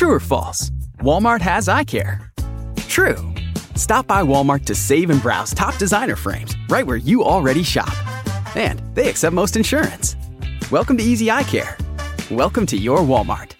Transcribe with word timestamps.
True 0.00 0.12
or 0.12 0.18
false? 0.18 0.70
Walmart 1.00 1.42
has 1.42 1.68
eye 1.68 1.84
care. 1.84 2.32
True. 2.88 3.18
Stop 3.76 4.06
by 4.06 4.22
Walmart 4.22 4.64
to 4.64 4.74
save 4.74 5.10
and 5.10 5.20
browse 5.20 5.52
top 5.52 5.76
designer 5.76 6.16
frames 6.16 6.56
right 6.70 6.86
where 6.86 6.96
you 6.96 7.22
already 7.22 7.62
shop. 7.62 7.94
And 8.56 8.82
they 8.94 9.10
accept 9.10 9.34
most 9.34 9.56
insurance. 9.56 10.16
Welcome 10.70 10.96
to 10.96 11.02
Easy 11.02 11.30
Eye 11.30 11.42
Care. 11.42 11.76
Welcome 12.30 12.64
to 12.68 12.78
your 12.78 13.00
Walmart. 13.00 13.52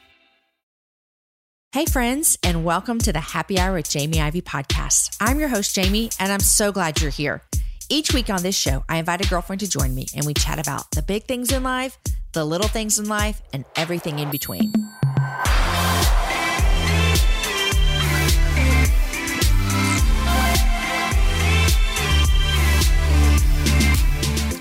Hey, 1.72 1.84
friends, 1.84 2.38
and 2.42 2.64
welcome 2.64 2.98
to 3.00 3.12
the 3.12 3.20
Happy 3.20 3.58
Hour 3.58 3.74
with 3.74 3.90
Jamie 3.90 4.22
Ivey 4.22 4.40
podcast. 4.40 5.18
I'm 5.20 5.38
your 5.38 5.50
host, 5.50 5.74
Jamie, 5.74 6.08
and 6.18 6.32
I'm 6.32 6.40
so 6.40 6.72
glad 6.72 7.02
you're 7.02 7.10
here. 7.10 7.42
Each 7.90 8.14
week 8.14 8.30
on 8.30 8.42
this 8.42 8.56
show, 8.56 8.82
I 8.88 8.96
invite 8.96 9.22
a 9.22 9.28
girlfriend 9.28 9.60
to 9.60 9.68
join 9.68 9.94
me 9.94 10.06
and 10.16 10.24
we 10.24 10.32
chat 10.32 10.58
about 10.58 10.90
the 10.92 11.02
big 11.02 11.24
things 11.24 11.52
in 11.52 11.62
life, 11.62 11.98
the 12.32 12.46
little 12.46 12.68
things 12.68 12.98
in 12.98 13.10
life, 13.10 13.42
and 13.52 13.66
everything 13.76 14.20
in 14.20 14.30
between. 14.30 14.72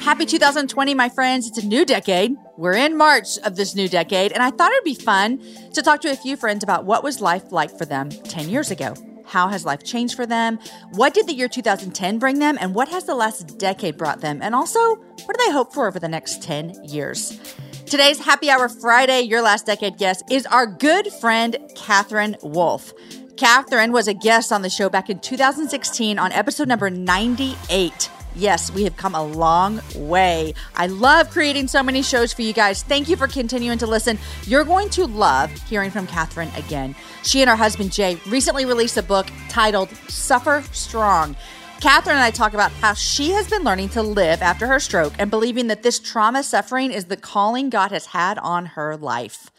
Happy 0.09 0.25
2020, 0.25 0.95
my 0.95 1.07
friends. 1.07 1.45
It's 1.47 1.59
a 1.59 1.65
new 1.67 1.85
decade. 1.85 2.35
We're 2.57 2.73
in 2.73 2.97
March 2.97 3.37
of 3.43 3.55
this 3.55 3.75
new 3.75 3.87
decade, 3.87 4.31
and 4.31 4.41
I 4.41 4.49
thought 4.49 4.71
it'd 4.71 4.83
be 4.83 4.95
fun 4.95 5.39
to 5.75 5.83
talk 5.83 6.01
to 6.01 6.11
a 6.11 6.15
few 6.15 6.35
friends 6.35 6.63
about 6.63 6.83
what 6.83 7.03
was 7.03 7.21
life 7.21 7.51
like 7.51 7.77
for 7.77 7.85
them 7.85 8.09
10 8.09 8.49
years 8.49 8.71
ago. 8.71 8.95
How 9.27 9.49
has 9.49 9.65
life 9.65 9.83
changed 9.83 10.15
for 10.15 10.25
them? 10.25 10.57
What 10.93 11.13
did 11.13 11.27
the 11.27 11.33
year 11.33 11.47
2010 11.47 12.17
bring 12.17 12.39
them? 12.39 12.57
And 12.59 12.73
what 12.73 12.87
has 12.87 13.03
the 13.03 13.13
last 13.13 13.59
decade 13.59 13.97
brought 13.97 14.19
them? 14.19 14.39
And 14.41 14.55
also, 14.55 14.79
what 14.95 15.37
do 15.37 15.45
they 15.45 15.53
hope 15.53 15.75
for 15.75 15.87
over 15.87 15.99
the 15.99 16.09
next 16.09 16.41
10 16.41 16.85
years? 16.85 17.39
Today's 17.85 18.17
Happy 18.17 18.49
Hour 18.49 18.67
Friday, 18.67 19.21
your 19.21 19.43
last 19.43 19.67
decade 19.67 19.99
guest, 19.99 20.23
is 20.31 20.47
our 20.47 20.65
good 20.65 21.13
friend, 21.21 21.55
Katherine 21.75 22.35
Wolf. 22.41 22.93
Katherine 23.37 23.91
was 23.91 24.07
a 24.07 24.15
guest 24.15 24.51
on 24.51 24.63
the 24.63 24.71
show 24.71 24.89
back 24.89 25.11
in 25.11 25.19
2016 25.19 26.17
on 26.17 26.31
episode 26.31 26.67
number 26.67 26.89
98. 26.89 28.09
Yes, 28.39 28.71
we 28.71 28.85
have 28.85 28.95
come 28.95 29.15
a 29.15 29.23
long 29.23 29.81
way. 29.95 30.53
I 30.73 30.87
love 30.87 31.29
creating 31.29 31.67
so 31.67 31.83
many 31.83 32.01
shows 32.01 32.31
for 32.31 32.41
you 32.41 32.53
guys. 32.53 32.83
Thank 32.83 33.09
you 33.09 33.17
for 33.17 33.27
continuing 33.27 33.77
to 33.79 33.85
listen. 33.85 34.17
You're 34.45 34.63
going 34.63 34.87
to 34.91 35.05
love 35.07 35.51
hearing 35.67 35.91
from 35.91 36.07
Katherine 36.07 36.49
again. 36.55 36.95
She 37.23 37.41
and 37.41 37.49
her 37.49 37.57
husband 37.57 37.91
Jay 37.91 38.17
recently 38.27 38.63
released 38.63 38.95
a 38.95 39.03
book 39.03 39.27
titled 39.49 39.89
Suffer 40.07 40.63
Strong. 40.71 41.35
Katherine 41.81 42.15
and 42.15 42.23
I 42.23 42.31
talk 42.31 42.53
about 42.53 42.71
how 42.71 42.93
she 42.93 43.31
has 43.31 43.49
been 43.49 43.63
learning 43.63 43.89
to 43.89 44.01
live 44.01 44.41
after 44.41 44.67
her 44.67 44.79
stroke 44.79 45.13
and 45.19 45.29
believing 45.29 45.67
that 45.67 45.83
this 45.83 45.99
trauma 45.99 46.41
suffering 46.41 46.93
is 46.93 47.05
the 47.05 47.17
calling 47.17 47.69
God 47.69 47.91
has 47.91 48.07
had 48.07 48.37
on 48.37 48.67
her 48.67 48.95
life. 48.95 49.51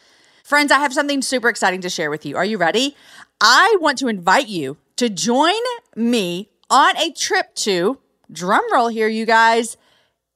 Friends, 0.42 0.72
I 0.72 0.78
have 0.78 0.94
something 0.94 1.20
super 1.20 1.50
exciting 1.50 1.82
to 1.82 1.90
share 1.90 2.08
with 2.08 2.24
you. 2.24 2.38
Are 2.38 2.46
you 2.46 2.56
ready? 2.56 2.96
I 3.42 3.76
want 3.78 3.98
to 3.98 4.08
invite 4.08 4.48
you 4.48 4.78
to 4.96 5.10
join 5.10 5.60
me 5.94 6.48
on 6.70 6.96
a 6.96 7.12
trip 7.12 7.54
to 7.56 7.98
drum 8.32 8.64
roll 8.72 8.88
here, 8.88 9.08
you 9.08 9.26
guys, 9.26 9.76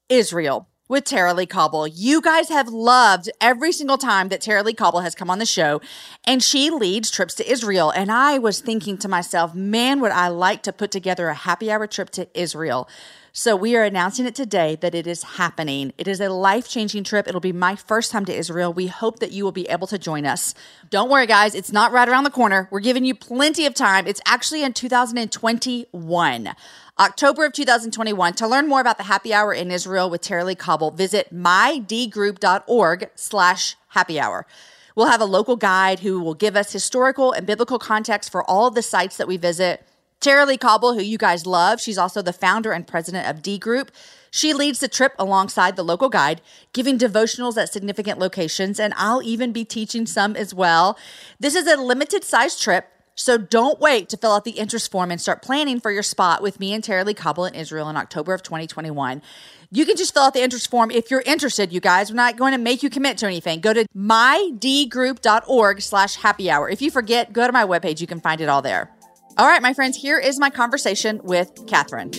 Israel 0.08 0.68
with 0.86 1.04
Tara-Leigh 1.04 1.46
Cobble. 1.46 1.86
You 1.88 2.20
guys 2.20 2.50
have 2.50 2.68
loved 2.68 3.30
every 3.40 3.72
single 3.72 3.96
time 3.96 4.28
that 4.28 4.42
Tara-Leigh 4.42 4.74
Cobble 4.74 5.00
has 5.00 5.14
come 5.14 5.30
on 5.30 5.38
the 5.38 5.46
show, 5.46 5.80
and 6.24 6.42
she 6.42 6.70
leads 6.70 7.10
trips 7.10 7.34
to 7.36 7.50
Israel. 7.50 7.90
And 7.90 8.12
I 8.12 8.38
was 8.38 8.60
thinking 8.60 8.98
to 8.98 9.08
myself, 9.08 9.54
man, 9.54 10.00
would 10.00 10.12
I 10.12 10.28
like 10.28 10.62
to 10.64 10.72
put 10.72 10.90
together 10.90 11.28
a 11.28 11.34
happy 11.34 11.70
hour 11.70 11.86
trip 11.86 12.10
to 12.10 12.28
Israel? 12.38 12.88
So 13.36 13.56
we 13.56 13.74
are 13.74 13.82
announcing 13.82 14.26
it 14.26 14.36
today 14.36 14.76
that 14.76 14.94
it 14.94 15.08
is 15.08 15.24
happening. 15.24 15.92
It 15.98 16.06
is 16.06 16.20
a 16.20 16.28
life 16.28 16.68
changing 16.68 17.02
trip. 17.02 17.26
It'll 17.26 17.40
be 17.40 17.50
my 17.50 17.74
first 17.74 18.12
time 18.12 18.24
to 18.26 18.32
Israel. 18.32 18.72
We 18.72 18.86
hope 18.86 19.18
that 19.18 19.32
you 19.32 19.42
will 19.42 19.50
be 19.50 19.68
able 19.68 19.88
to 19.88 19.98
join 19.98 20.24
us. 20.24 20.54
Don't 20.90 21.10
worry, 21.10 21.26
guys, 21.26 21.56
it's 21.56 21.72
not 21.72 21.90
right 21.90 22.08
around 22.08 22.22
the 22.22 22.30
corner. 22.30 22.68
We're 22.70 22.78
giving 22.78 23.04
you 23.04 23.16
plenty 23.16 23.66
of 23.66 23.74
time. 23.74 24.06
It's 24.06 24.20
actually 24.24 24.62
in 24.62 24.72
2021. 24.72 26.54
October 26.96 27.44
of 27.44 27.52
2021. 27.52 28.34
To 28.34 28.46
learn 28.46 28.68
more 28.68 28.80
about 28.80 28.98
the 28.98 29.04
happy 29.04 29.34
hour 29.34 29.52
in 29.52 29.72
Israel 29.72 30.08
with 30.08 30.20
Tara-Leigh 30.20 30.54
Cobble, 30.54 30.92
visit 30.92 31.34
mydgroup.org 31.34 33.10
slash 33.16 33.76
happy 33.88 34.20
hour. 34.20 34.46
We'll 34.94 35.08
have 35.08 35.20
a 35.20 35.24
local 35.24 35.56
guide 35.56 36.00
who 36.00 36.20
will 36.20 36.34
give 36.34 36.54
us 36.54 36.72
historical 36.72 37.32
and 37.32 37.48
biblical 37.48 37.80
context 37.80 38.30
for 38.30 38.48
all 38.48 38.68
of 38.68 38.76
the 38.76 38.82
sites 38.82 39.16
that 39.16 39.26
we 39.26 39.36
visit. 39.36 39.84
Tara-Leigh 40.20 40.56
Cobble, 40.56 40.94
who 40.94 41.02
you 41.02 41.18
guys 41.18 41.46
love, 41.46 41.80
she's 41.80 41.98
also 41.98 42.22
the 42.22 42.32
founder 42.32 42.70
and 42.70 42.86
president 42.86 43.28
of 43.28 43.42
D 43.42 43.58
Group. 43.58 43.90
She 44.30 44.54
leads 44.54 44.78
the 44.78 44.86
trip 44.86 45.14
alongside 45.18 45.74
the 45.74 45.82
local 45.82 46.08
guide, 46.08 46.40
giving 46.72 46.96
devotionals 46.96 47.60
at 47.60 47.72
significant 47.72 48.20
locations, 48.20 48.78
and 48.78 48.94
I'll 48.96 49.22
even 49.22 49.52
be 49.52 49.64
teaching 49.64 50.06
some 50.06 50.36
as 50.36 50.54
well. 50.54 50.96
This 51.40 51.56
is 51.56 51.66
a 51.66 51.76
limited 51.76 52.22
size 52.22 52.58
trip. 52.58 52.88
So 53.16 53.38
don't 53.38 53.80
wait 53.80 54.08
to 54.08 54.16
fill 54.16 54.32
out 54.32 54.44
the 54.44 54.52
interest 54.52 54.90
form 54.90 55.10
and 55.10 55.20
start 55.20 55.42
planning 55.42 55.80
for 55.80 55.90
your 55.90 56.02
spot 56.02 56.42
with 56.42 56.58
me 56.58 56.72
and 56.72 56.82
Tara-Leigh 56.82 57.14
Cobble 57.14 57.44
in 57.44 57.54
Israel 57.54 57.88
in 57.88 57.96
October 57.96 58.34
of 58.34 58.42
2021. 58.42 59.22
You 59.70 59.86
can 59.86 59.96
just 59.96 60.14
fill 60.14 60.24
out 60.24 60.34
the 60.34 60.42
interest 60.42 60.70
form 60.70 60.90
if 60.90 61.10
you're 61.10 61.22
interested, 61.22 61.72
you 61.72 61.80
guys. 61.80 62.10
We're 62.10 62.16
not 62.16 62.36
going 62.36 62.52
to 62.52 62.58
make 62.58 62.82
you 62.82 62.90
commit 62.90 63.18
to 63.18 63.26
anything. 63.26 63.60
Go 63.60 63.72
to 63.72 63.86
mydgroup.org 63.96 65.82
slash 65.82 66.16
happy 66.16 66.50
hour. 66.50 66.68
If 66.68 66.82
you 66.82 66.90
forget, 66.90 67.32
go 67.32 67.46
to 67.46 67.52
my 67.52 67.64
webpage. 67.64 68.00
You 68.00 68.06
can 68.06 68.20
find 68.20 68.40
it 68.40 68.48
all 68.48 68.62
there. 68.62 68.90
All 69.36 69.46
right, 69.46 69.62
my 69.62 69.74
friends, 69.74 69.96
here 69.96 70.18
is 70.18 70.38
my 70.38 70.50
conversation 70.50 71.20
with 71.24 71.66
Katherine. 71.66 72.12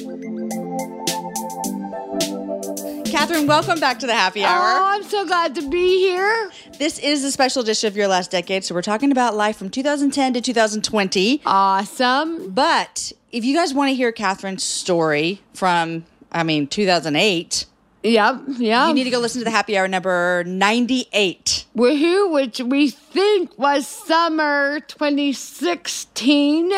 Katherine, 3.16 3.48
welcome 3.48 3.80
back 3.80 3.98
to 4.00 4.08
the 4.08 4.14
happy 4.14 4.42
oh, 4.42 4.46
hour. 4.46 4.62
Oh, 4.62 4.88
I'm 4.88 5.04
so 5.04 5.26
glad 5.26 5.56
to 5.56 5.70
be 5.70 6.00
here. 6.00 6.52
This 6.78 7.00
is 7.00 7.24
a 7.24 7.32
special 7.32 7.62
edition 7.62 7.88
of 7.88 7.96
your 7.96 8.10
last 8.10 8.30
decade. 8.30 8.66
So 8.66 8.76
we're 8.76 8.82
talking 8.82 9.10
about 9.10 9.38
life 9.38 9.56
from 9.56 9.70
2010 9.70 10.34
to 10.34 10.42
2020. 10.42 11.42
Awesome. 11.46 12.52
But 12.52 13.14
if 13.32 13.46
you 13.46 13.56
guys 13.56 13.74
want 13.74 13.90
to 13.90 13.96
hear 13.96 14.12
Katherine's 14.12 14.66
story 14.66 15.42
from, 15.54 16.04
I 16.30 16.44
mean, 16.44 16.68
2008, 16.68 17.66
Yep, 18.04 18.42
yeah. 18.58 18.90
you 18.90 18.94
need 18.94 19.06
to 19.06 19.10
go 19.12 19.20
listen 19.20 19.40
to 19.40 19.46
the 19.46 19.50
happy 19.52 19.78
hour 19.78 19.88
number 19.88 20.44
98. 20.46 21.68
Woohoo, 21.74 22.34
which 22.34 22.60
we 22.60 22.90
think 22.90 23.58
was 23.58 23.88
summer 23.88 24.82
2016. 24.82 26.70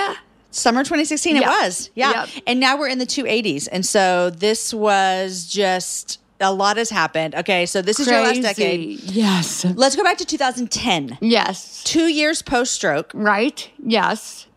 Summer 0.51 0.83
2016, 0.83 1.35
Yeah. 1.35 1.41
it 1.41 1.47
was. 1.47 1.89
Yeah. 1.95 2.11
Yep. 2.11 2.43
And 2.45 2.59
now 2.59 2.77
we're 2.77 2.89
in 2.89 2.99
the 2.99 3.07
280s. 3.07 3.67
And 3.71 3.83
so 3.83 4.29
this 4.29 4.71
was 4.71 5.47
just 5.47 6.19
a 6.39 6.53
lot 6.53 6.77
has 6.77 6.89
happened. 6.89 7.35
Okay. 7.35 7.65
So 7.65 7.81
this 7.81 7.99
is 7.99 8.07
your 8.07 8.21
last 8.21 8.41
decade. 8.41 8.99
Yes. 9.03 9.65
Let's 9.65 9.95
go 9.95 10.03
back 10.03 10.17
to 10.17 10.25
2010. 10.25 11.17
Yes. 11.21 11.83
Two 11.83 12.07
years 12.07 12.41
post 12.41 12.73
stroke, 12.73 13.11
Right? 13.13 13.69
Yes. 13.83 14.47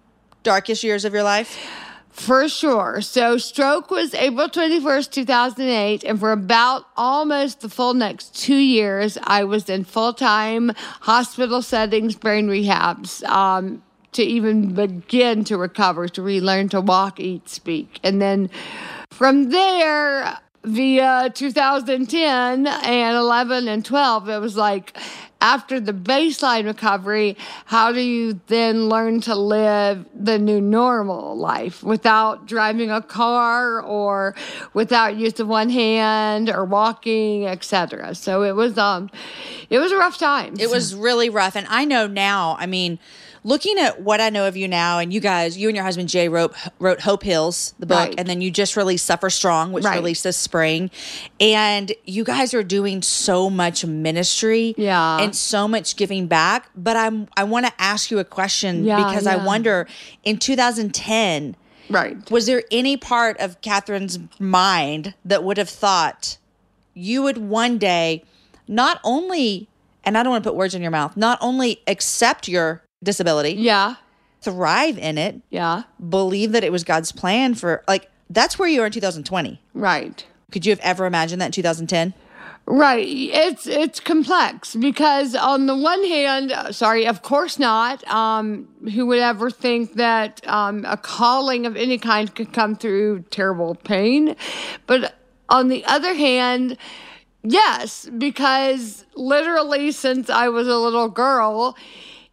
darkest 0.42 0.82
years 0.84 1.04
of 1.04 1.12
your 1.12 1.22
life. 1.22 1.58
For 2.10 2.48
sure. 2.50 3.00
So, 3.00 3.38
stroke 3.38 3.90
was 3.90 4.12
April 4.14 4.48
21st, 4.48 5.10
2008. 5.10 6.04
And 6.04 6.18
for 6.20 6.32
about 6.32 6.84
almost 6.96 7.60
the 7.60 7.70
full 7.70 7.94
next 7.94 8.34
two 8.36 8.56
years, 8.56 9.16
I 9.24 9.44
was 9.44 9.70
in 9.70 9.84
full 9.84 10.12
time 10.12 10.72
hospital 11.02 11.62
settings, 11.62 12.16
brain 12.16 12.48
rehabs, 12.48 13.22
um, 13.24 13.82
to 14.12 14.22
even 14.22 14.74
begin 14.74 15.44
to 15.44 15.56
recover, 15.56 16.08
to 16.08 16.20
relearn 16.20 16.68
to 16.70 16.80
walk, 16.82 17.20
eat, 17.20 17.48
speak. 17.48 18.00
And 18.02 18.20
then 18.20 18.50
from 19.10 19.48
there, 19.50 20.36
via 20.64 21.30
2010 21.34 22.66
and 22.66 23.16
11 23.16 23.68
and 23.68 23.84
12, 23.84 24.28
it 24.28 24.38
was 24.38 24.56
like, 24.56 24.96
after 25.40 25.80
the 25.80 25.92
baseline 25.92 26.66
recovery, 26.66 27.36
how 27.64 27.92
do 27.92 28.00
you 28.00 28.38
then 28.48 28.88
learn 28.88 29.22
to 29.22 29.34
live 29.34 30.04
the 30.14 30.38
new 30.38 30.60
normal 30.60 31.34
life 31.36 31.82
without 31.82 32.46
driving 32.46 32.90
a 32.90 33.00
car 33.00 33.80
or 33.80 34.34
without 34.74 35.16
use 35.16 35.40
of 35.40 35.48
one 35.48 35.70
hand 35.70 36.50
or 36.50 36.64
walking, 36.64 37.46
etc. 37.46 38.14
So 38.14 38.42
it 38.42 38.54
was 38.54 38.76
um 38.76 39.10
it 39.70 39.78
was 39.78 39.92
a 39.92 39.96
rough 39.96 40.18
time. 40.18 40.56
It 40.58 40.68
was 40.68 40.94
really 40.94 41.30
rough. 41.30 41.56
And 41.56 41.66
I 41.70 41.86
know 41.86 42.06
now, 42.06 42.56
I 42.58 42.66
mean, 42.66 42.98
looking 43.44 43.78
at 43.78 44.00
what 44.02 44.20
I 44.20 44.30
know 44.30 44.46
of 44.46 44.56
you 44.56 44.68
now, 44.68 44.98
and 44.98 45.12
you 45.12 45.20
guys, 45.20 45.56
you 45.56 45.68
and 45.68 45.76
your 45.76 45.84
husband 45.84 46.08
Jay 46.08 46.28
wrote 46.28 46.54
wrote 46.78 47.00
Hope 47.00 47.22
Heals, 47.22 47.74
the 47.78 47.86
book, 47.86 47.98
Right. 47.98 48.14
and 48.18 48.28
then 48.28 48.40
you 48.40 48.50
just 48.50 48.76
released 48.76 49.06
Suffer 49.06 49.30
Strong, 49.30 49.72
which 49.72 49.84
Right. 49.84 49.96
released 49.96 50.24
this 50.24 50.36
spring. 50.36 50.90
And 51.40 51.92
you 52.04 52.24
guys 52.24 52.52
are 52.54 52.62
doing 52.62 53.02
so 53.02 53.48
much 53.50 53.84
ministry 53.84 54.74
Yeah. 54.76 55.18
and 55.18 55.34
so 55.34 55.66
much 55.68 55.96
giving 55.96 56.26
back. 56.26 56.68
But 56.76 56.96
I'm 56.96 57.28
I 57.36 57.44
want 57.44 57.66
to 57.66 57.72
ask 57.78 58.10
you 58.10 58.18
a 58.18 58.24
question 58.24 58.84
Yeah, 58.84 58.96
because 59.04 59.26
I 59.26 59.36
wonder 59.36 59.86
in 60.24 60.38
2010, 60.38 61.56
right. 61.88 62.30
was 62.30 62.46
there 62.46 62.62
any 62.70 62.96
part 62.96 63.38
of 63.40 63.60
Katherine's 63.60 64.18
mind 64.38 65.14
that 65.24 65.44
would 65.44 65.56
have 65.58 65.68
thought 65.70 66.36
you 66.94 67.22
would 67.22 67.38
one 67.38 67.78
day 67.78 68.24
not 68.68 69.00
only, 69.02 69.68
and 70.04 70.16
I 70.16 70.22
don't 70.22 70.30
want 70.30 70.44
to 70.44 70.50
put 70.50 70.56
words 70.56 70.74
in 70.74 70.82
your 70.82 70.90
mouth, 70.90 71.16
not 71.16 71.38
only 71.40 71.80
accept 71.86 72.46
your 72.48 72.82
disability, 73.02 73.52
Yeah. 73.54 73.94
thrive 74.42 74.98
in 74.98 75.18
it, 75.18 75.40
Yeah. 75.50 75.82
believe 76.08 76.52
that 76.52 76.64
it 76.64 76.72
was 76.72 76.84
God's 76.84 77.12
plan 77.12 77.54
for, 77.54 77.82
like, 77.88 78.10
that's 78.28 78.58
where 78.58 78.68
you 78.68 78.82
are 78.82 78.86
in 78.86 78.92
2020. 78.92 79.60
Right. 79.74 80.24
Could 80.52 80.64
you 80.66 80.70
have 80.72 80.80
ever 80.80 81.06
imagined 81.06 81.40
that 81.42 81.46
in 81.46 81.52
2010? 81.52 82.14
Right. 82.66 83.06
It's 83.08 83.66
it's 83.66 83.98
complex 83.98 84.76
because 84.76 85.34
on 85.34 85.66
the 85.66 85.76
one 85.76 86.04
hand, 86.04 86.52
sorry, 86.70 87.04
of 87.06 87.22
course 87.22 87.58
not. 87.58 88.06
Um, 88.08 88.68
who 88.94 89.06
would 89.06 89.18
ever 89.18 89.50
think 89.50 89.94
that 89.94 90.46
um, 90.46 90.84
a 90.86 90.96
calling 90.96 91.66
of 91.66 91.74
any 91.76 91.98
kind 91.98 92.32
could 92.32 92.52
come 92.52 92.76
through 92.76 93.24
terrible 93.30 93.74
pain? 93.74 94.36
But 94.86 95.14
on 95.48 95.66
the 95.68 95.84
other 95.86 96.14
hand, 96.14 96.76
yes, 97.42 98.08
because 98.18 99.04
literally 99.16 99.90
since 99.90 100.30
I 100.30 100.48
was 100.48 100.68
a 100.68 100.76
little 100.76 101.08
girl 101.08 101.76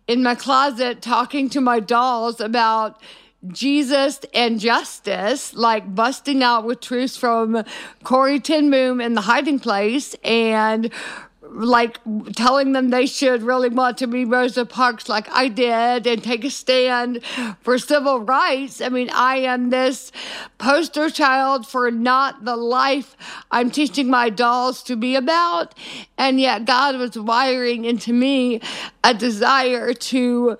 in 0.08 0.24
my 0.24 0.36
closet 0.36 1.02
talking 1.02 1.50
to 1.50 1.62
my 1.62 1.80
dolls 1.80 2.40
about 2.40 3.02
Jesus 3.48 4.20
and 4.34 4.60
justice, 4.60 5.54
like 5.54 5.94
busting 5.94 6.42
out 6.42 6.66
with 6.66 6.80
truths 6.80 7.16
from 7.16 7.64
Corrie 8.04 8.40
ten 8.40 8.72
Boom 8.72 9.00
in 9.00 9.14
the 9.14 9.22
hiding 9.22 9.60
place 9.60 10.16
and 10.24 10.92
like 11.52 12.00
telling 12.36 12.72
them 12.74 12.90
they 12.90 13.06
should 13.06 13.42
really 13.42 13.70
want 13.70 13.98
to 14.00 14.08
be 14.08 14.26
Rosa 14.26 14.66
Parks 14.66 15.10
like 15.10 15.30
I 15.32 15.48
did 15.48 16.08
and 16.08 16.24
take 16.24 16.44
a 16.44 16.50
stand 16.50 17.22
for 17.62 17.78
civil 17.78 18.22
rights. 18.22 18.82
I 18.82 18.90
mean, 18.90 19.10
I 19.12 19.38
am 19.38 19.70
this 19.70 20.12
poster 20.58 21.10
child 21.10 21.68
for 21.68 21.92
not 21.92 22.46
the 22.46 22.56
life 22.56 23.16
I'm 23.52 23.72
teaching 23.72 24.10
my 24.10 24.30
dolls 24.30 24.84
to 24.84 24.96
be 24.96 25.16
about. 25.16 25.74
And 26.18 26.40
yet 26.40 26.66
God 26.66 26.98
was 26.98 27.18
wiring 27.18 27.86
into 27.86 28.14
me 28.14 28.62
a 29.04 29.14
desire 29.14 29.94
to 29.94 30.58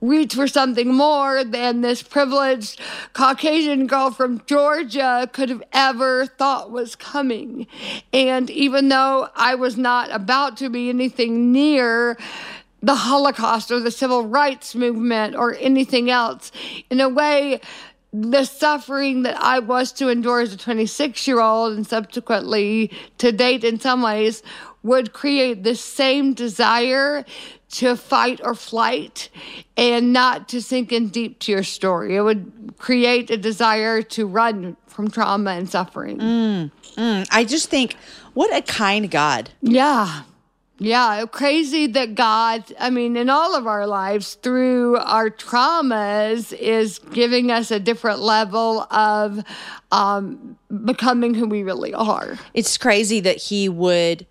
reach 0.00 0.34
for 0.34 0.46
something 0.46 0.94
more 0.94 1.44
than 1.44 1.80
this 1.80 2.02
privileged 2.02 2.80
Caucasian 3.12 3.86
girl 3.86 4.10
from 4.10 4.42
Georgia 4.46 5.28
could 5.32 5.48
have 5.48 5.62
ever 5.72 6.26
thought 6.26 6.70
was 6.70 6.94
coming. 6.94 7.66
And 8.12 8.48
even 8.50 8.88
though 8.88 9.28
I 9.34 9.54
was 9.54 9.76
not 9.76 10.10
about 10.12 10.56
to 10.58 10.68
be 10.68 10.88
anything 10.88 11.52
near 11.52 12.16
the 12.80 12.94
Holocaust 12.94 13.72
or 13.72 13.80
the 13.80 13.90
civil 13.90 14.26
rights 14.26 14.74
movement 14.74 15.34
or 15.34 15.56
anything 15.56 16.10
else, 16.10 16.52
in 16.90 17.00
a 17.00 17.08
way, 17.08 17.60
the 18.12 18.44
suffering 18.44 19.22
that 19.22 19.36
I 19.40 19.58
was 19.58 19.92
to 19.92 20.08
endure 20.08 20.40
as 20.40 20.54
a 20.54 20.56
26 20.56 21.26
year 21.26 21.40
old 21.40 21.76
and 21.76 21.86
subsequently 21.86 22.90
to 23.18 23.32
date 23.32 23.64
in 23.64 23.78
some 23.78 24.00
ways 24.00 24.42
would 24.82 25.12
create 25.12 25.64
the 25.64 25.74
same 25.74 26.32
desire 26.32 27.24
to 27.70 27.96
fight 27.96 28.40
or 28.42 28.54
flight 28.54 29.28
and 29.76 30.12
not 30.12 30.48
to 30.48 30.62
sink 30.62 30.92
in 30.92 31.08
deep 31.08 31.38
to 31.40 31.52
your 31.52 31.62
story. 31.62 32.16
It 32.16 32.22
would 32.22 32.74
create 32.78 33.30
a 33.30 33.36
desire 33.36 34.02
to 34.02 34.26
run 34.26 34.76
from 34.86 35.10
trauma 35.10 35.50
and 35.50 35.68
suffering. 35.68 36.18
Mm, 36.18 36.70
mm. 36.96 37.28
I 37.30 37.44
just 37.44 37.68
think, 37.68 37.94
what 38.34 38.54
a 38.56 38.62
kind 38.62 39.10
God. 39.10 39.50
Yeah. 39.60 40.22
Yeah, 40.80 41.24
crazy 41.26 41.88
that 41.88 42.14
God, 42.14 42.64
I 42.78 42.90
mean, 42.90 43.16
in 43.16 43.28
all 43.28 43.56
of 43.56 43.66
our 43.66 43.84
lives, 43.86 44.34
through 44.34 44.98
our 44.98 45.28
traumas, 45.28 46.52
is 46.52 47.00
giving 47.00 47.50
us 47.50 47.72
a 47.72 47.80
different 47.80 48.20
level 48.20 48.82
of 48.92 49.42
um, 49.90 50.56
becoming 50.84 51.34
who 51.34 51.48
we 51.48 51.64
really 51.64 51.92
are. 51.94 52.38
It's 52.54 52.78
crazy 52.78 53.18
that 53.20 53.38
He 53.38 53.68
would 53.68 54.24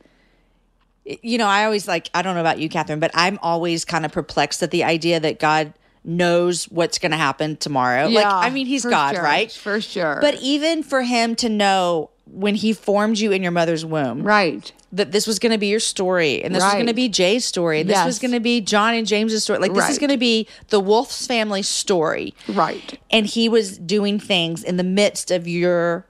you 1.21 1.38
know, 1.38 1.48
I 1.48 1.65
always 1.65 1.88
like, 1.88 2.09
I 2.13 2.21
don't 2.21 2.36
know 2.36 2.42
about 2.42 2.59
you, 2.59 2.69
Katherine, 2.69 3.00
but 3.00 3.12
I'm 3.13 3.39
always 3.42 3.86
kind 3.86 4.06
of 4.06 4.12
perplexed 4.12 4.62
at 4.62 4.71
the 4.71 4.83
idea 4.83 5.19
that 5.19 5.39
God 5.39 5.74
knows 6.04 6.65
what's 6.65 7.00
going 7.00 7.12
to 7.12 7.18
happen 7.18 7.57
tomorrow. 7.57 8.07
Yeah, 8.07 8.21
like, 8.21 8.45
I 8.45 8.50
mean, 8.50 8.65
He's 8.65 8.86
God, 8.86 9.15
sure, 9.15 9.24
right? 9.24 9.51
For 9.51 9.81
sure. 9.81 10.19
But 10.21 10.36
even 10.42 10.83
for 10.83 11.01
Him 11.01 11.36
to 11.38 11.50
know 11.50 12.09
when 12.25 12.56
He 12.56 12.74
formed 12.74 13.19
you 13.19 13.31
in 13.31 13.42
your 13.42 13.51
mother's 13.51 13.86
womb, 13.86 14.24
right? 14.24 14.71
That 14.92 15.12
this 15.12 15.27
was 15.27 15.38
going 15.38 15.51
to 15.51 15.57
be 15.57 15.68
your 15.68 15.81
story, 15.81 16.44
and 16.44 16.56
this 16.56 16.62
right. 16.62 16.69
was 16.69 16.74
going 16.75 16.88
to 16.88 16.94
be 16.94 17.09
Jay's 17.09 17.45
story, 17.45 17.81
and 17.81 17.89
this 17.89 17.95
yes. 17.95 18.06
was 18.06 18.19
going 18.19 18.31
to 18.31 18.39
be 18.39 18.62
John 18.62 18.94
and 18.94 19.06
James's 19.06 19.44
story. 19.44 19.59
Like, 19.59 19.74
this 19.74 19.83
right. 19.83 19.92
is 19.92 20.00
going 20.00 20.12
to 20.12 20.18
be 20.18 20.48
the 20.69 20.80
Wolf's 20.80 21.27
family 21.27 21.62
story. 21.62 22.33
Right. 22.48 23.00
And 23.12 23.25
He 23.25 23.50
was 23.50 23.77
doing 23.77 24.19
things 24.19 24.63
in 24.63 24.77
the 24.77 24.83
midst 24.83 25.30
of 25.31 25.48
your 25.48 26.06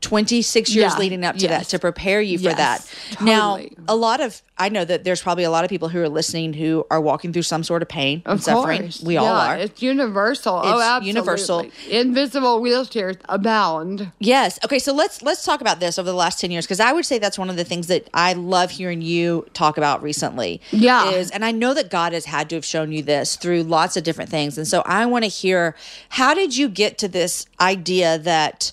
26 0.00 0.74
years 0.74 0.92
yeah, 0.92 0.98
leading 0.98 1.24
up 1.24 1.36
to 1.36 1.42
yes. 1.42 1.50
that 1.50 1.70
to 1.70 1.78
prepare 1.78 2.20
you 2.20 2.38
for 2.38 2.44
yes, 2.44 2.56
that. 2.56 2.94
Totally. 3.10 3.30
Now, 3.30 3.60
a 3.88 3.96
lot 3.96 4.20
of 4.20 4.42
I 4.60 4.68
know 4.68 4.84
that 4.84 5.04
there's 5.04 5.22
probably 5.22 5.44
a 5.44 5.50
lot 5.50 5.64
of 5.64 5.70
people 5.70 5.88
who 5.88 6.00
are 6.00 6.08
listening 6.08 6.52
who 6.52 6.86
are 6.90 7.00
walking 7.00 7.32
through 7.32 7.42
some 7.42 7.64
sort 7.64 7.80
of 7.80 7.88
pain 7.88 8.22
of 8.26 8.32
and 8.32 8.42
suffering. 8.42 8.82
Course. 8.82 9.02
We 9.02 9.14
yeah, 9.14 9.20
all 9.22 9.28
are. 9.28 9.56
It's 9.56 9.80
universal. 9.80 10.54
Oh, 10.54 10.58
it's 10.58 10.68
oh, 10.68 10.80
absolutely. 10.80 11.08
Universal. 11.08 11.70
Invisible 11.88 12.60
wheelchairs 12.60 13.16
abound. 13.28 14.12
Yes. 14.18 14.58
Okay, 14.62 14.78
so 14.78 14.92
let's 14.92 15.22
let's 15.22 15.44
talk 15.44 15.62
about 15.62 15.80
this 15.80 15.98
over 15.98 16.08
the 16.08 16.16
last 16.16 16.40
10 16.40 16.50
years 16.50 16.66
because 16.66 16.80
I 16.80 16.92
would 16.92 17.06
say 17.06 17.18
that's 17.18 17.38
one 17.38 17.48
of 17.48 17.56
the 17.56 17.64
things 17.64 17.86
that 17.86 18.08
I 18.12 18.34
love 18.34 18.70
hearing 18.70 19.00
you 19.00 19.46
talk 19.54 19.78
about 19.78 20.02
recently. 20.02 20.60
Yeah. 20.72 21.10
Is 21.10 21.30
and 21.30 21.44
I 21.44 21.52
know 21.52 21.72
that 21.72 21.90
God 21.90 22.12
has 22.12 22.26
had 22.26 22.50
to 22.50 22.56
have 22.56 22.64
shown 22.64 22.92
you 22.92 23.02
this 23.02 23.36
through 23.36 23.62
lots 23.62 23.96
of 23.96 24.04
different 24.04 24.30
things. 24.30 24.58
And 24.58 24.68
so 24.68 24.82
I 24.84 25.06
want 25.06 25.24
to 25.24 25.30
hear 25.30 25.74
how 26.10 26.34
did 26.34 26.56
you 26.56 26.68
get 26.68 26.98
to 26.98 27.08
this 27.08 27.46
idea 27.60 28.18
that 28.18 28.72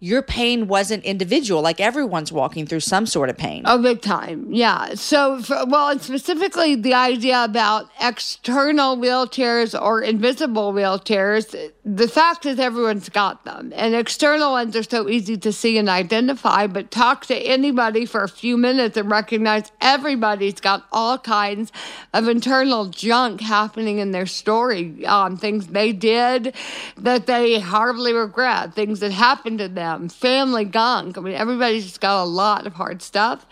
your 0.00 0.20
pain 0.20 0.68
wasn't 0.68 1.02
individual. 1.04 1.62
Like 1.62 1.80
everyone's 1.80 2.30
walking 2.30 2.66
through 2.66 2.80
some 2.80 3.06
sort 3.06 3.30
of 3.30 3.38
pain. 3.38 3.62
Oh, 3.64 3.80
big 3.80 4.02
time. 4.02 4.52
Yeah. 4.52 4.94
So, 4.96 5.40
for, 5.40 5.64
well, 5.66 5.88
and 5.88 6.02
specifically 6.02 6.74
the 6.74 6.92
idea 6.92 7.42
about 7.42 7.88
external 8.00 8.98
wheelchairs 8.98 9.80
or 9.80 10.02
invisible 10.02 10.74
wheelchairs, 10.74 11.70
the 11.86 12.08
fact 12.08 12.44
is 12.44 12.58
everyone's 12.58 13.08
got 13.08 13.44
them. 13.46 13.72
And 13.74 13.94
external 13.94 14.52
ones 14.52 14.76
are 14.76 14.82
so 14.82 15.08
easy 15.08 15.38
to 15.38 15.52
see 15.52 15.78
and 15.78 15.88
identify, 15.88 16.66
but 16.66 16.90
talk 16.90 17.24
to 17.26 17.34
anybody 17.34 18.04
for 18.04 18.22
a 18.22 18.28
few 18.28 18.58
minutes 18.58 18.96
and 18.96 19.10
recognize 19.10 19.72
everybody's 19.80 20.60
got 20.60 20.86
all 20.92 21.18
kinds 21.18 21.72
of 22.12 22.28
internal 22.28 22.86
junk 22.86 23.40
happening 23.40 24.00
in 24.00 24.10
their 24.10 24.26
story. 24.26 25.06
Um, 25.06 25.36
things 25.38 25.68
they 25.68 25.92
did 25.92 26.54
that 26.98 27.26
they 27.26 27.60
horribly 27.60 28.12
regret, 28.12 28.74
things 28.74 29.00
that 29.00 29.12
happened 29.12 29.60
to 29.60 29.68
them 29.68 29.93
um, 29.94 30.08
family 30.08 30.64
gunk. 30.64 31.16
I 31.16 31.20
mean, 31.20 31.34
everybody's 31.34 31.84
just 31.84 32.00
got 32.00 32.22
a 32.22 32.26
lot 32.26 32.66
of 32.66 32.74
hard 32.74 33.02
stuff. 33.02 33.46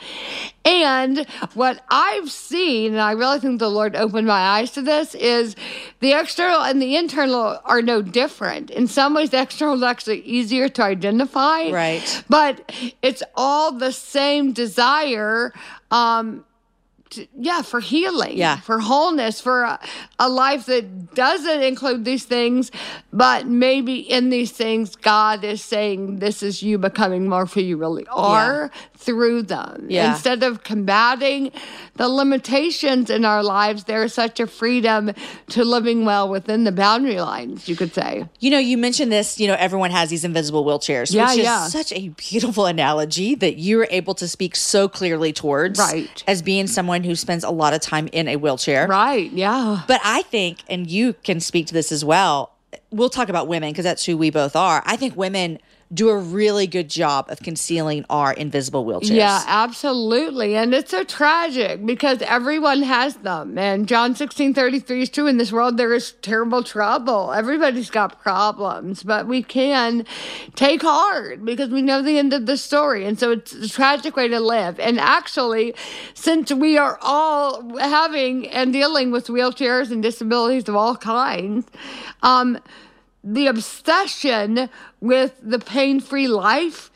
And 0.64 1.26
what 1.54 1.82
I've 1.90 2.30
seen, 2.30 2.92
and 2.92 3.00
I 3.00 3.12
really 3.12 3.40
think 3.40 3.58
the 3.58 3.68
Lord 3.68 3.96
opened 3.96 4.26
my 4.26 4.40
eyes 4.40 4.70
to 4.72 4.82
this, 4.82 5.14
is 5.14 5.56
the 6.00 6.12
external 6.12 6.60
and 6.60 6.80
the 6.80 6.96
internal 6.96 7.58
are 7.64 7.82
no 7.82 8.02
different. 8.02 8.70
In 8.70 8.86
some 8.86 9.14
ways, 9.14 9.30
the 9.30 9.40
external 9.40 9.74
is 9.74 9.82
actually 9.82 10.20
easier 10.20 10.68
to 10.68 10.82
identify. 10.82 11.70
Right. 11.70 12.24
But 12.28 12.72
it's 13.02 13.22
all 13.34 13.72
the 13.72 13.92
same 13.92 14.52
desire. 14.52 15.52
Um, 15.90 16.44
yeah, 17.38 17.62
for 17.62 17.81
healing, 17.81 18.37
yeah, 18.37 18.61
for 18.61 18.79
wholeness, 18.79 19.41
for 19.41 19.62
a, 19.62 19.81
a, 20.19 20.29
life 20.29 20.67
that 20.67 21.14
doesn't 21.14 21.62
include 21.62 22.04
these 22.04 22.25
things, 22.25 22.71
but 23.12 23.47
maybe 23.47 23.99
in 23.99 24.31
these 24.31 24.52
things, 24.52 24.97
God 24.97 25.45
is 25.45 25.62
saying, 25.62 26.19
"This 26.19 26.42
is 26.42 26.62
you 26.62 26.78
becoming 26.78 27.28
more 27.28 27.47
who 27.47 27.61
you 27.61 27.76
really 27.76 28.07
are 28.09 28.71
yeah. 28.73 28.81
Through 29.02 29.42
them." 29.42 29.87
Yeah. 29.88 30.12
Instead 30.12 30.42
of 30.42 30.62
combating 30.62 31.50
the 31.97 32.09
limitations 32.09 33.11
in 33.11 33.25
our 33.25 33.42
lives, 33.42 33.85
there 33.85 34.04
is 34.04 34.14
such 34.14 34.40
a 34.40 34.47
freedom 34.47 35.12
to 35.49 35.64
living 35.64 36.04
well 36.04 36.28
within 36.28 36.64
the 36.64 36.73
boundary 36.73 37.21
lines. 37.21 37.68
You 37.68 37.76
could 37.76 37.94
say. 37.94 38.28
You 38.40 38.50
know, 38.50 38.59
you 38.59 38.78
mentioned 38.78 39.11
this. 39.11 39.40
You 39.40 39.49
know, 39.49 39.56
everyone 39.59 39.90
has 39.90 40.11
these 40.11 40.25
invisible 40.25 40.64
wheelchairs, 40.64 41.12
yeah, 41.12 41.30
which 41.30 41.38
is 41.38 41.44
yeah. 41.44 41.66
such 41.66 41.92
a 41.92 42.09
beautiful 42.11 42.66
analogy 42.66 43.35
that 43.35 43.59
you're 43.59 43.88
able 43.90 44.14
to 44.14 44.28
speak 44.28 44.54
so 44.56 44.88
clearly 44.88 45.32
towards, 45.32 45.78
right? 45.78 46.23
As 46.26 46.42
being 46.42 46.66
someone 46.66 46.92
someone 46.92 47.04
who 47.04 47.14
spends 47.14 47.44
a 47.44 47.50
lot 47.50 47.73
of 47.73 47.80
time 47.80 48.09
in 48.12 48.28
a 48.28 48.37
wheelchair. 48.37 48.87
Right. 48.87 49.30
Yeah. 49.32 49.82
But 49.87 50.00
I 50.04 50.23
think, 50.23 50.59
and 50.68 50.90
you 50.90 51.14
can 51.25 51.40
speak 51.40 51.66
to 51.68 51.75
this 51.75 51.90
as 51.90 52.04
well, 52.04 52.52
we'll 52.90 53.09
talk 53.09 53.28
about 53.28 53.49
women 53.49 53.71
because 53.71 53.85
that's 53.85 54.04
who 54.04 54.16
we 54.16 54.30
both 54.30 54.54
are. 54.56 54.82
I 54.85 54.97
think 54.97 55.16
women 55.16 55.59
do 55.92 56.08
a 56.08 56.16
really 56.16 56.66
good 56.66 56.88
job 56.88 57.26
of 57.28 57.40
concealing 57.40 58.04
our 58.08 58.32
invisible 58.32 58.84
wheelchairs. 58.84 59.14
Yeah, 59.14 59.42
absolutely. 59.46 60.56
And 60.56 60.72
it's 60.72 60.90
so 60.90 61.04
tragic 61.04 61.84
because 61.84 62.22
everyone 62.22 62.82
has 62.82 63.16
them. 63.16 63.58
And 63.58 63.87
John 63.87 64.14
16 64.14 64.54
33 64.54 65.02
is 65.02 65.11
true. 65.11 65.26
In 65.26 65.37
this 65.37 65.52
world, 65.52 65.76
there 65.76 65.92
is 65.92 66.12
terrible 66.22 66.62
trouble. 66.62 67.32
Everybody's 67.32 67.90
got 67.90 68.20
problems, 68.22 69.02
but 69.02 69.26
we 69.26 69.42
can 69.42 70.06
take 70.54 70.82
heart 70.82 71.44
because 71.44 71.68
we 71.68 71.82
know 71.82 72.00
the 72.00 72.18
end 72.18 72.32
of 72.32 72.46
the 72.46 72.56
story. 72.56 73.04
And 73.04 73.18
so 73.18 73.32
it's 73.32 73.52
a 73.52 73.68
tragic 73.68 74.16
way 74.16 74.28
to 74.28 74.40
live. 74.40 74.80
And 74.80 74.99
actually, 74.99 75.75
since 76.14 76.52
we 76.52 76.78
are 76.78 76.99
all 77.02 77.78
having 77.78 78.49
and 78.49 78.72
dealing 78.72 79.11
with 79.11 79.26
wheelchairs 79.26 79.90
and 79.90 80.02
disabilities 80.02 80.68
of 80.68 80.76
all 80.76 80.96
kinds, 80.96 81.66
um, 82.22 82.58
the 83.25 83.47
obsession 83.47 84.69
with 85.00 85.35
the 85.43 85.59
pain 85.59 86.00
free 86.00 86.29
life 86.29 86.91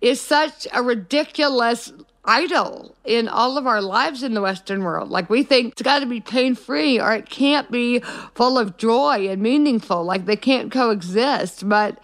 is 0.00 0.20
such 0.20 0.66
a 0.72 0.82
ridiculous 0.82 1.92
idol 2.24 2.94
in 3.04 3.28
all 3.28 3.58
of 3.58 3.66
our 3.66 3.82
lives 3.82 4.22
in 4.22 4.34
the 4.34 4.40
Western 4.40 4.82
world. 4.82 5.10
Like 5.10 5.28
we 5.28 5.42
think 5.42 5.72
it's 5.72 5.82
got 5.82 6.00
to 6.00 6.06
be 6.06 6.20
pain 6.20 6.54
free 6.54 7.00
or 7.00 7.12
it 7.12 7.28
can't 7.28 7.70
be 7.70 8.00
full 8.34 8.58
of 8.58 8.76
joy 8.76 9.28
and 9.28 9.42
meaningful. 9.42 10.04
Like 10.04 10.26
they 10.26 10.36
can't 10.36 10.70
coexist. 10.70 11.68
But 11.68 11.98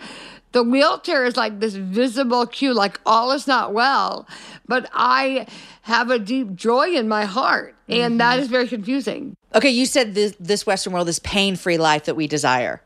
the 0.53 0.63
wheelchair 0.63 1.25
is 1.25 1.37
like 1.37 1.61
this 1.61 1.75
visible 1.75 2.47
cue, 2.47 2.75
like 2.75 3.01
all 3.07 3.31
is 3.33 3.47
not 3.47 3.73
well, 3.73 4.27
but 4.67 4.89
I 4.93 5.47
have 5.83 6.11
a 6.11 6.19
deep 6.19 6.55
joy 6.55 6.89
in 6.89 7.09
my 7.09 7.25
heart. 7.25 7.77
And 7.89 8.13
mm-hmm. 8.13 8.19
that 8.19 8.41
is 8.41 8.49
very 8.49 8.67
confusing. 8.67 9.37
Okay, 9.55 9.71
you 9.71 9.87
said 9.87 10.15
this, 10.15 10.35
this 10.39 10.67
Western 10.67 10.93
world, 10.93 11.09
this 11.09 11.21
pain 11.21 11.57
free 11.57 11.79
life 11.79 12.05
that 12.05 12.17
we 12.17 12.27
desire. 12.27 12.83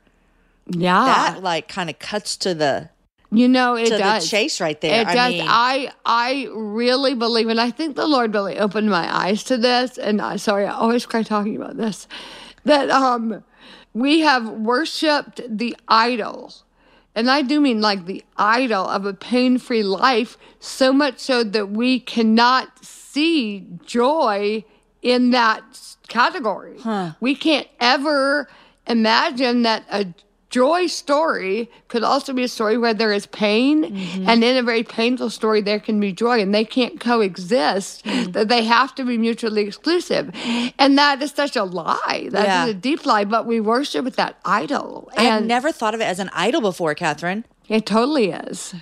Yeah. 0.67 1.05
That 1.05 1.43
like 1.43 1.69
kind 1.69 1.91
of 1.91 1.99
cuts 1.99 2.37
to 2.39 2.55
the 2.55 2.91
you 3.33 3.49
know, 3.49 3.77
it 3.77 3.87
to 3.87 3.97
does. 3.97 4.25
the 4.25 4.29
chase 4.29 4.61
right 4.61 4.79
there. 4.83 5.01
It 5.01 5.07
I 5.07 5.15
does. 5.15 5.33
mean, 5.33 5.47
I 5.49 5.91
I 6.05 6.49
really 6.53 7.15
believe, 7.15 7.49
and 7.49 7.59
I 7.59 7.71
think 7.71 7.97
the 7.97 8.07
Lord 8.07 8.35
really 8.35 8.59
opened 8.59 8.91
my 8.91 9.11
eyes 9.15 9.43
to 9.45 9.57
this. 9.57 9.97
And 9.97 10.21
I 10.21 10.37
sorry, 10.37 10.67
I 10.67 10.75
always 10.75 11.07
cry 11.07 11.23
talking 11.23 11.57
about 11.57 11.79
this. 11.79 12.07
That 12.65 12.91
um, 12.91 13.43
we 13.95 14.21
have 14.21 14.47
worshipped 14.49 15.41
the 15.49 15.75
idol, 15.89 16.53
and 17.15 17.31
I 17.31 17.41
do 17.41 17.59
mean 17.59 17.81
like 17.81 18.05
the 18.05 18.23
idol 18.37 18.87
of 18.87 19.07
a 19.07 19.15
pain-free 19.15 19.83
life, 19.83 20.37
so 20.61 20.93
much 20.93 21.19
so 21.19 21.43
that 21.43 21.71
we 21.71 22.01
cannot 22.01 22.85
see 22.85 23.67
joy 23.87 24.63
in 25.01 25.31
that 25.31 25.97
category. 26.07 26.77
We 27.19 27.35
can't 27.35 27.67
ever 27.81 28.49
imagine 28.87 29.63
that 29.63 29.85
a 29.91 30.13
joy 30.53 30.87
story 30.87 31.69
could 31.89 32.05
also 32.05 32.33
be 32.33 32.45
a 32.45 32.49
story 32.49 32.77
where 32.79 32.95
there 32.95 33.13
is 33.13 33.27
pain 33.27 33.85
mm-hmm. 33.85 34.29
and 34.29 34.45
in 34.45 34.57
a 34.57 34.63
very 34.63 34.85
painful 34.85 35.31
story 35.31 35.61
there 35.63 35.81
can 35.81 35.99
be 35.99 36.13
joy 36.13 36.41
and 36.41 36.55
they 36.55 36.65
can't 36.65 37.01
coexist. 37.01 38.05
Mm-hmm. 38.05 38.33
That 38.33 38.49
they 38.49 38.63
have 38.65 38.95
to 38.97 39.05
be 39.05 39.19
mutually 39.19 39.63
exclusive. 39.63 40.31
And 40.79 40.97
that 40.99 41.21
is 41.23 41.33
such 41.33 41.57
a 41.57 41.65
lie. 41.65 42.29
That 42.31 42.43
is 42.43 42.47
Yeah. 42.47 42.67
a 42.67 42.75
deep 42.75 43.05
lie 43.07 43.25
but 43.25 43.47
we 43.47 43.59
worship 43.61 44.05
that 44.17 44.37
idol. 44.45 45.11
I 45.17 45.23
had 45.23 45.47
never 45.47 45.73
thought 45.73 45.95
of 45.95 46.01
it 46.01 46.05
as 46.05 46.19
an 46.19 46.31
idol 46.35 46.61
before, 46.61 46.95
Katherine. 46.95 47.45
it 47.69 47.87
totally 47.87 48.31
is 48.31 48.75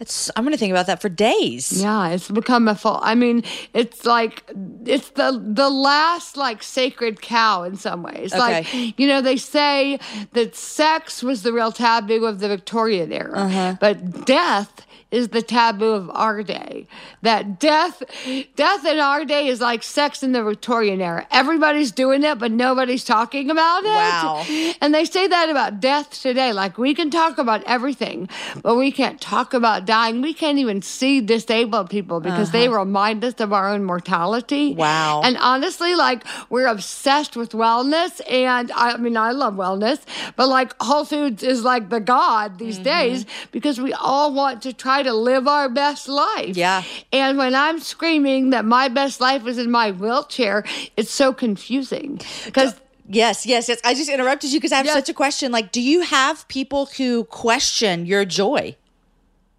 It's 0.00 0.30
I'm 0.36 0.44
going 0.44 0.52
to 0.52 0.58
think 0.58 0.70
about 0.70 0.86
that 0.86 1.02
for 1.02 1.08
days. 1.08 1.72
Yeah, 1.82 2.08
it's 2.10 2.30
become 2.30 2.68
a 2.68 2.74
full. 2.76 3.00
I 3.02 3.14
mean, 3.16 3.42
it's 3.74 4.04
like 4.06 4.44
it's 4.86 5.10
the 5.10 5.40
the 5.44 5.68
last 5.68 6.36
like 6.36 6.62
sacred 6.62 7.20
cow 7.20 7.64
in 7.64 7.76
some 7.76 8.02
ways. 8.04 8.32
Okay. 8.32 8.38
Like 8.38 8.98
you 8.98 9.08
know, 9.08 9.20
they 9.20 9.36
say 9.36 9.98
that 10.34 10.54
sex 10.54 11.22
was 11.22 11.42
the 11.42 11.52
real 11.52 11.72
taboo 11.72 12.26
of 12.26 12.38
the 12.38 12.48
Victorian 12.48 13.12
era, 13.12 13.38
Uh-huh. 13.40 13.76
but 13.80 14.24
death 14.24 14.86
is 15.10 15.28
the 15.28 15.42
taboo 15.42 15.92
of 15.92 16.10
our 16.10 16.42
day. 16.42 16.86
That 17.22 17.58
death, 17.58 18.02
death 18.56 18.84
in 18.84 18.98
our 18.98 19.24
day 19.24 19.48
is 19.48 19.60
like 19.60 19.82
sex 19.82 20.22
in 20.22 20.32
the 20.32 20.42
Victorian 20.42 21.00
era. 21.00 21.26
Everybody's 21.30 21.92
doing 21.92 22.24
it, 22.24 22.38
but 22.38 22.52
nobody's 22.52 23.04
talking 23.04 23.50
about 23.50 23.84
it. 23.84 23.88
Wow. 23.88 24.44
And 24.80 24.94
they 24.94 25.04
say 25.04 25.26
that 25.26 25.48
about 25.48 25.80
death 25.80 26.20
today. 26.20 26.52
Like 26.52 26.78
we 26.78 26.94
can 26.94 27.10
talk 27.10 27.38
about 27.38 27.64
everything, 27.64 28.28
but 28.62 28.76
we 28.76 28.92
can't 28.92 29.20
talk 29.20 29.54
about 29.54 29.86
dying. 29.86 30.20
We 30.22 30.34
can't 30.34 30.58
even 30.58 30.82
see 30.82 31.20
disabled 31.20 31.90
people 31.90 32.20
because 32.20 32.50
they 32.50 32.68
remind 32.68 33.24
us 33.24 33.40
of 33.40 33.52
our 33.52 33.70
own 33.70 33.84
mortality. 33.84 34.72
Uh-huh. 34.72 34.80
Wow. 34.80 35.22
And 35.24 35.36
honestly, 35.38 35.94
like 35.94 36.24
we're 36.50 36.66
obsessed 36.66 37.36
with 37.36 37.52
wellness. 37.52 38.20
And 38.30 38.70
I 38.72 38.96
mean, 38.98 39.16
I 39.16 39.32
love 39.32 39.54
wellness, 39.54 40.00
but 40.36 40.48
like 40.48 40.74
Whole 40.80 41.04
Foods 41.04 41.42
is 41.42 41.64
like 41.64 41.88
the 41.88 42.00
God 42.00 42.58
these 42.58 42.76
Mm-hmm. 42.78 42.84
days 42.84 43.26
because 43.50 43.80
we 43.80 43.92
all 43.94 44.32
want 44.32 44.62
to 44.62 44.72
try 44.72 44.97
to 45.02 45.12
live 45.12 45.48
our 45.48 45.68
best 45.68 46.08
life. 46.08 46.56
Yeah. 46.56 46.82
And 47.12 47.38
when 47.38 47.54
I'm 47.54 47.78
screaming 47.80 48.50
that 48.50 48.64
my 48.64 48.88
best 48.88 49.20
life 49.20 49.46
is 49.46 49.58
in 49.58 49.70
my 49.70 49.90
wheelchair, 49.92 50.64
it's 50.96 51.10
so 51.10 51.32
confusing 51.32 52.20
because. 52.44 52.74
Yes, 53.10 53.46
yes, 53.46 53.70
yes. 53.70 53.80
I 53.86 53.94
just 53.94 54.10
interrupted 54.10 54.52
you 54.52 54.58
because 54.60 54.70
I 54.72 54.76
have 54.76 54.84
Yeah. 54.84 54.92
such 54.92 55.08
a 55.08 55.14
question. 55.14 55.50
Like, 55.50 55.72
do 55.72 55.80
you 55.80 56.02
have 56.02 56.46
people 56.48 56.90
who 56.98 57.24
question 57.24 58.04
your 58.04 58.26
joy? 58.26 58.76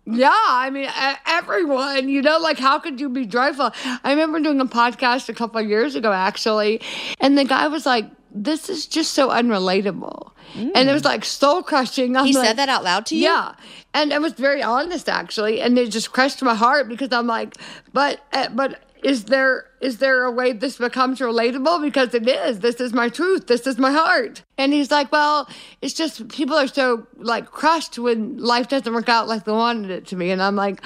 Yeah, 0.05 0.31
I 0.31 0.69
mean, 0.69 0.87
everyone, 1.25 2.09
you 2.09 2.21
know, 2.21 2.37
like, 2.37 2.59
how 2.59 2.77
could 2.79 2.99
you 2.99 3.09
be 3.09 3.25
joyful? 3.25 3.71
I 4.03 4.11
remember 4.11 4.39
doing 4.39 4.59
a 4.59 4.65
podcast 4.65 5.29
a 5.29 5.33
couple 5.33 5.59
of 5.61 5.67
years 5.67 5.95
ago, 5.95 6.11
actually, 6.11 6.81
and 7.19 7.37
the 7.37 7.43
guy 7.43 7.67
was 7.67 7.85
like, 7.87 8.05
this 8.31 8.69
is 8.69 8.85
just 8.85 9.13
so 9.13 9.29
unrelatable. 9.29 10.31
And 10.55 10.89
it 10.89 10.93
was 10.93 11.05
like 11.05 11.23
soul 11.25 11.61
crushing. 11.61 12.17
I'm 12.17 12.25
He 12.25 12.33
like, 12.33 12.47
said 12.47 12.57
that 12.57 12.69
out 12.69 12.83
loud 12.83 13.05
to 13.07 13.15
you? 13.15 13.23
Yeah. 13.23 13.53
And 13.93 14.11
it 14.11 14.19
was 14.19 14.33
very 14.33 14.63
honest, 14.63 15.07
actually. 15.07 15.61
And 15.61 15.77
it 15.77 15.91
just 15.91 16.11
crushed 16.11 16.41
my 16.41 16.55
heart 16.55 16.89
because 16.89 17.11
I'm 17.11 17.27
like, 17.27 17.55
but, 17.93 18.21
uh, 18.33 18.49
but, 18.49 18.81
is 19.03 19.25
there 19.25 19.65
is 19.79 19.99
there 19.99 20.23
a 20.23 20.31
way 20.31 20.51
this 20.51 20.77
becomes 20.77 21.19
relatable 21.19 21.81
because 21.81 22.13
it 22.13 22.27
is 22.27 22.59
this 22.59 22.81
is 22.81 22.91
my 22.91 23.07
truth 23.07 23.47
this 23.47 23.65
is 23.65 23.77
my 23.77 23.91
heart 23.91 24.43
and 24.57 24.73
he's 24.73 24.91
like 24.91 25.09
well 25.09 25.47
it's 25.81 25.93
just 25.93 26.27
people 26.27 26.57
are 26.57 26.67
so 26.67 27.07
like 27.15 27.45
crushed 27.45 27.97
when 27.97 28.37
life 28.37 28.67
doesn't 28.67 28.93
work 28.93 29.07
out 29.07 29.27
like 29.27 29.45
they 29.45 29.53
wanted 29.53 29.89
it 29.89 30.05
to 30.05 30.17
be 30.17 30.31
and 30.31 30.41
i'm 30.41 30.57
like 30.57 30.81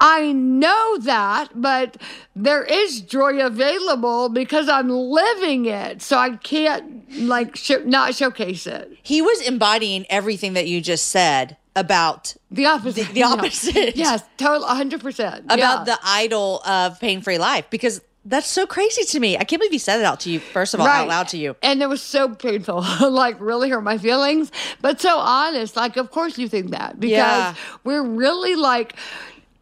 i 0.00 0.32
know 0.32 0.98
that 0.98 1.48
but 1.54 1.96
there 2.34 2.62
is 2.64 3.00
joy 3.00 3.40
available 3.44 4.28
because 4.28 4.68
i'm 4.68 4.88
living 4.90 5.66
it 5.66 6.02
so 6.02 6.16
i 6.18 6.30
can't 6.36 7.20
like 7.20 7.56
sh- 7.56 7.72
not 7.84 8.14
showcase 8.14 8.66
it 8.66 8.90
He 9.02 9.22
was 9.22 9.40
embodying 9.46 10.06
everything 10.10 10.52
that 10.54 10.66
you 10.66 10.80
just 10.80 11.06
said 11.08 11.56
about 11.74 12.34
the 12.50 12.66
opposite 12.66 13.06
The- 13.08 13.12
the 13.14 13.22
opposite. 13.22 13.96
yes 14.04 14.22
total 14.36 14.66
100% 14.66 15.44
about 15.44 15.58
yeah. 15.58 15.84
the 15.84 15.98
idol 16.04 16.62
of 16.66 16.98
pain-free 17.00 17.38
life 17.38 17.68
because 17.70 18.00
that's 18.28 18.48
so 18.48 18.66
crazy 18.66 19.04
to 19.04 19.20
me. 19.20 19.36
I 19.38 19.44
can't 19.44 19.60
believe 19.60 19.70
he 19.70 19.78
said 19.78 20.00
it 20.00 20.04
out 20.04 20.18
to 20.20 20.30
you. 20.30 20.40
First 20.40 20.74
of 20.74 20.80
all, 20.80 20.86
out 20.88 21.06
loud 21.06 21.28
to 21.28 21.38
you. 21.38 21.54
And 21.62 21.80
it 21.80 21.88
was 21.88 22.02
so 22.02 22.28
painful, 22.34 22.84
like 23.08 23.36
really 23.40 23.70
hurt 23.70 23.82
my 23.82 23.98
feelings, 23.98 24.50
but 24.80 25.00
so 25.00 25.16
honest. 25.16 25.76
Like, 25.76 25.96
of 25.96 26.10
course 26.10 26.36
you 26.36 26.48
think 26.48 26.70
that 26.72 26.98
because 26.98 27.12
Yeah. 27.18 27.54
we're 27.84 28.02
really 28.02 28.56
like 28.56 28.96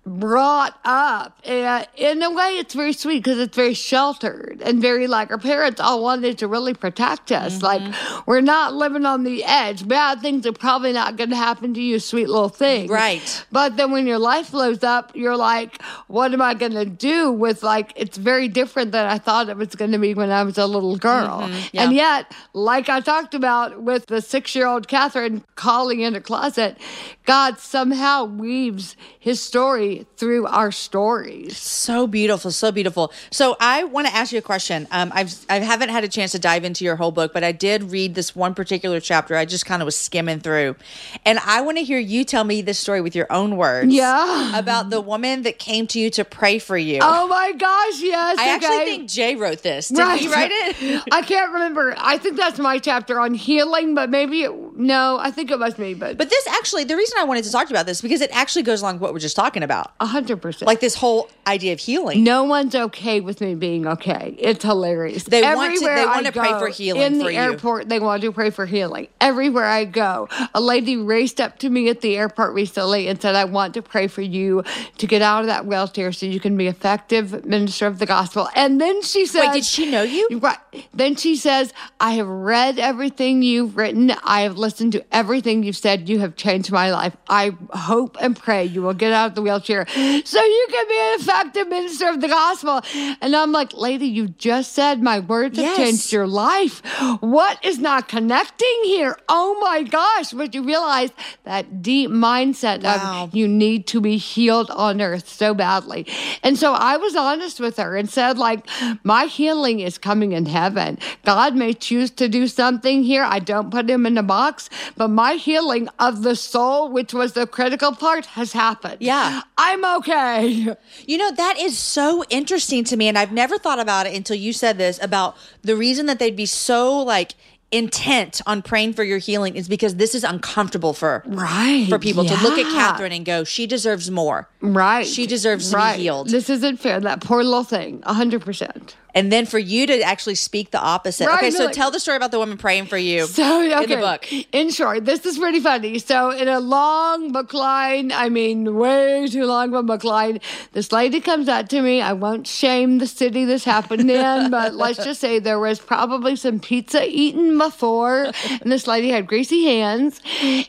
brought 0.07 0.79
up 0.85 1.39
and 1.45 1.87
in 1.97 2.23
a 2.23 2.31
way 2.31 2.59
it's 2.59 2.75
very 2.75 2.93
sweet 2.93 3.23
because 3.25 3.39
it's 3.39 3.57
very 3.57 3.73
sheltered 3.73 4.61
and 4.63 4.81
very 4.83 5.07
like 5.07 5.31
our 5.31 5.39
parents 5.39 5.81
all 5.81 6.03
wanted 6.03 6.37
to 6.39 6.47
really 6.47 6.75
protect 6.75 7.33
us 7.33 7.55
Mm-hmm. 7.59 7.65
like 7.65 8.27
we're 8.27 8.41
not 8.43 8.75
living 8.75 9.07
on 9.07 9.25
the 9.25 9.43
edge 9.45 9.87
bad 9.89 10.21
things 10.21 10.47
are 10.47 10.53
probably 10.53 10.93
not 10.93 11.17
going 11.17 11.31
to 11.31 11.37
happen 11.37 11.73
to 11.75 11.81
you 11.81 11.99
sweet 11.99 12.29
little 12.29 12.51
thing 12.51 12.89
Right. 12.91 13.45
but 13.51 13.77
then 13.79 13.93
when 13.93 14.07
your 14.07 14.19
life 14.19 14.51
blows 14.51 14.85
up, 14.85 15.13
you're 15.15 15.37
like, 15.37 15.81
what 16.09 16.33
am 16.33 16.43
I 16.43 16.55
going 16.55 16.73
to 16.73 16.85
do 16.85 17.33
with 17.33 17.63
like, 17.63 17.93
it's 17.97 18.17
very 18.19 18.47
different 18.49 18.93
than 18.93 19.07
I 19.07 19.19
thought 19.19 19.49
it 19.49 19.57
was 19.57 19.75
going 19.75 19.93
to 19.93 19.99
be 19.99 20.15
when 20.15 20.31
I 20.31 20.43
was 20.43 20.59
a 20.59 20.67
little 20.67 20.97
girl. 20.97 21.41
Mm-hmm. 21.43 21.69
yeah. 21.73 21.83
And 21.83 21.93
yet, 21.95 22.33
like 22.53 22.89
I 22.89 23.01
talked 23.01 23.35
about 23.35 23.83
with 23.83 24.07
the 24.07 24.21
six 24.21 24.55
year 24.55 24.67
old 24.67 24.87
Katherine 24.89 25.43
calling 25.57 26.01
in 26.01 26.15
a 26.15 26.21
closet, 26.21 26.77
God 27.25 27.59
somehow 27.59 28.25
weaves 28.25 28.97
his 29.19 29.41
story 29.41 29.94
through 30.17 30.47
our 30.47 30.71
stories. 30.73 31.57
So 31.57 32.07
beautiful, 32.07 32.51
so 32.51 32.73
beautiful. 32.73 33.13
So 33.31 33.57
I 33.61 33.85
want 33.85 34.07
to 34.07 34.15
ask 34.15 34.33
you 34.33 34.39
a 34.39 34.43
question. 34.43 34.87
Um, 34.91 35.13
I've 35.15 35.35
I 35.49 35.59
haven't 35.61 35.91
had 35.91 36.05
a 36.05 36.09
chance 36.09 36.33
to 36.33 36.39
dive 36.39 36.65
into 36.65 36.85
your 36.85 36.97
whole 36.97 37.13
book, 37.13 37.33
but 37.33 37.45
I 37.45 37.53
did 37.53 37.85
read 37.85 38.15
this 38.15 38.35
one 38.35 38.55
particular 38.55 39.01
chapter. 39.01 39.37
I 39.37 39.45
just 39.45 39.67
kind 39.67 39.83
of 39.83 39.87
was 39.87 39.97
skimming 39.97 40.41
through, 40.41 40.77
and 41.25 41.39
I 41.41 41.61
want 41.61 41.79
to 41.79 41.85
hear 41.85 41.99
you 41.99 42.25
tell 42.25 42.45
me 42.45 42.63
this 42.63 42.79
story 42.79 43.01
with 43.01 43.15
your 43.15 43.31
own 43.31 43.57
words. 43.57 43.93
Yeah. 43.93 44.59
about 44.59 44.91
the 44.91 45.01
woman 45.01 45.43
that 45.43 45.59
came 45.59 45.87
to 45.89 45.99
you 46.01 46.11
to 46.11 46.25
pray 46.25 46.59
for 46.59 46.77
you. 46.77 46.99
Oh 47.03 47.29
my 47.29 47.53
gosh, 47.53 48.01
yes. 48.01 48.39
I 48.39 48.49
actually 48.55 48.85
think 48.85 49.09
Jay 49.09 49.37
wrote 49.37 49.63
this. 49.63 49.89
Did 49.89 50.19
he 50.19 50.29
write 50.29 50.51
it? 50.53 51.03
I 51.13 51.23
can't 51.23 51.53
remember. 51.53 51.95
I 51.97 52.19
think 52.19 52.37
that's 52.37 52.59
my 52.59 52.79
chapter 52.79 53.21
on 53.21 53.35
healing, 53.35 53.95
but 53.95 54.11
maybe 54.11 54.43
it, 54.43 54.53
no, 54.77 55.19
I 55.19 55.31
think 55.31 55.51
it 55.51 55.59
was 55.59 55.79
me, 55.79 55.95
but 55.95 56.17
But 56.17 56.31
this 56.31 56.47
actually, 56.49 56.85
the 56.85 56.97
reason 56.97 57.19
I 57.19 57.25
wanted 57.25 57.45
to 57.45 57.53
talk 57.53 57.67
to 57.67 57.71
you 57.71 57.77
about 57.77 57.87
this 57.87 58.01
because 58.01 58.21
it 58.21 58.31
actually 58.33 58.63
goes 58.63 58.81
along 58.81 58.97
with 58.97 59.03
what 59.03 59.13
we're 59.13 59.19
just 59.19 59.37
talking 59.37 59.63
about, 59.63 59.84
a 60.01 60.07
hundred 60.07 60.41
percent. 60.43 60.67
like 60.67 60.81
this 60.81 60.95
whole 60.95 61.29
idea 61.47 61.73
of 61.73 61.79
healing. 61.81 62.25
No 62.25 62.45
one's 62.45 62.75
okay 62.75 63.21
with 63.21 63.41
me 63.41 63.55
being 63.55 63.87
okay. 63.87 64.35
It's 64.39 64.65
hilarious. 64.65 65.25
They 65.25 65.43
want 65.43 65.75
to- 65.75 65.81
they 65.81 65.87
Everywhere 65.87 66.07
want 66.07 66.27
I 66.27 66.31
to 66.31 66.39
pray 66.39 66.49
go, 66.51 66.59
for 66.61 66.69
healing 66.69 67.03
In 67.03 67.19
for 67.19 67.25
the 67.25 67.33
you. 67.33 67.39
airport, 67.39 67.89
they 67.89 68.01
want 68.01 68.23
to 68.23 68.33
pray 68.33 68.51
for 68.51 68.67
healing. 68.67 69.09
Everywhere 69.21 69.65
I 69.67 69.85
go, 69.85 70.29
a 70.55 70.61
lady 70.61 70.97
raced 70.97 71.41
up 71.41 71.59
to 71.61 71.69
me 71.71 71.89
at 71.89 72.01
the 72.01 72.17
airport 72.17 72.55
recently 72.55 73.09
and 73.09 73.21
said, 73.21 73.35
"I 73.35 73.45
want 73.45 73.75
to 73.75 73.83
pray 73.83 74.07
for 74.07 74.23
you 74.23 74.63
to 74.99 75.07
get 75.07 75.21
out 75.23 75.41
of 75.41 75.47
that 75.49 75.67
wheelchair 75.67 76.13
so 76.13 76.27
you 76.27 76.41
can 76.41 76.57
be 76.57 76.67
effective 76.67 77.45
minister 77.45 77.87
of 77.87 77.99
the 77.99 78.07
gospel." 78.07 78.49
And 78.55 78.81
then 78.81 79.03
she 79.03 79.27
said, 79.27 79.41
Wait, 79.49 79.53
did 79.55 79.65
she 79.65 79.91
know 79.91 80.03
you? 80.03 80.29
Right. 80.39 80.59
Then 80.93 81.17
she 81.17 81.37
says, 81.37 81.73
I 82.01 82.13
have 82.13 82.29
read 82.29 82.79
everything 82.79 83.43
you've 83.43 83.77
written. 83.77 84.13
I 84.25 84.43
have 84.43 84.57
listened 84.59 84.93
to 84.93 85.05
everything 85.13 85.63
you've 85.63 85.77
said. 85.77 86.09
You 86.09 86.19
have 86.21 86.37
changed 86.37 86.71
my 86.73 86.91
life. 86.93 87.17
I 87.29 87.53
hope 87.71 88.17
and 88.21 88.37
pray 88.37 88.65
you 88.65 88.83
will 88.83 88.95
get 88.95 89.13
out 89.13 89.27
of 89.31 89.35
the 89.35 89.43
wheelchair 89.43 89.74
so 89.83 90.39
you 90.57 90.67
can 90.71 90.87
be 90.89 90.99
an 91.09 91.21
effective 91.21 91.69
minister 91.69 92.09
of 92.09 92.21
the 92.21 92.29
gospel. 92.29 92.81
And 93.21 93.35
I'm 93.35 93.51
like, 93.53 93.73
lady, 93.75 94.07
you 94.07 94.29
just 94.29 94.73
said 94.73 95.03
my 95.03 95.19
words 95.21 95.59
Yes. 95.59 95.67
have 95.77 95.77
changed 95.87 96.13
your 96.13 96.27
life. 96.27 96.83
What 97.21 97.57
is 97.65 97.79
not 97.79 98.09
connecting 98.09 98.79
here? 98.85 99.17
Oh 99.29 99.59
my 99.61 99.83
gosh. 99.83 100.33
But 100.33 100.55
you 100.55 100.63
realize 100.63 101.11
that 101.45 101.83
deep 101.83 102.11
mindset 102.11 102.83
Wow. 102.85 103.25
of 103.25 103.35
you 103.35 103.47
need 103.49 103.87
to 103.89 104.01
be 104.01 104.17
healed 104.17 104.71
on 104.71 105.01
earth 105.01 105.29
so 105.29 105.55
badly. 105.55 106.07
And 106.43 106.59
so 106.59 106.73
I 106.75 106.97
was 106.97 107.17
honest 107.17 107.59
with 107.61 107.77
her 107.79 107.97
and 107.97 108.09
said, 108.09 108.39
like, 108.39 108.61
my 109.03 109.25
healing 109.27 109.81
is 109.81 109.99
coming 109.99 110.33
in 110.33 110.47
heaven. 110.47 110.99
God 111.25 111.55
may 111.57 111.73
choose 111.73 112.11
to 112.13 112.29
do 112.29 112.47
something 112.47 113.03
here. 113.03 113.25
I 113.25 113.39
don't 113.39 113.71
put 113.71 113.89
him 113.89 114.07
in 114.07 114.17
a 114.19 114.23
box. 114.23 114.69
but 114.97 115.09
my 115.09 115.35
healing 115.35 115.89
of 115.99 116.23
the 116.23 116.37
soul, 116.37 116.89
which 116.91 117.13
was 117.15 117.33
the 117.33 117.47
critical 117.47 117.93
part, 117.95 118.27
has 118.39 118.53
happened. 118.53 118.99
Yeah. 119.01 119.43
I'm 119.67 119.85
okay. 119.99 120.75
You 121.07 121.19
know, 121.19 121.31
that 121.33 121.59
is 121.59 121.79
so 121.79 122.25
interesting 122.31 122.85
to 122.85 122.97
me. 122.97 123.09
And 123.09 123.17
I've 123.19 123.33
never 123.33 123.59
thought 123.59 123.79
about 123.81 124.07
it 124.07 124.15
until 124.15 124.37
you 124.37 124.53
said 124.53 124.79
this 124.79 125.03
about 125.03 125.37
the 125.63 125.75
reason 125.77 126.07
that 126.07 126.19
they'd 126.19 126.37
be 126.37 126.47
so 126.47 126.99
like 126.99 127.35
intent 127.73 128.41
on 128.47 128.63
praying 128.63 128.93
for 128.93 129.03
your 129.03 129.19
healing 129.19 129.57
is 129.57 129.69
because 129.69 129.97
this 129.97 130.15
is 130.15 130.23
uncomfortable 130.23 130.93
for 130.93 131.25
Right. 131.27 131.89
for 131.89 131.99
people 131.99 132.25
to 132.25 132.35
look 132.43 132.59
at. 132.59 132.67
Katherine 132.67 133.13
and 133.13 133.25
go, 133.25 133.43
she 133.45 133.67
deserves 133.67 134.11
more. 134.11 134.49
Right. 134.61 135.07
She 135.07 135.27
deserves 135.27 135.71
to 135.71 135.77
be 135.77 135.83
right. 135.83 135.99
healed. 135.99 136.29
This 136.29 136.49
isn't 136.51 136.77
fair. 136.79 137.01
That 137.01 137.21
poor 137.21 137.43
little 137.43 137.65
thing. 137.65 138.01
100%. 138.03 138.95
And 139.15 139.31
then 139.31 139.47
for 139.47 139.59
you 139.59 139.87
to 139.87 140.03
actually 140.03 140.35
speak 140.35 140.73
the 140.73 140.81
opposite. 140.81 141.29
Right, 141.29 141.39
okay, 141.39 141.51
so 141.51 141.67
like- 141.67 141.75
tell 141.75 141.91
the 141.91 142.01
story 142.01 142.17
about 142.17 142.33
the 142.33 142.39
woman 142.39 142.59
praying 142.59 142.87
for 142.87 142.99
you 142.99 143.27
So 143.27 143.63
okay. 143.65 143.85
in 143.85 143.91
the 143.91 143.97
book. 143.97 144.33
In 144.53 144.71
short, 144.71 145.05
this 145.05 145.25
is 145.25 145.39
pretty 145.39 145.61
funny. 145.61 145.99
So 146.01 146.31
in 146.31 146.49
a 146.49 146.59
long 146.59 147.31
book 147.33 147.55
line, 147.55 148.11
I 148.13 148.29
mean 148.29 148.75
way 148.75 149.29
too 149.29 149.45
long 149.47 149.69
of 149.69 149.75
a 149.75 149.83
book 149.83 150.03
line, 150.05 150.41
this 150.73 150.91
lady 150.91 151.21
comes 151.21 151.49
out 151.49 151.71
to 151.71 151.81
me. 151.81 152.01
I 152.03 152.13
won't 152.13 152.47
shame 152.47 152.99
the 152.99 153.07
city 153.07 153.45
this 153.45 153.65
happened 153.65 154.11
in, 154.11 154.51
but 154.51 154.75
let's 154.75 155.03
just 155.05 155.21
say 155.21 155.39
there 155.39 155.61
was 155.61 155.79
probably 155.79 156.37
some 156.37 156.59
pizza 156.59 157.07
eaten 157.09 157.57
before, 157.59 158.31
and 158.51 158.73
this 158.73 158.87
lady 158.87 159.11
had 159.11 159.27
greasy 159.27 159.65
hands, 159.65 160.21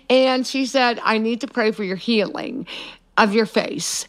and 0.10 0.46
she 0.46 0.66
said, 0.66 1.00
"I 1.04 1.18
need 1.18 1.42
to 1.42 1.48
pray 1.48 1.72
for 1.72 1.84
your 1.84 1.96
healing 1.98 2.68
of 3.18 3.34
your 3.34 3.46
face." 3.46 4.08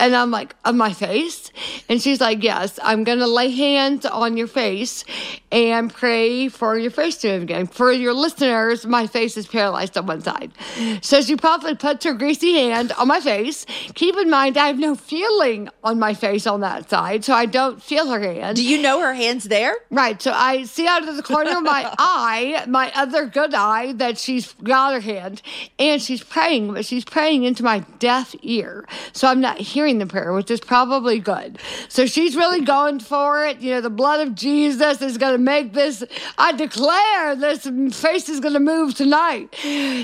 And 0.00 0.14
I'm 0.14 0.30
like, 0.30 0.54
on 0.64 0.76
my 0.76 0.92
face? 0.92 1.50
And 1.88 2.00
she's 2.00 2.20
like, 2.20 2.42
yes, 2.42 2.78
I'm 2.82 3.04
going 3.04 3.18
to 3.18 3.26
lay 3.26 3.50
hands 3.50 4.06
on 4.06 4.36
your 4.36 4.46
face 4.46 5.04
and 5.50 5.92
pray 5.92 6.48
for 6.48 6.78
your 6.78 6.90
face 6.90 7.16
to 7.18 7.28
move 7.28 7.42
again. 7.42 7.66
For 7.66 7.90
your 7.90 8.12
listeners, 8.12 8.86
my 8.86 9.06
face 9.06 9.36
is 9.36 9.46
paralyzed 9.46 9.96
on 9.96 10.06
one 10.06 10.20
side. 10.20 10.52
So 11.00 11.20
she 11.20 11.36
probably 11.36 11.74
puts 11.74 12.04
her 12.04 12.14
greasy 12.14 12.52
hand 12.54 12.92
on 12.92 13.08
my 13.08 13.20
face. 13.20 13.66
Keep 13.94 14.16
in 14.16 14.30
mind, 14.30 14.56
I 14.56 14.66
have 14.68 14.78
no 14.78 14.94
feeling 14.94 15.68
on 15.82 15.98
my 15.98 16.14
face 16.14 16.46
on 16.46 16.60
that 16.60 16.90
side, 16.90 17.24
so 17.24 17.32
I 17.34 17.46
don't 17.46 17.82
feel 17.82 18.10
her 18.10 18.20
hand. 18.20 18.56
Do 18.56 18.64
you 18.64 18.80
know 18.80 19.00
her 19.00 19.14
hands 19.14 19.44
there? 19.44 19.74
Right. 19.90 20.20
So 20.20 20.32
I 20.32 20.64
see 20.64 20.86
out 20.86 21.08
of 21.08 21.16
the 21.16 21.22
corner 21.22 21.56
of 21.56 21.62
my 21.62 21.92
eye, 21.98 22.64
my 22.68 22.92
other 22.94 23.26
good 23.26 23.54
eye, 23.54 23.92
that 23.94 24.18
she's 24.18 24.52
got 24.52 24.92
her 24.92 25.00
hand 25.00 25.42
and 25.78 26.00
she's 26.00 26.22
praying, 26.22 26.72
but 26.72 26.84
she's 26.84 27.04
praying 27.04 27.44
into 27.44 27.62
my 27.62 27.80
deaf 27.98 28.34
ear. 28.42 28.86
So 29.12 29.28
I'm 29.28 29.40
not 29.40 29.58
hearing 29.58 29.87
the 29.96 30.04
prayer, 30.04 30.34
which 30.34 30.50
is 30.50 30.60
probably 30.60 31.18
good. 31.18 31.58
So 31.88 32.04
she's 32.04 32.36
really 32.36 32.60
going 32.60 33.00
for 33.00 33.46
it. 33.46 33.60
You 33.60 33.70
know, 33.70 33.80
the 33.80 33.88
blood 33.88 34.20
of 34.28 34.34
Jesus 34.34 35.00
is 35.00 35.16
going 35.16 35.32
to 35.32 35.42
make 35.42 35.72
this, 35.72 36.04
I 36.36 36.52
declare 36.52 37.34
this 37.34 37.66
face 37.98 38.28
is 38.28 38.40
going 38.40 38.52
to 38.52 38.60
move 38.60 38.94
tonight 38.94 39.52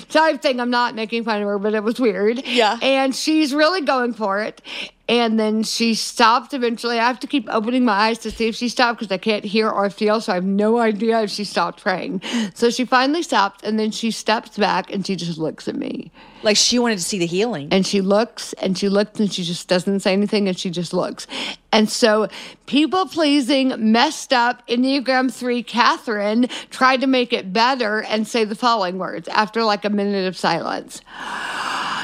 type 0.09 0.41
thing. 0.41 0.61
I'm 0.61 0.71
not 0.71 0.95
making 0.95 1.25
fun 1.25 1.43
of 1.43 1.49
her, 1.49 1.59
but 1.59 1.75
it 1.75 1.83
was 1.83 2.01
weird. 2.01 2.47
Yeah. 2.47 2.79
And 2.81 3.15
she's 3.15 3.53
really 3.53 3.83
going 3.83 4.15
for 4.15 4.41
it. 4.41 4.63
And 5.07 5.39
then 5.39 5.63
she 5.63 5.95
stopped 5.95 6.55
eventually. 6.55 6.99
I 6.99 7.07
have 7.07 7.21
to 7.21 7.27
keep 7.27 7.47
opening 7.51 7.85
my 7.85 7.93
eyes 7.93 8.19
to 8.21 8.31
see 8.31 8.49
if 8.49 8.55
she 8.55 8.71
stopped 8.71 9.01
because 9.01 9.13
I 9.13 9.19
can't 9.19 9.45
hear 9.45 9.69
or 9.69 9.91
feel, 9.91 10.21
so 10.21 10.33
I 10.33 10.37
have 10.37 10.45
no 10.45 10.79
idea 10.79 11.21
if 11.23 11.31
she 11.31 11.45
stopped 11.45 11.83
praying. 11.83 12.23
So 12.55 12.71
she 12.71 12.85
finally 12.85 13.23
stopped, 13.23 13.65
and 13.65 13.79
then 13.79 13.91
she 13.91 14.11
steps 14.11 14.57
back 14.57 14.93
and 14.93 15.07
she 15.07 15.17
just 15.17 15.39
looks 15.39 15.69
at 15.69 15.75
me. 15.75 16.11
Like 16.43 16.57
she 16.57 16.79
wanted 16.79 16.99
to 16.99 17.05
see 17.05 17.19
the 17.19 17.27
healing. 17.27 17.69
And 17.71 17.87
she 17.87 18.01
looks 18.01 18.53
and 18.55 18.79
she 18.79 18.89
looks 18.89 19.19
and 19.19 19.33
she 19.33 19.43
just 19.43 19.69
doesn't 19.69 20.01
say 20.01 20.13
anything 20.13 20.49
and 20.49 20.59
she 20.59 20.71
just 20.71 20.93
looks. 20.93 21.27
And 21.73 21.91
so, 21.91 22.29
people 22.67 23.07
pleasing, 23.07 23.75
messed 23.93 24.33
up 24.33 24.67
Enneagram 24.69 25.33
3 25.33 25.63
Katherine 25.65 26.49
tried 26.71 27.01
to 27.01 27.07
make 27.07 27.33
it 27.33 27.53
better 27.53 28.03
and 28.03 28.29
say 28.29 28.45
the 28.45 28.55
following 28.55 28.99
words 28.99 29.29
after 29.29 29.65
like 29.65 29.85
a 29.85 29.91
minute 29.91 30.27
of 30.27 30.37
silence. 30.37 31.01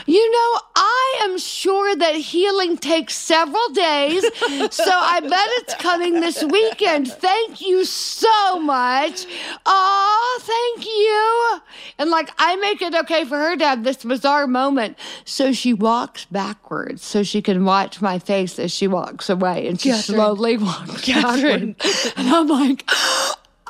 You 0.07 0.31
know, 0.31 0.61
I 0.77 1.21
am 1.23 1.39
sure 1.39 1.95
that 1.97 2.15
healing 2.15 2.77
takes 2.79 3.17
several 3.17 3.69
days, 3.73 4.23
so 4.71 4.91
I 4.91 5.21
bet 5.21 5.49
it's 5.59 5.75
coming 5.75 6.21
this 6.21 6.43
weekend. 6.43 7.09
Thank 7.09 7.61
you 7.61 7.85
so 7.85 8.59
much. 8.61 9.27
Oh, 9.67 10.41
thank 10.43 10.87
you. 10.87 11.61
And 11.99 12.11
like, 12.11 12.31
I 12.39 12.57
make 12.57 12.83
it 12.83 12.95
okay 12.95 13.25
for 13.25 13.37
her 13.37 13.57
to 13.57 13.65
have 13.65 13.85
this 13.85 14.05
bizarre 14.05 14.47
moment. 14.47 14.99
So 15.25 15.53
she 15.53 15.75
walks 15.75 16.25
backwards 16.25 17.03
so 17.03 17.23
she 17.23 17.43
can 17.43 17.65
watch 17.65 18.01
my 18.01 18.19
face 18.19 18.59
as 18.59 18.73
she 18.73 18.87
walks 18.87 19.29
away. 19.29 19.69
And 19.69 19.81
she 19.81 19.91
Katherine. 19.91 20.17
slowly 20.17 20.57
walks 20.57 21.03
Katherine. 21.03 21.77
And 22.17 22.29
I'm 22.29 22.49
like, 22.49 22.89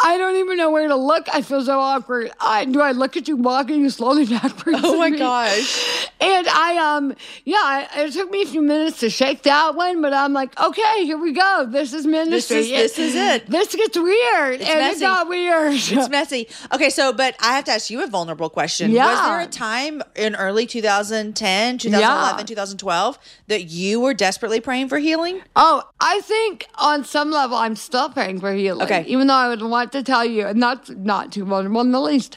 I 0.02 0.16
don't 0.18 0.36
even 0.36 0.56
know 0.56 0.70
where 0.70 0.88
to 0.88 0.96
look. 0.96 1.28
I 1.32 1.42
feel 1.42 1.62
so 1.64 1.78
awkward. 1.78 2.30
I, 2.40 2.64
do 2.64 2.80
I 2.80 2.92
look 2.92 3.16
at 3.16 3.28
you 3.28 3.36
walking 3.36 3.88
slowly 3.90 4.24
backwards? 4.36 4.78
Oh 4.82 4.98
my 4.98 5.10
me? 5.10 5.18
gosh. 5.18 6.08
And 6.20 6.46
I 6.48 6.96
um 6.96 7.14
yeah, 7.44 7.56
I, 7.58 7.88
it 8.04 8.12
took 8.12 8.30
me 8.30 8.42
a 8.42 8.46
few 8.46 8.62
minutes 8.62 9.00
to 9.00 9.10
shake 9.10 9.42
that 9.42 9.74
one, 9.74 10.00
but 10.02 10.12
I'm 10.12 10.32
like, 10.32 10.58
okay, 10.60 11.04
here 11.04 11.18
we 11.18 11.32
go. 11.32 11.66
This 11.68 11.92
is 11.92 12.06
ministry. 12.06 12.58
is- 12.58 12.68
this 12.70 12.98
is 12.98 13.14
it. 13.14 13.46
This 13.46 13.74
gets 13.74 13.98
weird, 13.98 14.60
and 14.60 14.78
messy. 14.78 14.96
it 14.98 15.00
got 15.08 15.28
weird. 15.28 15.72
It's 15.74 16.08
messy. 16.08 16.48
Okay, 16.72 16.90
so 16.90 17.12
but 17.12 17.34
I 17.40 17.54
have 17.56 17.64
to 17.64 17.72
ask 17.72 17.90
you 17.90 18.02
a 18.02 18.06
vulnerable 18.06 18.48
question. 18.50 18.90
Yeah. 18.90 19.06
Was 19.06 19.26
there 19.28 19.40
a 19.40 19.46
time 19.46 20.02
in 20.16 20.34
early 20.36 20.66
2010, 20.66 21.78
2011, 21.78 22.38
Yeah. 22.38 22.44
2012 22.44 23.18
that 23.50 23.64
you 23.64 24.00
were 24.00 24.14
desperately 24.14 24.60
praying 24.60 24.88
for 24.88 24.98
healing? 24.98 25.42
Oh, 25.56 25.82
I 26.00 26.20
think 26.20 26.68
on 26.76 27.04
some 27.04 27.32
level 27.32 27.56
I'm 27.56 27.74
still 27.74 28.08
praying 28.08 28.38
for 28.38 28.52
healing. 28.52 28.82
Okay. 28.82 29.04
Even 29.08 29.26
though 29.26 29.34
I 29.34 29.48
would 29.48 29.60
want 29.60 29.90
to 29.92 30.04
tell 30.04 30.24
you, 30.24 30.46
and 30.46 30.62
that's 30.62 30.88
not 30.90 31.32
too 31.32 31.44
vulnerable 31.44 31.80
in 31.80 31.90
the 31.90 32.00
least. 32.00 32.36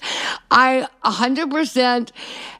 I 0.49 0.87
100% 1.05 2.11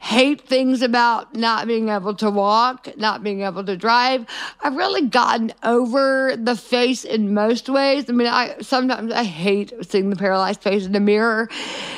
hate 0.01 0.41
things 0.41 0.83
about 0.83 1.33
not 1.33 1.65
being 1.65 1.89
able 1.89 2.13
to 2.15 2.29
walk, 2.29 2.89
not 2.95 3.23
being 3.23 3.41
able 3.41 3.63
to 3.63 3.75
drive. 3.75 4.25
I've 4.61 4.75
really 4.75 5.07
gotten 5.07 5.51
over 5.63 6.35
the 6.37 6.55
face 6.55 7.03
in 7.03 7.33
most 7.33 7.69
ways. 7.69 8.05
I 8.07 8.11
mean, 8.11 8.27
I 8.27 8.57
sometimes 8.61 9.11
I 9.11 9.23
hate 9.23 9.73
seeing 9.81 10.11
the 10.11 10.15
paralyzed 10.15 10.61
face 10.61 10.85
in 10.85 10.91
the 10.91 10.99
mirror, 10.99 11.49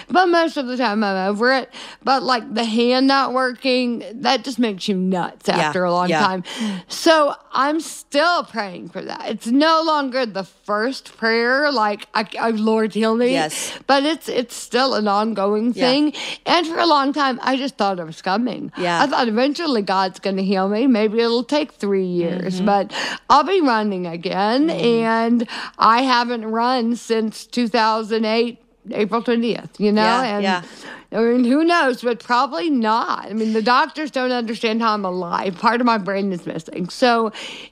but 0.07 0.27
most 0.27 0.55
of 0.55 0.67
the 0.67 0.77
time 0.77 1.03
I'm 1.03 1.29
over 1.29 1.51
it. 1.51 1.73
But 2.03 2.23
like 2.23 2.53
the 2.53 2.63
hand 2.63 3.07
not 3.07 3.33
working, 3.33 4.03
that 4.13 4.45
just 4.45 4.59
makes 4.59 4.87
you 4.87 4.95
nuts 4.95 5.49
after 5.49 5.83
a 5.83 5.91
long 5.91 6.09
yeah. 6.09 6.19
time. 6.19 6.43
So 6.87 7.35
I'm 7.51 7.79
still 7.79 8.43
praying 8.43 8.89
for 8.89 9.01
that. 9.01 9.29
It's 9.29 9.47
no 9.47 9.81
longer 9.83 10.25
the 10.25 10.43
first 10.43 11.17
prayer, 11.17 11.71
like 11.71 12.07
I, 12.13 12.27
I 12.39 12.49
Lord 12.51 12.93
heal 12.93 13.15
me. 13.15 13.31
Yes. 13.31 13.77
but 13.87 14.03
it's 14.03 14.29
it's 14.29 14.55
still 14.55 14.93
an 14.93 15.07
ongoing 15.07 15.73
thing. 15.73 16.13
Yeah. 16.13 16.19
And 16.57 16.67
for 16.67 16.77
a 16.79 16.85
long 16.85 17.13
time, 17.13 17.39
I 17.41 17.57
just 17.57 17.77
thought 17.77 17.99
it 17.99 18.05
was 18.05 18.21
coming. 18.21 18.71
Yeah. 18.77 19.01
I 19.03 19.07
thought 19.07 19.27
eventually 19.27 19.81
God's 19.81 20.19
going 20.19 20.37
to 20.37 20.43
heal 20.43 20.69
me. 20.69 20.87
Maybe 20.87 21.19
it'll 21.19 21.43
take 21.43 21.73
three 21.73 22.05
years, 22.05 22.55
Mm-hmm. 22.57 22.65
but 22.65 22.93
I'll 23.29 23.43
be 23.43 23.61
running 23.61 24.05
again. 24.07 24.69
And 24.69 25.47
I 25.77 26.01
haven't 26.03 26.45
run 26.45 26.95
since 26.95 27.45
2008. 27.45 28.61
April 28.91 29.23
20th, 29.23 29.79
you 29.79 29.91
know? 29.91 30.03
Yeah, 30.03 30.23
and 30.35 30.43
yeah. 30.43 30.61
I 31.11 31.21
mean, 31.21 31.43
who 31.43 31.63
knows, 31.63 32.01
but 32.01 32.19
probably 32.19 32.69
not. 32.69 33.25
I 33.25 33.33
mean, 33.33 33.53
the 33.53 33.61
doctors 33.61 34.11
don't 34.11 34.31
understand 34.31 34.81
how 34.81 34.93
I'm 34.93 35.05
alive. 35.05 35.57
Part 35.57 35.79
of 35.81 35.85
my 35.85 35.97
brain 35.97 36.31
is 36.33 36.45
missing. 36.45 36.89
So 36.89 37.31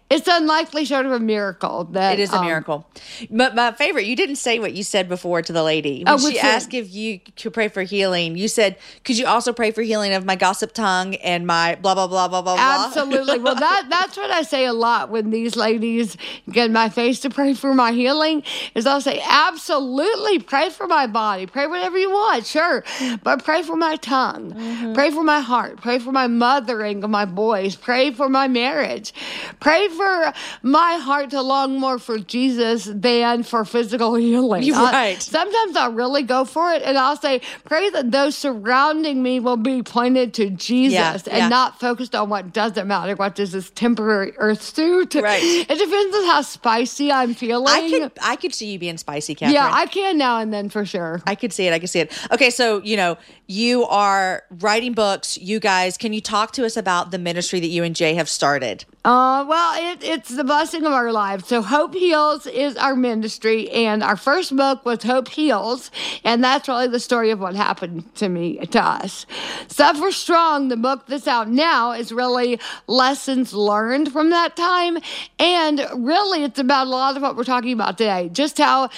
it's 0.10 0.28
unlikely, 0.28 0.86
sort 0.86 1.06
of 1.08 1.12
a 1.12 1.20
miracle 1.20 1.86
that 1.86 2.14
It 2.14 2.20
is 2.20 2.32
a 2.32 2.38
um, 2.38 2.46
miracle. 2.46 2.88
But 3.32 3.56
my 3.56 3.72
favorite, 3.72 4.06
you 4.06 4.16
didn't 4.16 4.36
say 4.36 4.60
what 4.60 4.74
you 4.74 4.84
said 4.84 5.10
before 5.10 5.42
to 5.42 5.52
the 5.52 5.64
lady. 5.64 6.04
When 6.04 6.14
Oh, 6.14 6.18
she 6.20 6.26
which 6.26 6.44
asked 6.44 6.74
if 6.74 6.94
you 6.94 7.20
could 7.20 7.54
pray 7.54 7.68
for 7.68 7.82
healing, 7.82 8.38
you 8.38 8.48
said, 8.48 8.78
Could 9.04 9.18
you 9.18 9.26
also 9.26 9.52
pray 9.54 9.72
for 9.72 9.82
healing 9.82 10.14
of 10.14 10.24
my 10.24 10.36
gossip 10.36 10.72
tongue 10.74 11.16
and 11.16 11.48
my 11.48 11.76
blah 11.82 11.96
blah 11.96 12.06
blah 12.08 12.28
blah 12.28 12.44
blah 12.44 12.56
blah? 12.56 12.86
Absolutely. 12.88 13.40
Well, 13.40 13.56
that 13.56 13.88
that's 13.90 14.16
what 14.16 14.30
I 14.30 14.44
say 14.44 14.66
a 14.66 14.74
lot 14.74 15.10
when 15.10 15.32
these 15.32 15.56
ladies 15.56 16.16
get 16.50 16.70
my 16.70 16.90
face 16.90 17.20
to 17.22 17.30
pray 17.32 17.56
for 17.56 17.74
my 17.74 17.92
healing. 17.92 18.44
Is 18.76 18.86
I'll 18.86 19.02
say, 19.02 19.22
absolutely, 19.28 20.40
pray 20.40 20.70
for 20.70 20.86
my 20.86 21.08
body, 21.08 21.48
pray 21.48 21.66
whatever 21.66 21.98
you 21.98 22.12
want, 22.12 22.46
sure, 22.46 22.84
but 23.24 23.44
pray 23.44 23.64
for 23.64 23.76
my 23.76 23.96
tongue, 23.98 24.54
Mm-hmm. 24.54 24.94
pray 24.94 25.10
for 25.12 25.24
my 25.24 25.40
heart, 25.40 25.78
pray 25.82 26.00
for 26.00 26.12
my 26.12 26.28
mothering 26.28 27.04
of 27.04 27.10
my 27.10 27.26
boys, 27.26 27.76
pray 27.76 28.12
for 28.12 28.30
my 28.30 28.48
marriage, 28.48 29.14
pray 29.60 29.88
for 29.90 30.34
my 30.62 30.94
heart 30.96 31.30
to 31.32 31.42
long 31.42 31.80
more 31.80 32.00
for 32.00 32.18
Jesus 32.20 32.86
than 32.86 33.44
for 33.44 33.66
physical 33.66 34.16
healing. 34.26 34.64
You're 34.64 34.76
I- 34.76 34.92
right. 34.92 35.22
sometimes 35.22 35.76
I'll 35.76 35.94
really 35.94 36.24
go 36.24 36.46
for 36.46 36.72
it, 36.74 36.82
and 36.84 36.98
I'll 36.98 37.18
say, 37.18 37.42
pray 37.66 37.90
that 37.92 38.12
those 38.12 38.38
surrounding 38.38 39.22
me 39.24 39.40
will 39.40 39.58
be 39.58 39.82
pointed 39.84 40.34
to 40.36 40.50
Jesus 40.50 40.94
Yeah, 40.94 41.14
and 41.28 41.38
yeah. 41.38 41.48
not 41.48 41.80
focused 41.80 42.16
on 42.16 42.30
what 42.30 42.54
doesn't 42.54 42.88
matter, 42.88 43.16
what 43.16 43.36
does 43.36 43.52
this 43.52 43.70
temporary 43.72 44.34
earth 44.38 44.62
suit. 44.62 45.16
Right. 45.16 45.42
It 45.44 45.68
depends 45.68 46.16
on 46.16 46.26
how 46.26 46.42
spicy 46.42 47.12
I'm 47.12 47.34
feeling. 47.34 47.68
I 47.68 47.90
could 47.90 48.12
I 48.22 48.36
could 48.36 48.54
see 48.54 48.72
you 48.74 48.80
being 48.80 48.98
spicy, 48.98 49.36
Katherine. 49.36 49.54
yeah, 49.56 49.70
I 49.72 49.86
can 49.86 50.18
now 50.18 50.40
and 50.40 50.54
then 50.54 50.70
for 50.70 50.86
sure. 50.86 51.22
I 51.26 51.36
could 51.36 51.54
see 51.54 51.68
it. 51.68 51.74
I 51.74 51.80
could 51.80 51.90
see 51.90 52.00
it. 52.00 52.12
Okay, 52.32 52.50
so 52.50 52.82
you 52.84 52.98
know, 52.98 53.13
you 53.48 53.86
are 53.86 54.44
writing 54.50 54.94
books. 54.94 55.38
You 55.38 55.60
guys, 55.60 55.98
can 55.98 56.14
you 56.14 56.22
talk 56.22 56.52
to 56.54 56.66
us 56.66 56.78
about 56.78 57.12
the 57.12 57.20
ministry 57.20 57.60
that 57.60 57.68
you 57.68 57.84
and 57.84 57.96
Jay 57.96 58.14
have 58.16 58.30
started? 58.30 58.86
Uh, 59.06 59.44
well, 59.48 59.92
it, 59.92 60.02
it's 60.02 60.30
the 60.30 60.46
blessing 60.46 60.86
of 60.86 60.94
our 60.94 61.12
lives. 61.12 61.48
So, 61.48 61.62
Hope 61.62 61.94
Heals 61.94 62.48
is 62.48 62.78
our 62.78 62.96
ministry, 62.96 63.70
and 63.70 64.02
our 64.02 64.16
first 64.16 64.56
book 64.56 64.86
was 64.86 65.04
Hope 65.04 65.28
Heals, 65.28 65.92
and 66.24 66.42
that's 66.42 66.70
really 66.70 66.88
the 66.88 67.02
story 67.02 67.30
of 67.30 67.40
what 67.42 67.54
happened 67.54 68.16
to 68.16 68.30
me, 68.30 68.66
to 68.68 68.82
us. 68.82 69.26
Suffer 69.68 70.12
Strong, 70.14 70.70
the 70.70 70.78
book 70.78 71.08
that's 71.08 71.28
out 71.28 71.50
now, 71.50 71.92
is 71.92 72.14
really 72.14 72.60
lessons 72.88 73.54
learned 73.54 74.14
from 74.14 74.30
that 74.30 74.56
time, 74.56 74.98
and 75.38 75.86
really 75.96 76.46
it's 76.46 76.60
about 76.60 76.88
a 76.88 76.90
lot 76.90 77.18
of 77.18 77.22
what 77.22 77.36
we're 77.36 77.44
talking 77.44 77.74
about 77.74 77.98
today. 77.98 78.30
Just 78.32 78.58
how 78.58 78.90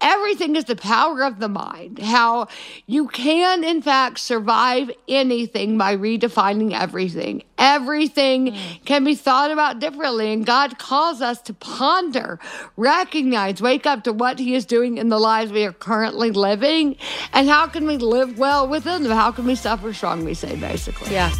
everything 0.00 0.56
is 0.56 0.64
the 0.64 0.76
power 0.76 1.22
of 1.22 1.40
the 1.40 1.48
mind. 1.48 1.98
How 1.98 2.48
you 2.86 3.08
can, 3.08 3.64
in 3.64 3.82
fact, 3.82 4.18
survive 4.18 4.90
anything 5.08 5.76
by 5.76 5.96
redefining 5.96 6.72
everything. 6.72 7.42
Everything 7.58 8.52
mm. 8.52 8.84
can 8.84 9.04
be 9.04 9.14
thought 9.14 9.50
about 9.50 9.80
differently, 9.80 10.32
and 10.32 10.46
God 10.46 10.78
calls 10.78 11.20
us 11.20 11.40
to 11.42 11.54
ponder, 11.54 12.38
recognize, 12.76 13.60
wake 13.60 13.86
up 13.86 14.04
to 14.04 14.12
what 14.12 14.38
He 14.38 14.54
is 14.54 14.64
doing 14.64 14.98
in 14.98 15.08
the 15.08 15.18
lives 15.18 15.52
we 15.52 15.64
are 15.64 15.72
currently 15.72 16.30
living, 16.30 16.96
and 17.32 17.48
how 17.48 17.66
can 17.66 17.86
we 17.86 17.98
live 17.98 18.38
well 18.38 18.66
within 18.66 19.02
them? 19.02 19.12
How 19.12 19.30
can 19.30 19.44
we 19.44 19.54
suffer 19.54 19.92
strong? 19.92 20.24
We 20.24 20.34
say, 20.34 20.56
basically. 20.56 21.12
Yeah. 21.12 21.30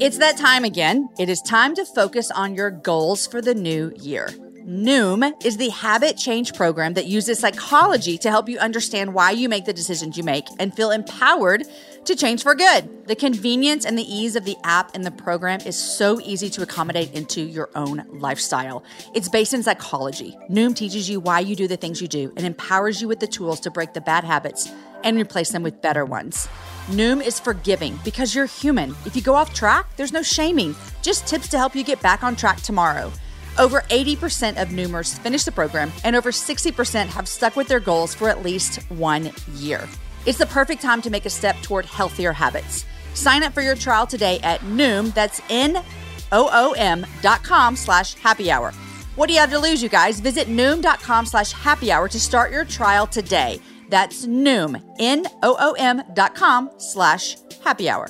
It's 0.00 0.18
that 0.18 0.36
time 0.36 0.62
again. 0.62 1.08
It 1.18 1.28
is 1.28 1.42
time 1.42 1.74
to 1.74 1.84
focus 1.84 2.30
on 2.30 2.54
your 2.54 2.70
goals 2.70 3.26
for 3.26 3.42
the 3.42 3.54
new 3.54 3.92
year. 3.96 4.30
Noom 4.68 5.32
is 5.46 5.56
the 5.56 5.70
habit 5.70 6.18
change 6.18 6.52
program 6.52 6.92
that 6.92 7.06
uses 7.06 7.38
psychology 7.38 8.18
to 8.18 8.28
help 8.28 8.50
you 8.50 8.58
understand 8.58 9.14
why 9.14 9.30
you 9.30 9.48
make 9.48 9.64
the 9.64 9.72
decisions 9.72 10.18
you 10.18 10.22
make 10.22 10.44
and 10.58 10.76
feel 10.76 10.90
empowered 10.90 11.62
to 12.04 12.14
change 12.14 12.42
for 12.42 12.54
good. 12.54 13.06
The 13.06 13.16
convenience 13.16 13.86
and 13.86 13.96
the 13.96 14.02
ease 14.02 14.36
of 14.36 14.44
the 14.44 14.58
app 14.64 14.94
and 14.94 15.06
the 15.06 15.10
program 15.10 15.60
is 15.64 15.74
so 15.74 16.20
easy 16.20 16.50
to 16.50 16.60
accommodate 16.60 17.14
into 17.14 17.40
your 17.40 17.70
own 17.74 18.04
lifestyle. 18.10 18.84
It's 19.14 19.30
based 19.30 19.54
in 19.54 19.62
psychology. 19.62 20.36
Noom 20.50 20.76
teaches 20.76 21.08
you 21.08 21.18
why 21.18 21.40
you 21.40 21.56
do 21.56 21.66
the 21.66 21.78
things 21.78 22.02
you 22.02 22.08
do 22.08 22.30
and 22.36 22.44
empowers 22.44 23.00
you 23.00 23.08
with 23.08 23.20
the 23.20 23.26
tools 23.26 23.60
to 23.60 23.70
break 23.70 23.94
the 23.94 24.02
bad 24.02 24.22
habits 24.22 24.70
and 25.02 25.16
replace 25.16 25.50
them 25.50 25.62
with 25.62 25.80
better 25.80 26.04
ones. 26.04 26.46
Noom 26.88 27.24
is 27.24 27.40
forgiving 27.40 27.98
because 28.04 28.34
you're 28.34 28.44
human. 28.44 28.94
If 29.06 29.16
you 29.16 29.22
go 29.22 29.34
off 29.34 29.54
track, 29.54 29.96
there's 29.96 30.12
no 30.12 30.22
shaming, 30.22 30.76
just 31.00 31.26
tips 31.26 31.48
to 31.48 31.56
help 31.56 31.74
you 31.74 31.82
get 31.82 32.02
back 32.02 32.22
on 32.22 32.36
track 32.36 32.60
tomorrow. 32.60 33.10
Over 33.58 33.80
80% 33.90 34.60
of 34.60 34.68
Noomers 34.68 35.18
finish 35.18 35.44
the 35.44 35.52
program, 35.52 35.92
and 36.04 36.14
over 36.14 36.30
60% 36.30 37.08
have 37.08 37.26
stuck 37.28 37.56
with 37.56 37.66
their 37.66 37.80
goals 37.80 38.14
for 38.14 38.28
at 38.28 38.42
least 38.42 38.76
one 38.88 39.30
year. 39.54 39.88
It's 40.26 40.38
the 40.38 40.46
perfect 40.46 40.80
time 40.80 41.02
to 41.02 41.10
make 41.10 41.26
a 41.26 41.30
step 41.30 41.56
toward 41.62 41.84
healthier 41.84 42.32
habits. 42.32 42.86
Sign 43.14 43.42
up 43.42 43.52
for 43.52 43.62
your 43.62 43.74
trial 43.74 44.06
today 44.06 44.38
at 44.44 44.60
Noom, 44.60 45.12
that's 45.12 45.42
N-O-O-M 45.50 47.04
dot 47.20 47.42
com 47.42 47.74
slash 47.74 48.14
happy 48.14 48.50
hour. 48.50 48.72
What 49.16 49.26
do 49.26 49.34
you 49.34 49.40
have 49.40 49.50
to 49.50 49.58
lose, 49.58 49.82
you 49.82 49.88
guys? 49.88 50.20
Visit 50.20 50.46
Noom.com 50.46 51.26
slash 51.26 51.50
happy 51.50 51.90
hour 51.90 52.08
to 52.08 52.20
start 52.20 52.52
your 52.52 52.64
trial 52.64 53.06
today. 53.08 53.60
That's 53.88 54.26
Noom, 54.26 54.80
N-O-O-M 55.00 56.02
dot 56.14 56.36
com 56.36 56.70
slash 56.78 57.36
happy 57.64 57.88
hour. 57.88 58.08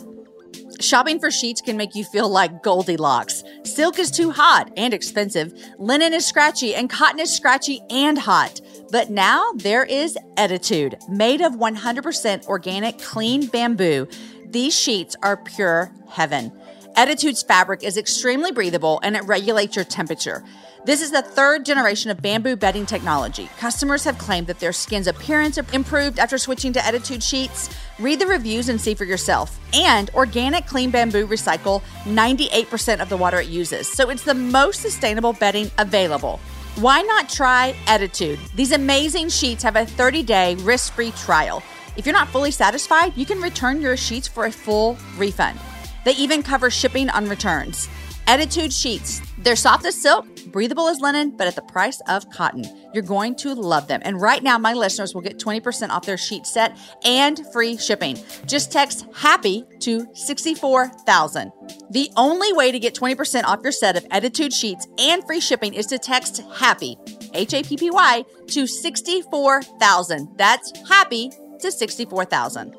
Shopping 0.80 1.18
for 1.18 1.32
sheets 1.32 1.60
can 1.60 1.76
make 1.76 1.96
you 1.96 2.04
feel 2.04 2.28
like 2.28 2.62
Goldilocks. 2.62 3.42
Silk 3.64 3.98
is 3.98 4.12
too 4.12 4.30
hot 4.30 4.70
and 4.76 4.94
expensive, 4.94 5.52
linen 5.76 6.14
is 6.14 6.24
scratchy, 6.24 6.72
and 6.72 6.88
cotton 6.88 7.18
is 7.18 7.34
scratchy 7.34 7.80
and 7.90 8.16
hot. 8.16 8.60
But 8.92 9.10
now 9.10 9.52
there 9.56 9.84
is 9.84 10.16
Ettitude, 10.36 10.96
made 11.08 11.40
of 11.40 11.54
100% 11.54 12.46
organic 12.46 12.98
clean 13.00 13.46
bamboo. 13.46 14.06
These 14.46 14.78
sheets 14.78 15.16
are 15.20 15.36
pure 15.36 15.90
heaven. 16.08 16.52
Ettitude's 16.98 17.44
fabric 17.44 17.84
is 17.84 17.96
extremely 17.96 18.50
breathable 18.50 18.98
and 19.04 19.14
it 19.14 19.22
regulates 19.22 19.76
your 19.76 19.84
temperature. 19.84 20.42
This 20.84 21.00
is 21.00 21.12
the 21.12 21.22
third 21.22 21.64
generation 21.64 22.10
of 22.10 22.20
bamboo 22.20 22.56
bedding 22.56 22.86
technology. 22.86 23.48
Customers 23.56 24.02
have 24.02 24.18
claimed 24.18 24.48
that 24.48 24.58
their 24.58 24.72
skin's 24.72 25.06
appearance 25.06 25.58
improved 25.58 26.18
after 26.18 26.38
switching 26.38 26.72
to 26.72 26.80
Ettitude 26.80 27.22
sheets. 27.22 27.70
Read 28.00 28.18
the 28.18 28.26
reviews 28.26 28.68
and 28.68 28.80
see 28.80 28.94
for 28.94 29.04
yourself. 29.04 29.60
And 29.72 30.10
organic 30.16 30.66
clean 30.66 30.90
bamboo 30.90 31.28
recycle 31.28 31.82
98% 32.02 33.00
of 33.00 33.08
the 33.08 33.16
water 33.16 33.38
it 33.38 33.46
uses, 33.46 33.86
so 33.86 34.10
it's 34.10 34.24
the 34.24 34.34
most 34.34 34.82
sustainable 34.82 35.34
bedding 35.34 35.70
available. 35.78 36.40
Why 36.80 37.02
not 37.02 37.28
try 37.28 37.76
Ettitude? 37.86 38.40
These 38.56 38.72
amazing 38.72 39.28
sheets 39.28 39.62
have 39.62 39.76
a 39.76 39.86
30 39.86 40.24
day 40.24 40.56
risk 40.56 40.94
free 40.94 41.12
trial. 41.12 41.62
If 41.96 42.06
you're 42.06 42.12
not 42.12 42.26
fully 42.26 42.50
satisfied, 42.50 43.16
you 43.16 43.24
can 43.24 43.40
return 43.40 43.80
your 43.80 43.96
sheets 43.96 44.26
for 44.26 44.46
a 44.46 44.50
full 44.50 44.98
refund. 45.16 45.60
They 46.08 46.14
even 46.14 46.42
cover 46.42 46.70
shipping 46.70 47.10
on 47.10 47.28
returns. 47.28 47.86
Ettitude 48.26 48.72
sheets. 48.72 49.20
They're 49.36 49.54
soft 49.54 49.84
as 49.84 50.00
silk, 50.00 50.24
breathable 50.46 50.88
as 50.88 51.00
linen, 51.00 51.36
but 51.36 51.46
at 51.46 51.54
the 51.54 51.60
price 51.60 52.00
of 52.08 52.30
cotton. 52.30 52.64
You're 52.94 53.02
going 53.02 53.34
to 53.36 53.52
love 53.52 53.88
them. 53.88 54.00
And 54.06 54.18
right 54.18 54.42
now, 54.42 54.56
my 54.56 54.72
listeners 54.72 55.12
will 55.12 55.20
get 55.20 55.38
20% 55.38 55.90
off 55.90 56.06
their 56.06 56.16
sheet 56.16 56.46
set 56.46 56.78
and 57.04 57.42
free 57.52 57.76
shipping. 57.76 58.18
Just 58.46 58.72
text 58.72 59.04
HAPPY 59.16 59.80
to 59.80 60.08
64000. 60.14 61.52
The 61.90 62.10
only 62.16 62.54
way 62.54 62.72
to 62.72 62.78
get 62.78 62.94
20% 62.94 63.44
off 63.44 63.60
your 63.62 63.70
set 63.70 63.98
of 63.98 64.08
Ettitude 64.08 64.54
sheets 64.54 64.86
and 64.98 65.22
free 65.26 65.40
shipping 65.40 65.74
is 65.74 65.84
to 65.88 65.98
text 65.98 66.40
HAPPY, 66.54 66.96
H 67.34 67.52
A 67.52 67.62
P 67.62 67.76
P 67.76 67.90
Y, 67.90 68.24
to 68.46 68.66
64000. 68.66 70.38
That's 70.38 70.72
HAPPY 70.88 71.60
to 71.60 71.70
64000. 71.70 72.76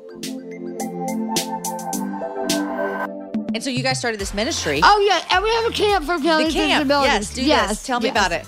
And 3.54 3.62
so 3.62 3.70
you 3.70 3.82
guys 3.82 3.98
started 3.98 4.20
this 4.20 4.34
ministry. 4.34 4.80
Oh 4.82 5.06
yeah, 5.06 5.34
and 5.34 5.42
we 5.42 5.50
have 5.50 5.66
a 5.66 5.70
camp 5.70 6.04
for 6.04 6.18
families 6.18 6.54
the 6.54 6.60
camp. 6.60 6.80
with 6.80 6.88
disabilities. 6.88 7.12
Yes, 7.12 7.34
do 7.34 7.44
yes, 7.44 7.68
this. 7.70 7.86
Tell 7.86 8.00
me 8.00 8.08
about 8.08 8.32
it. 8.32 8.46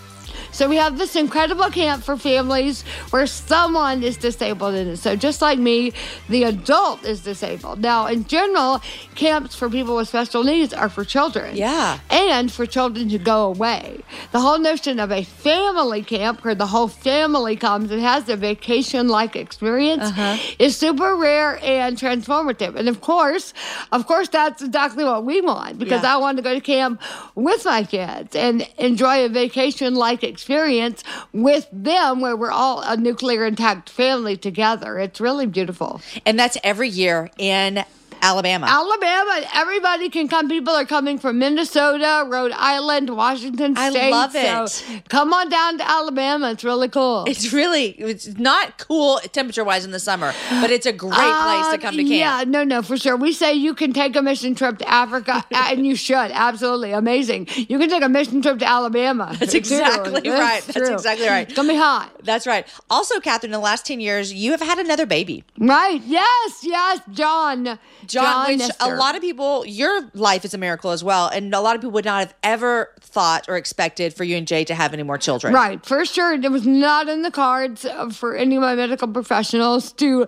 So 0.52 0.68
we 0.68 0.76
have 0.76 0.98
this 0.98 1.16
incredible 1.16 1.70
camp 1.70 2.04
for 2.04 2.18
families 2.18 2.82
where 3.10 3.26
someone 3.26 4.02
is 4.02 4.18
disabled 4.18 4.74
in 4.74 4.88
it. 4.88 4.98
So 4.98 5.16
just 5.16 5.40
like 5.40 5.58
me, 5.58 5.94
the 6.28 6.44
adult 6.44 7.04
is 7.04 7.22
disabled. 7.22 7.80
Now, 7.80 8.06
in 8.06 8.26
general, 8.26 8.82
camps 9.14 9.54
for 9.54 9.70
people 9.70 9.96
with 9.96 10.08
special 10.08 10.44
needs 10.44 10.74
are 10.74 10.90
for 10.90 11.04
children. 11.04 11.56
Yeah. 11.56 11.98
And 12.10 12.52
for 12.52 12.66
children 12.66 13.08
to 13.08 13.18
go 13.18 13.46
away. 13.46 14.00
The 14.32 14.40
whole 14.40 14.58
notion 14.58 15.00
of 15.00 15.10
a 15.10 15.24
family 15.24 16.02
camp 16.02 16.44
where 16.44 16.54
the 16.54 16.66
whole 16.66 16.88
family 16.88 17.56
comes 17.56 17.90
and 17.90 18.02
has 18.02 18.28
a 18.28 18.36
vacation 18.36 19.08
like 19.08 19.34
experience 19.34 20.04
uh-huh. 20.04 20.36
is 20.58 20.76
super 20.76 21.16
rare 21.16 21.58
and 21.62 21.96
transformative. 21.96 22.76
And 22.76 22.90
of 22.90 23.00
course, 23.00 23.54
of 23.90 24.06
course, 24.06 24.28
that's 24.28 24.60
exactly 24.62 25.04
what 25.04 25.24
we 25.24 25.40
want 25.40 25.78
because 25.78 26.02
yeah. 26.02 26.14
I 26.14 26.18
want 26.18 26.36
to 26.36 26.42
go 26.42 26.52
to 26.52 26.60
camp 26.60 27.00
with 27.34 27.64
my 27.64 27.84
kids 27.84 28.36
and 28.36 28.68
enjoy 28.76 29.24
a 29.24 29.28
vacation 29.30 29.94
like 29.94 30.22
experience 30.22 30.41
experience 30.42 31.04
with 31.32 31.68
them 31.72 32.20
where 32.20 32.36
we're 32.36 32.50
all 32.50 32.80
a 32.80 32.96
nuclear 32.96 33.46
intact 33.46 33.88
family 33.88 34.36
together. 34.36 34.98
It's 34.98 35.20
really 35.20 35.46
beautiful. 35.46 36.00
And 36.26 36.36
that's 36.36 36.58
every 36.64 36.88
year 36.88 37.30
in 37.38 37.84
Alabama. 38.22 38.66
Alabama. 38.68 39.46
Everybody 39.52 40.08
can 40.08 40.28
come. 40.28 40.48
People 40.48 40.72
are 40.72 40.84
coming 40.84 41.18
from 41.18 41.38
Minnesota, 41.40 42.24
Rhode 42.28 42.52
Island, 42.52 43.10
Washington 43.16 43.74
State. 43.74 43.96
I 43.96 44.10
love 44.10 44.34
it. 44.36 44.68
So 44.68 45.00
come 45.08 45.32
on 45.34 45.48
down 45.48 45.78
to 45.78 45.88
Alabama. 45.88 46.52
It's 46.52 46.62
really 46.62 46.88
cool. 46.88 47.24
It's 47.26 47.52
really, 47.52 47.86
it's 47.98 48.28
not 48.38 48.78
cool 48.78 49.18
temperature 49.32 49.64
wise 49.64 49.84
in 49.84 49.90
the 49.90 49.98
summer, 49.98 50.32
but 50.60 50.70
it's 50.70 50.86
a 50.86 50.92
great 50.92 51.12
place 51.12 51.66
to 51.66 51.74
uh, 51.74 51.78
come 51.78 51.96
to 51.96 52.04
camp. 52.04 52.08
Yeah, 52.10 52.44
no, 52.46 52.62
no, 52.62 52.80
for 52.82 52.96
sure. 52.96 53.16
We 53.16 53.32
say 53.32 53.54
you 53.54 53.74
can 53.74 53.92
take 53.92 54.14
a 54.14 54.22
mission 54.22 54.54
trip 54.54 54.78
to 54.78 54.88
Africa, 54.88 55.44
and 55.52 55.84
you 55.84 55.96
should. 55.96 56.30
Absolutely. 56.30 56.92
Amazing. 56.92 57.48
You 57.56 57.78
can 57.78 57.88
take 57.88 58.04
a 58.04 58.08
mission 58.08 58.40
trip 58.40 58.60
to 58.60 58.68
Alabama. 58.68 59.34
That's 59.40 59.54
exactly 59.54 60.30
right. 60.30 60.62
That's 60.62 60.88
exactly 60.90 61.26
right. 61.26 61.48
It's 61.48 61.54
going 61.54 61.66
to 61.66 61.74
be 61.74 61.78
hot. 61.78 62.12
That's 62.22 62.46
right. 62.46 62.66
Also, 62.88 63.18
Katherine, 63.18 63.48
in 63.48 63.52
the 63.52 63.58
last 63.58 63.84
10 63.84 63.98
years, 63.98 64.32
you 64.32 64.52
have 64.52 64.60
had 64.60 64.78
another 64.78 65.06
baby. 65.06 65.42
Right. 65.58 66.00
Yes, 66.04 66.60
yes. 66.62 67.00
John. 67.10 67.78
John, 68.12 68.58
John 68.58 68.58
which 68.58 68.70
a 68.80 68.94
lot 68.94 69.14
of 69.14 69.22
people, 69.22 69.64
your 69.66 70.10
life 70.14 70.44
is 70.44 70.54
a 70.54 70.58
miracle 70.58 70.90
as 70.90 71.02
well. 71.02 71.28
And 71.28 71.54
a 71.54 71.60
lot 71.60 71.74
of 71.74 71.80
people 71.80 71.92
would 71.92 72.04
not 72.04 72.20
have 72.20 72.34
ever 72.42 72.90
thought 73.00 73.48
or 73.48 73.56
expected 73.56 74.14
for 74.14 74.24
you 74.24 74.36
and 74.36 74.46
Jay 74.46 74.64
to 74.64 74.74
have 74.74 74.92
any 74.92 75.02
more 75.02 75.18
children. 75.18 75.52
Right. 75.52 75.84
For 75.84 76.04
sure. 76.04 76.34
It 76.34 76.50
was 76.50 76.66
not 76.66 77.08
in 77.08 77.22
the 77.22 77.30
cards 77.30 77.86
for 78.12 78.36
any 78.36 78.56
of 78.56 78.62
my 78.62 78.74
medical 78.74 79.08
professionals 79.08 79.92
to 79.94 80.26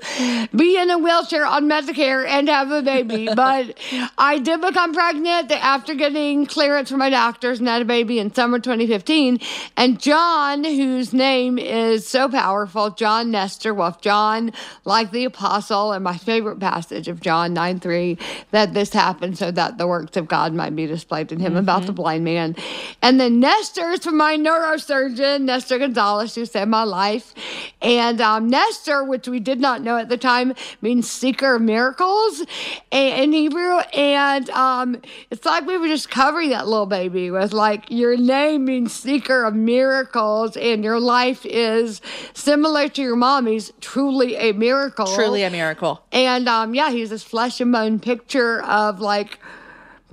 be 0.54 0.78
in 0.78 0.90
a 0.90 0.98
wheelchair 0.98 1.46
on 1.46 1.64
Medicare 1.64 2.26
and 2.26 2.48
have 2.48 2.70
a 2.70 2.82
baby. 2.82 3.28
but 3.36 3.76
I 4.18 4.38
did 4.38 4.60
become 4.60 4.92
pregnant 4.94 5.50
after 5.52 5.94
getting 5.94 6.46
clearance 6.46 6.90
from 6.90 6.98
my 6.98 7.10
doctors 7.10 7.58
and 7.58 7.68
had 7.68 7.82
a 7.82 7.84
baby 7.84 8.18
in 8.18 8.32
summer 8.32 8.58
2015. 8.58 9.40
And 9.76 10.00
John, 10.00 10.64
whose 10.64 11.12
name 11.12 11.58
is 11.58 12.06
so 12.06 12.28
powerful, 12.28 12.90
John 12.90 13.30
Nestor, 13.30 13.74
well, 13.74 13.98
John, 14.00 14.52
like 14.84 15.10
the 15.10 15.24
apostle, 15.24 15.92
and 15.92 16.04
my 16.04 16.16
favorite 16.16 16.60
passage 16.60 17.08
of 17.08 17.20
John 17.20 17.54
9 17.54 17.73
9 17.74 17.80
3, 17.80 18.18
that 18.50 18.74
this 18.74 18.92
happened 18.92 19.38
so 19.38 19.50
that 19.50 19.78
the 19.78 19.86
works 19.86 20.16
of 20.16 20.28
God 20.28 20.54
might 20.54 20.74
be 20.74 20.86
displayed 20.86 21.32
in 21.32 21.40
him 21.40 21.52
mm-hmm. 21.52 21.58
about 21.58 21.86
the 21.86 21.92
blind 21.92 22.24
man. 22.24 22.56
And 23.02 23.20
then 23.20 23.40
Nestor's 23.40 24.04
from 24.04 24.16
my 24.16 24.36
neurosurgeon, 24.36 25.42
Nestor 25.42 25.78
Gonzalez, 25.78 26.34
who 26.34 26.46
saved 26.46 26.70
my 26.70 26.84
life. 26.84 27.34
And 27.82 28.20
um, 28.20 28.48
Nestor, 28.48 29.04
which 29.04 29.28
we 29.28 29.40
did 29.40 29.60
not 29.60 29.82
know 29.82 29.96
at 29.96 30.08
the 30.08 30.16
time, 30.16 30.54
means 30.80 31.10
seeker 31.10 31.56
of 31.56 31.62
miracles 31.62 32.44
in 32.90 33.32
Hebrew. 33.32 33.78
And 33.92 34.48
um, 34.50 35.00
it's 35.30 35.44
like 35.44 35.66
we 35.66 35.78
were 35.78 35.88
just 35.88 36.10
covering 36.10 36.50
that 36.50 36.66
little 36.66 36.86
baby 36.86 37.30
with 37.30 37.52
like, 37.52 37.90
your 37.90 38.16
name 38.16 38.64
means 38.64 38.92
seeker 38.92 39.44
of 39.44 39.54
miracles, 39.54 40.56
and 40.56 40.84
your 40.84 41.00
life 41.00 41.44
is 41.46 42.00
similar 42.32 42.88
to 42.88 43.02
your 43.02 43.16
mommy's, 43.16 43.72
truly 43.80 44.36
a 44.36 44.52
miracle. 44.52 45.06
Truly 45.06 45.42
a 45.42 45.50
miracle. 45.50 46.02
And 46.12 46.48
um, 46.48 46.74
yeah, 46.74 46.90
he's 46.90 47.10
this 47.10 47.22
flesh 47.22 47.60
bone 47.72 48.00
picture 48.00 48.62
of 48.62 49.00
like, 49.00 49.38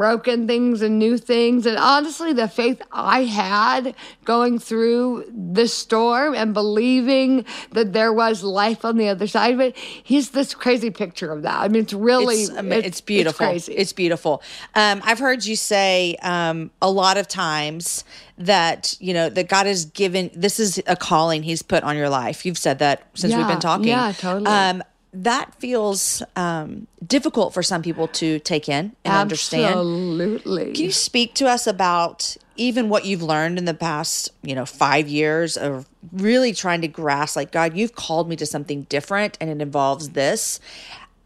broken 0.02 0.48
things 0.48 0.82
and 0.82 0.98
new 0.98 1.16
things. 1.16 1.68
And 1.68 1.78
honestly, 1.78 2.34
the 2.34 2.48
faith 2.48 2.82
I 2.92 3.26
had 3.26 3.94
going 4.26 4.58
through 4.58 5.32
the 5.32 5.68
storm 5.68 6.34
and 6.34 6.56
believing 6.56 7.46
that 7.74 7.94
there 7.94 8.12
was 8.12 8.42
life 8.42 8.84
on 8.84 8.98
the 8.98 9.10
other 9.10 9.28
side 9.28 9.54
of 9.54 9.60
it, 9.60 9.78
he's 9.78 10.32
this 10.32 10.56
crazy 10.56 10.90
picture 10.90 11.32
of 11.32 11.44
that. 11.44 11.62
I 11.62 11.68
mean, 11.68 11.84
it's 11.84 11.94
really, 11.94 12.38
it's, 12.38 12.50
it's, 12.50 12.88
it's 12.88 13.02
beautiful. 13.02 13.46
It's, 13.46 13.68
it's 13.68 13.94
beautiful. 13.94 14.42
Um, 14.74 15.02
I've 15.06 15.20
heard 15.20 15.46
you 15.46 15.56
say 15.56 16.16
um, 16.24 16.72
a 16.82 16.90
lot 16.90 17.18
of 17.18 17.28
times 17.28 18.04
that 18.40 18.98
you 19.00 19.14
know 19.14 19.30
that 19.30 19.50
God 19.50 19.68
has 19.68 19.86
given. 19.86 20.32
This 20.34 20.60
is 20.60 20.82
a 20.88 20.96
calling 20.96 21.44
He's 21.44 21.62
put 21.62 21.84
on 21.84 21.96
your 21.96 22.10
life. 22.10 22.44
You've 22.44 22.58
said 22.58 22.80
that 22.80 23.04
since 23.14 23.32
yeah, 23.32 23.38
we've 23.38 23.48
been 23.48 23.60
talking. 23.60 23.90
Yeah, 23.90 24.12
totally. 24.18 24.48
Um, 24.48 24.82
that 25.14 25.54
feels 25.56 26.24
um, 26.36 26.88
difficult 27.06 27.54
for 27.54 27.62
some 27.62 27.82
people 27.82 28.08
to 28.08 28.40
take 28.40 28.70
in 28.70 28.94
and 29.04 29.14
understand. 29.14 29.66
Absolutely. 29.66 30.74
Can 30.74 30.86
you 30.86 30.92
speak 30.92 31.34
to 31.36 31.48
us 31.48 31.68
about 31.68 32.38
even 32.56 32.90
what 32.90 33.06
you've 33.06 33.24
learned 33.24 33.58
in 33.58 33.66
the 33.66 33.74
past, 33.74 34.30
you 34.42 34.56
know, 34.56 34.66
five 34.66 35.08
years 35.08 35.58
of 35.58 35.88
really 36.14 36.54
trying 36.54 36.82
to 36.82 36.88
grasp, 36.88 37.36
like, 37.36 37.52
God, 37.52 37.76
you've 37.76 37.96
called 37.96 38.30
me 38.30 38.36
to 38.38 38.46
something 38.46 38.84
different 38.84 39.38
and 39.42 39.50
it 39.50 39.62
involves 39.62 40.10
this. 40.10 40.60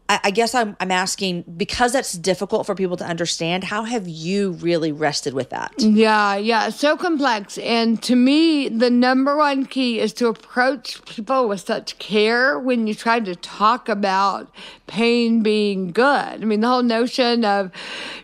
I, 0.08 0.30
guess 0.30 0.54
I'm, 0.54 0.76
I'm 0.78 0.92
asking 0.92 1.42
because 1.56 1.92
that's 1.92 2.12
difficult 2.12 2.64
for 2.64 2.74
people 2.74 2.96
to 2.98 3.04
understand. 3.04 3.64
How 3.64 3.82
have 3.82 4.06
you 4.06 4.52
really 4.52 4.92
rested 4.92 5.34
with 5.34 5.50
that? 5.50 5.74
Yeah, 5.78 6.36
yeah, 6.36 6.68
so 6.68 6.96
complex. 6.96 7.58
And 7.58 8.00
to 8.04 8.14
me, 8.14 8.68
the 8.68 8.88
number 8.88 9.36
one 9.36 9.66
key 9.66 9.98
is 9.98 10.12
to 10.14 10.28
approach 10.28 11.04
people 11.06 11.48
with 11.48 11.60
such 11.60 11.98
care 11.98 12.58
when 12.58 12.86
you 12.86 12.94
try 12.94 13.18
to 13.18 13.34
talk 13.34 13.88
about 13.88 14.48
pain 14.86 15.42
being 15.42 15.90
good. 15.90 16.06
I 16.06 16.38
mean, 16.38 16.60
the 16.60 16.68
whole 16.68 16.84
notion 16.84 17.44
of 17.44 17.72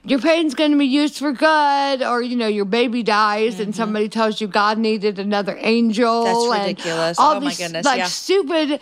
your 0.05 0.21
pain's 0.21 0.55
going 0.55 0.71
to 0.71 0.79
be 0.79 0.87
used 0.87 1.19
for 1.19 1.33
good, 1.33 2.03
or 2.03 2.23
you 2.23 2.37
know, 2.37 2.47
your 2.47 2.65
baby 2.65 3.03
dies 3.03 3.55
mm-hmm. 3.55 3.63
and 3.63 3.77
somebody 3.77 4.09
tells 4.09 4.41
you 4.41 4.47
God 4.47 4.79
needed 4.79 5.19
another 5.19 5.57
angel. 5.61 6.25
That's 6.25 6.61
ridiculous. 6.61 7.17
oh 7.21 7.41
these, 7.41 7.59
my 7.59 7.67
goodness! 7.67 7.85
Like 7.85 7.99
yeah. 7.99 8.05
stupid 8.07 8.81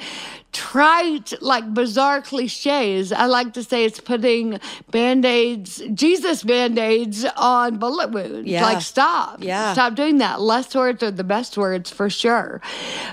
trite, 0.52 1.32
like 1.40 1.72
bizarre 1.72 2.22
cliches. 2.22 3.12
I 3.12 3.26
like 3.26 3.52
to 3.54 3.62
say 3.62 3.84
it's 3.84 4.00
putting 4.00 4.58
band 4.90 5.24
aids, 5.24 5.82
Jesus 5.94 6.42
band 6.42 6.78
aids 6.78 7.24
on 7.36 7.78
bullet 7.78 8.10
wounds. 8.10 8.48
Yeah. 8.48 8.64
Like, 8.64 8.82
stop. 8.82 9.42
Yeah. 9.42 9.72
Stop 9.72 9.94
doing 9.94 10.18
that. 10.18 10.40
Less 10.40 10.74
words 10.74 11.02
are 11.02 11.10
the 11.10 11.24
best 11.24 11.56
words 11.56 11.90
for 11.90 12.10
sure. 12.10 12.60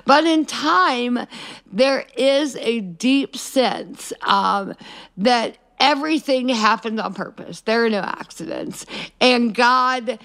But 0.06 0.26
in 0.26 0.45
time, 0.45 1.28
there 1.71 2.06
is 2.17 2.56
a 2.58 2.82
deep 2.82 3.36
sense 3.36 4.13
um, 4.21 4.73
that 5.17 5.58
everything 5.80 6.50
happens 6.50 7.00
on 7.00 7.13
purpose. 7.13 7.62
There 7.62 7.86
are 7.86 7.89
no 7.89 8.00
accidents. 8.00 8.86
And 9.21 9.54
God 9.54 10.19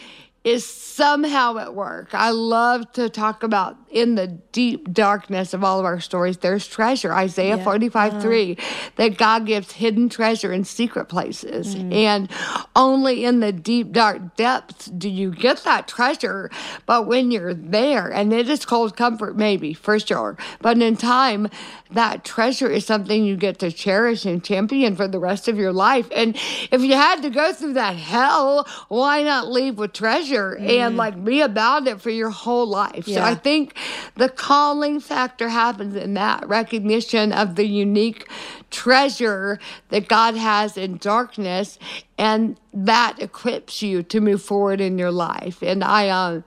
is 0.44 0.66
somehow 0.66 1.56
at 1.58 1.74
work. 1.74 2.10
I 2.12 2.30
love 2.30 2.90
to 2.92 3.08
talk 3.08 3.44
about 3.44 3.76
in 3.90 4.16
the 4.16 4.26
deep 4.26 4.92
darkness 4.92 5.54
of 5.54 5.62
all 5.62 5.78
of 5.78 5.84
our 5.84 6.00
stories, 6.00 6.38
there's 6.38 6.66
treasure. 6.66 7.12
Isaiah 7.12 7.58
yeah. 7.58 7.64
45 7.64 8.12
uh-huh. 8.12 8.20
3, 8.20 8.58
that 8.96 9.18
God 9.18 9.46
gives 9.46 9.72
hidden 9.72 10.08
treasure 10.08 10.52
in 10.52 10.64
secret 10.64 11.04
places. 11.06 11.76
Mm. 11.76 11.94
And 11.94 12.30
only 12.74 13.24
in 13.24 13.40
the 13.40 13.52
deep, 13.52 13.92
dark 13.92 14.36
depths 14.36 14.86
do 14.86 15.08
you 15.08 15.30
get 15.30 15.58
that 15.58 15.86
treasure. 15.86 16.50
But 16.86 17.06
when 17.06 17.30
you're 17.30 17.54
there, 17.54 18.10
and 18.10 18.32
it 18.32 18.48
is 18.48 18.64
cold 18.64 18.96
comfort, 18.96 19.36
maybe, 19.36 19.74
for 19.74 19.98
sure. 19.98 20.36
But 20.60 20.80
in 20.80 20.96
time, 20.96 21.48
that 21.90 22.24
treasure 22.24 22.68
is 22.68 22.86
something 22.86 23.24
you 23.24 23.36
get 23.36 23.58
to 23.60 23.70
cherish 23.70 24.24
and 24.24 24.42
champion 24.42 24.96
for 24.96 25.06
the 25.06 25.18
rest 25.18 25.46
of 25.46 25.58
your 25.58 25.72
life. 25.72 26.08
And 26.14 26.34
if 26.70 26.80
you 26.80 26.94
had 26.94 27.22
to 27.22 27.30
go 27.30 27.52
through 27.52 27.74
that 27.74 27.96
hell, 27.96 28.66
why 28.88 29.22
not 29.22 29.48
leave 29.48 29.78
with 29.78 29.92
treasure 29.92 30.31
mm. 30.32 30.68
and 30.68 30.96
like 30.96 31.24
be 31.24 31.40
about 31.40 31.86
it 31.86 32.00
for 32.00 32.10
your 32.10 32.30
whole 32.30 32.66
life? 32.66 33.06
Yeah. 33.06 33.16
So 33.16 33.22
I 33.22 33.34
think 33.34 33.76
the 34.16 34.28
calling 34.28 35.00
factor 35.00 35.48
happens 35.48 35.96
in 35.96 36.14
that 36.14 36.48
recognition 36.48 37.32
of 37.32 37.56
the 37.56 37.66
unique 37.66 38.28
treasure 38.70 39.58
that 39.90 40.08
God 40.08 40.34
has 40.34 40.76
in 40.76 40.96
darkness, 40.96 41.78
and 42.18 42.58
that 42.72 43.20
equips 43.20 43.82
you 43.82 44.02
to 44.04 44.20
move 44.20 44.42
forward 44.42 44.80
in 44.80 44.98
your 44.98 45.12
life. 45.12 45.62
And 45.62 45.84
I, 45.84 46.08
uh, 46.08 46.42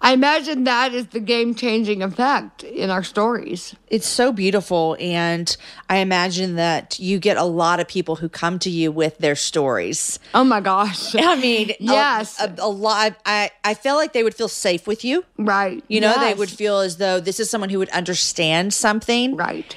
I 0.00 0.12
imagine 0.12 0.64
that 0.64 0.94
is 0.94 1.08
the 1.08 1.20
game 1.20 1.54
changing 1.54 2.02
effect 2.02 2.62
in 2.62 2.90
our 2.90 3.02
stories. 3.02 3.74
It's 3.88 4.06
so 4.06 4.32
beautiful. 4.32 4.96
And 5.00 5.56
I 5.88 5.98
imagine 5.98 6.56
that 6.56 6.98
you 6.98 7.18
get 7.18 7.36
a 7.36 7.44
lot 7.44 7.80
of 7.80 7.88
people 7.88 8.16
who 8.16 8.28
come 8.28 8.58
to 8.60 8.70
you 8.70 8.92
with 8.92 9.18
their 9.18 9.34
stories. 9.34 10.18
Oh 10.34 10.44
my 10.44 10.60
gosh. 10.60 11.14
I 11.18 11.36
mean, 11.36 11.72
yes. 11.80 12.40
A, 12.40 12.44
a, 12.58 12.66
a 12.66 12.68
lot. 12.68 13.16
I, 13.24 13.50
I 13.64 13.74
feel 13.74 13.96
like 13.96 14.12
they 14.12 14.22
would 14.22 14.34
feel 14.34 14.48
safe 14.48 14.86
with 14.86 15.04
you. 15.04 15.24
Right. 15.38 15.82
You 15.88 16.00
know, 16.00 16.10
yes. 16.10 16.20
they 16.20 16.34
would 16.34 16.50
feel 16.50 16.78
as 16.80 16.98
though 16.98 17.20
this 17.20 17.40
is 17.40 17.50
someone 17.50 17.70
who 17.70 17.78
would 17.78 17.90
understand 17.90 18.74
something. 18.74 19.36
Right. 19.36 19.76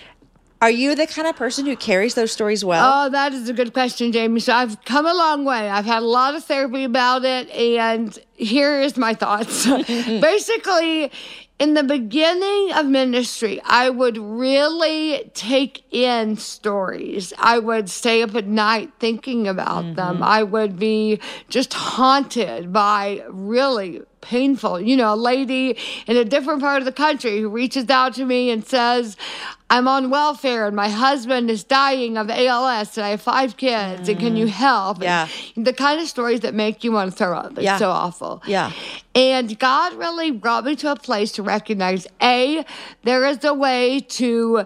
Are 0.61 0.69
you 0.69 0.93
the 0.93 1.07
kind 1.07 1.27
of 1.27 1.37
person 1.37 1.65
who 1.65 1.77
carries 1.77 2.15
those 2.15 2.33
stories 2.33 2.65
well? 2.65 3.05
Oh, 3.05 3.09
that 3.09 3.33
is 3.33 3.47
a 3.47 3.53
good 3.53 3.73
question, 3.73 4.11
Jamie. 4.11 4.41
So 4.41 4.53
I've 4.53 4.83
come 4.83 5.05
a 5.05 5.13
long 5.13 5.45
way. 5.45 5.69
I've 5.69 5.85
had 5.85 6.03
a 6.03 6.05
lot 6.05 6.35
of 6.35 6.43
therapy 6.43 6.83
about 6.83 7.23
it, 7.23 7.49
and 7.51 8.17
here 8.33 8.81
is 8.81 8.97
my 8.97 9.13
thoughts. 9.13 9.65
Basically, 9.87 11.11
in 11.59 11.75
the 11.75 11.83
beginning 11.83 12.73
of 12.73 12.85
ministry, 12.87 13.61
I 13.63 13.89
would 13.89 14.17
really 14.17 15.31
take 15.33 15.83
in 15.93 16.35
stories. 16.35 17.33
I 17.37 17.59
would 17.59 17.89
stay 17.89 18.21
up 18.21 18.35
at 18.35 18.47
night 18.47 18.91
thinking 18.99 19.47
about 19.47 19.83
mm-hmm. 19.83 19.95
them. 19.95 20.23
I 20.23 20.43
would 20.43 20.77
be 20.77 21.19
just 21.49 21.73
haunted 21.73 22.73
by 22.73 23.23
really 23.29 24.01
painful. 24.21 24.81
You 24.81 24.97
know, 24.97 25.13
a 25.13 25.15
lady 25.15 25.77
in 26.07 26.17
a 26.17 26.25
different 26.25 26.61
part 26.61 26.79
of 26.79 26.85
the 26.85 26.91
country 26.91 27.39
who 27.39 27.49
reaches 27.49 27.89
out 27.89 28.13
to 28.15 28.25
me 28.25 28.49
and 28.49 28.65
says, 28.65 29.17
I'm 29.69 29.87
on 29.87 30.09
welfare 30.09 30.65
and 30.65 30.75
my 30.75 30.89
husband 30.89 31.51
is 31.51 31.63
dying 31.63 32.17
of 32.17 32.29
ALS 32.29 32.97
and 32.97 33.05
I 33.05 33.09
have 33.09 33.21
five 33.21 33.55
kids 33.57 34.07
mm. 34.07 34.11
and 34.11 34.19
can 34.19 34.35
you 34.35 34.45
mm. 34.45 34.49
help? 34.49 35.01
Yeah. 35.01 35.27
And 35.55 35.65
the 35.65 35.73
kind 35.73 36.01
of 36.01 36.07
stories 36.07 36.39
that 36.41 36.55
make 36.55 36.83
you 36.83 36.91
want 36.91 37.11
to 37.11 37.17
throw 37.17 37.37
up. 37.37 37.51
It's 37.51 37.61
yeah. 37.61 37.77
so 37.77 37.91
awful. 37.91 38.41
Yeah. 38.47 38.71
And 39.13 39.57
God 39.59 39.93
really 39.93 40.31
brought 40.31 40.65
me 40.65 40.75
to 40.77 40.91
a 40.91 40.95
place 40.95 41.31
to 41.33 41.43
recognize 41.43 42.07
A, 42.21 42.65
there 43.03 43.25
is 43.25 43.43
a 43.43 43.53
way 43.53 43.99
to 43.99 44.65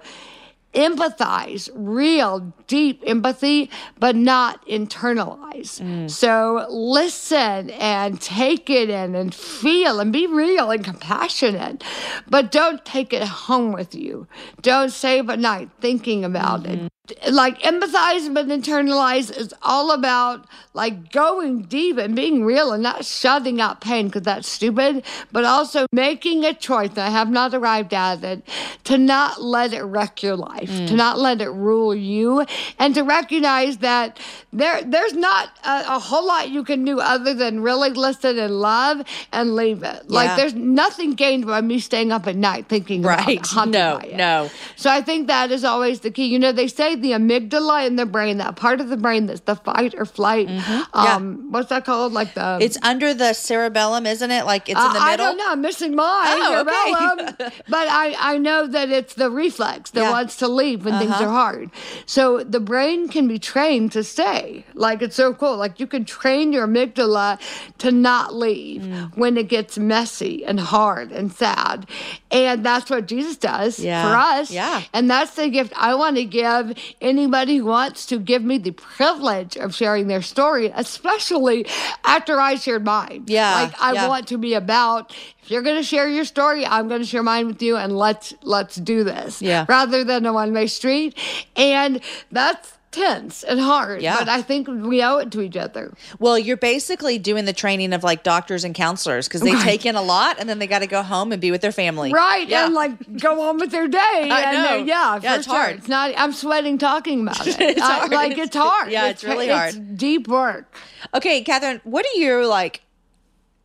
empathize, 0.73 1.69
real 1.73 2.53
deep 2.73 3.03
empathy, 3.05 3.69
but 3.99 4.15
not 4.15 4.67
internalize. 4.67 5.79
Mm. 5.79 6.09
So 6.09 6.65
listen 6.71 7.69
and 7.69 8.19
take 8.19 8.67
it 8.67 8.89
in 8.89 9.13
and 9.13 9.31
feel 9.36 9.99
and 9.99 10.12
be 10.12 10.25
real 10.25 10.71
and 10.71 10.83
compassionate, 10.83 11.83
but 12.27 12.51
don't 12.51 12.83
take 12.83 13.13
it 13.13 13.21
home 13.21 13.73
with 13.73 13.93
you. 13.93 14.25
Don't 14.63 14.91
save 14.91 15.29
a 15.29 15.38
night 15.38 15.69
thinking 15.81 16.25
about 16.25 16.63
mm-hmm. 16.63 16.86
it 16.86 16.93
like 17.29 17.59
empathize 17.63 18.33
but 18.33 18.47
internalize 18.47 19.36
is 19.36 19.53
all 19.62 19.91
about 19.91 20.45
like 20.73 21.12
going 21.12 21.63
deep 21.63 21.97
and 21.97 22.15
being 22.15 22.45
real 22.45 22.71
and 22.71 22.81
not 22.81 23.03
shutting 23.03 23.59
out 23.59 23.81
pain 23.81 24.07
because 24.07 24.21
that's 24.21 24.47
stupid 24.47 25.03
but 25.29 25.43
also 25.43 25.86
making 25.91 26.45
a 26.45 26.53
choice 26.53 26.97
i 26.97 27.09
have 27.09 27.29
not 27.29 27.53
arrived 27.53 27.93
at 27.93 28.23
it 28.23 28.47
to 28.86 28.97
not 28.97 29.41
let 29.41 29.73
it 29.73 29.81
wreck 29.81 30.23
your 30.23 30.38
life 30.38 30.69
mm. 30.69 30.88
to 30.88 30.95
not 30.95 31.19
let 31.19 31.41
it 31.41 31.49
rule 31.49 31.93
you 31.93 32.45
and 32.80 32.95
to 32.95 33.04
recognize 33.04 33.78
that 33.78 34.19
there 34.52 34.82
there's 34.84 35.13
not 35.13 35.49
a, 35.63 35.95
a, 35.95 35.99
whole 35.99 36.26
lot 36.28 36.49
you 36.49 36.63
can 36.63 36.84
do 36.86 36.99
other 36.99 37.34
than 37.34 37.62
really 37.62 37.89
listen 37.89 38.38
and 38.38 38.60
love 38.60 39.02
and 39.32 39.56
leave 39.56 39.84
it 39.84 40.02
yeah. 40.08 40.15
like 40.15 40.36
there's 40.36 40.54
nothing 40.54 41.12
gained 41.12 41.45
by 41.45 41.62
me 41.62 41.80
staying 41.80 42.12
up 42.12 42.28
at 42.28 42.36
night 42.36 42.67
thinking 42.67 43.02
right 43.02 43.39
about 43.52 43.67
it, 43.67 43.71
no 43.71 43.97
it. 43.97 44.15
no 44.15 44.49
so 44.76 44.89
i 44.89 45.02
think 45.02 45.28
that 45.28 45.52
is 45.52 45.63
always 45.63 46.02
the 46.02 46.12
key 46.12 46.26
you 46.26 46.39
know 46.39 46.52
they 46.52 46.67
say 46.67 46.95
the 46.95 47.12
amygdala 47.12 47.86
in 47.86 47.95
the 47.95 48.06
brain, 48.06 48.38
that 48.38 48.56
part 48.56 48.82
of 48.82 48.89
the 48.89 48.97
brain 48.97 49.26
that's 49.26 49.41
the 49.41 49.56
fight 49.56 49.93
or 49.97 50.06
flight. 50.06 50.47
Mm-hmm. 50.47 50.97
Um, 50.97 51.06
yeah. 51.06 51.49
What's 51.49 51.69
that 51.69 51.86
called? 51.86 52.13
Like 52.13 52.34
the. 52.34 52.58
It's 52.62 52.78
under 52.82 53.13
the 53.13 53.34
cerebellum, 53.34 54.06
isn't 54.06 54.32
it? 54.32 54.45
Like 54.45 54.69
it's 54.69 54.80
in 54.80 54.88
the 54.88 54.93
middle. 54.93 55.08
I 55.08 55.15
don't 55.15 55.38
know. 55.38 55.52
I'm 55.52 55.62
missing 55.62 55.95
mine. 55.95 56.26
Oh. 56.28 56.62
Okay. 56.62 57.52
but 57.69 57.88
I, 57.88 58.15
I 58.17 58.38
know 58.38 58.67
that 58.67 58.89
it's 58.89 59.13
the 59.13 59.30
reflex 59.30 59.91
that 59.91 60.02
yeah. 60.02 60.12
wants 60.12 60.38
to 60.38 60.47
leave 60.47 60.86
when 60.86 60.95
uh-huh. 60.95 61.04
things 61.04 61.21
are 61.21 61.30
hard. 61.30 61.71
So 62.06 62.42
the 62.43 62.60
brain 62.60 63.08
can 63.08 63.27
be 63.27 63.39
trained 63.39 63.91
to 63.93 64.03
stay. 64.03 64.65
Like 64.73 65.01
it's 65.01 65.15
so 65.15 65.34
cool. 65.34 65.58
Like 65.58 65.79
you 65.79 65.88
can 65.88 66.06
train 66.06 66.53
your 66.53 66.67
amygdala 66.67 67.39
to 67.79 67.91
not 67.91 68.36
leave 68.36 68.84
mm. 68.84 69.15
when 69.17 69.38
it 69.38 69.47
gets 69.47 69.77
messy 69.77 70.45
and 70.45 70.60
hard 70.60 71.12
and 71.12 71.32
sad. 71.32 71.88
And 72.33 72.65
that's 72.65 72.89
what 72.89 73.05
Jesus 73.07 73.37
does 73.37 73.79
Yeah. 73.79 74.03
for 74.09 74.15
us. 74.17 74.51
Yeah. 74.51 74.81
And 74.91 75.09
that's 75.09 75.35
the 75.35 75.47
gift 75.49 75.71
I 75.77 75.93
want 75.95 76.15
to 76.17 76.25
give 76.25 76.73
anybody 76.99 77.57
who 77.57 77.65
wants 77.65 78.07
to 78.07 78.17
give 78.19 78.43
me 78.43 78.57
the 78.57 78.71
privilege 78.71 79.55
of 79.55 79.73
sharing 79.75 80.07
their 80.07 80.23
story, 80.23 80.71
especially 80.75 81.65
after 82.03 82.39
I 82.41 82.55
shared 82.55 82.83
mine. 82.83 83.25
Yeah, 83.27 83.53
Like 83.53 83.81
I 83.81 83.93
yeah. 83.93 84.07
want 84.07 84.27
to 84.29 84.37
be 84.37 84.55
about 84.55 85.13
if 85.43 85.51
you're 85.51 85.61
going 85.61 85.75
to 85.77 85.83
share 85.83 86.07
your 86.09 86.25
story, 86.25 86.65
I'm 86.65 86.87
going 86.87 87.01
to 87.01 87.07
share 87.07 87.21
mine 87.23 87.47
with 87.47 87.61
you 87.61 87.77
and 87.77 87.95
let's 87.97 88.33
let's 88.41 88.75
do 88.77 89.03
this. 89.03 89.41
Yeah. 89.41 89.65
Rather 89.69 90.03
than 90.03 90.25
a 90.25 90.33
one-way 90.33 90.67
street. 90.67 91.15
And 91.55 92.01
that's 92.31 92.73
tense 92.93 93.43
and 93.43 93.60
hard, 93.60 94.01
Yeah. 94.01 94.17
but 94.19 94.29
I 94.29 94.41
think 94.41 94.67
we 94.69 95.03
owe 95.03 95.17
it 95.17 95.32
to 95.32 95.41
each 95.41 95.58
other. 95.58 95.93
Well, 96.19 96.39
you're 96.39 96.56
basically 96.56 97.17
doing 97.19 97.43
the 97.45 97.51
training 97.53 97.91
of 97.91 98.03
like 98.03 98.23
doctors 98.23 98.63
and 98.63 98.73
counselors 98.73 99.27
because 99.27 99.41
they 99.41 99.53
Right. 99.53 99.63
take 99.63 99.86
in 99.86 99.95
a 99.95 100.01
lot 100.01 100.38
and 100.39 100.47
then 100.47 100.60
they 100.60 100.67
got 100.67 100.79
to 100.79 100.88
go 100.88 101.01
home 101.03 101.32
and 101.32 101.41
be 101.41 101.51
with 101.51 101.60
their 101.62 101.71
family. 101.73 102.13
Right, 102.13 102.47
Yeah. 102.47 102.65
and 102.65 102.73
like 102.73 103.19
go 103.19 103.41
on 103.49 103.58
with 103.58 103.71
their 103.71 103.88
day. 103.88 103.99
I 104.32 104.41
and, 104.41 104.58
uh, 104.58 104.69
know. 104.69 104.75
yeah, 104.86 105.19
Yeah, 105.21 105.36
it's 105.36 105.45
sure. 105.45 105.56
hard. 105.56 105.77
It's 105.79 105.88
not. 105.89 106.13
I'm 106.15 106.32
sweating 106.32 106.77
talking 106.77 107.21
about 107.23 107.45
it. 107.47 107.60
It's 107.60 107.82
I- 107.82 107.93
hard. 107.99 108.12
Like 108.12 108.32
It's- 108.34 108.47
it's 108.47 108.56
hard. 108.56 108.91
yeah, 108.91 109.10
it's 109.10 109.23
really 109.23 109.49
hard. 109.49 109.69
It's 109.69 109.77
deep 109.77 110.27
work. 110.27 110.73
Okay, 111.13 111.41
Katherine, 111.41 111.82
what 111.84 112.06
are 112.06 112.17
you 112.19 112.45
like? 112.47 112.82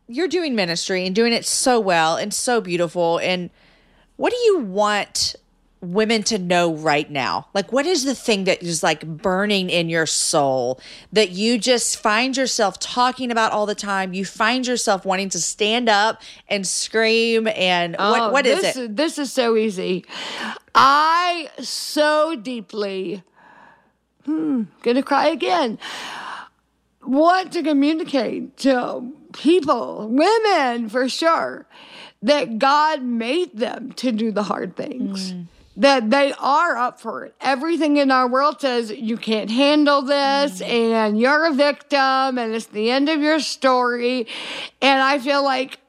You're 0.07 0.27
doing 0.27 0.55
ministry 0.55 1.05
and 1.05 1.13
doing 1.15 1.33
it 1.33 1.45
so 1.45 1.79
well 1.79 2.15
and 2.17 2.33
so 2.33 2.61
beautiful. 2.61 3.19
And 3.19 3.51
what 4.17 4.31
do 4.31 4.37
you 4.43 4.57
want 4.59 5.35
women 5.81 6.23
to 6.23 6.37
know 6.37 6.73
right 6.75 7.09
now? 7.09 7.47
Like, 7.53 7.71
what 7.71 7.85
is 7.85 8.03
the 8.03 8.13
thing 8.15 8.43
that 8.45 8.61
is 8.61 8.83
like 8.83 9.05
burning 9.05 9.69
in 9.69 9.87
your 9.89 10.05
soul 10.05 10.79
that 11.13 11.31
you 11.31 11.57
just 11.57 11.97
find 11.97 12.35
yourself 12.35 12.79
talking 12.79 13.31
about 13.31 13.51
all 13.51 13.65
the 13.65 13.75
time? 13.75 14.13
You 14.13 14.25
find 14.25 14.67
yourself 14.67 15.05
wanting 15.05 15.29
to 15.29 15.41
stand 15.41 15.87
up 15.87 16.21
and 16.49 16.67
scream. 16.67 17.47
And 17.47 17.95
what, 17.97 18.21
Oh, 18.21 18.31
what 18.31 18.45
is 18.45 18.61
this 18.61 18.75
it? 18.77 18.95
this 18.95 19.17
is 19.17 19.31
so 19.31 19.55
easy. 19.55 20.05
I 20.75 21.49
so 21.59 22.35
deeply, 22.35 23.23
hmm, 24.25 24.63
gonna 24.83 25.03
cry 25.03 25.27
again. 25.27 25.79
Want 27.01 27.53
to 27.53 27.63
communicate 27.63 28.57
to 28.57 29.09
people, 29.33 30.09
women 30.09 30.89
for 30.89 31.07
sure, 31.09 31.65
that 32.21 32.59
God 32.59 33.01
made 33.01 33.57
them 33.57 33.93
to 33.93 34.11
do 34.11 34.31
the 34.31 34.43
hard 34.43 34.75
things. 34.75 35.33
That 35.79 36.09
they 36.09 36.33
are 36.33 36.75
up 36.75 36.99
for 36.99 37.25
it. 37.25 37.35
Everything 37.39 37.97
in 37.97 38.11
our 38.11 38.27
world 38.27 38.59
says 38.59 38.91
you 38.91 39.15
can't 39.15 39.49
handle 39.49 40.01
this 40.01 40.59
mm. 40.59 40.67
and 40.67 41.17
you're 41.17 41.45
a 41.45 41.53
victim 41.53 42.37
and 42.37 42.53
it's 42.53 42.65
the 42.65 42.91
end 42.91 43.07
of 43.07 43.21
your 43.21 43.39
story. 43.39 44.27
And 44.81 45.01
I 45.01 45.19
feel 45.19 45.43
like 45.43 45.79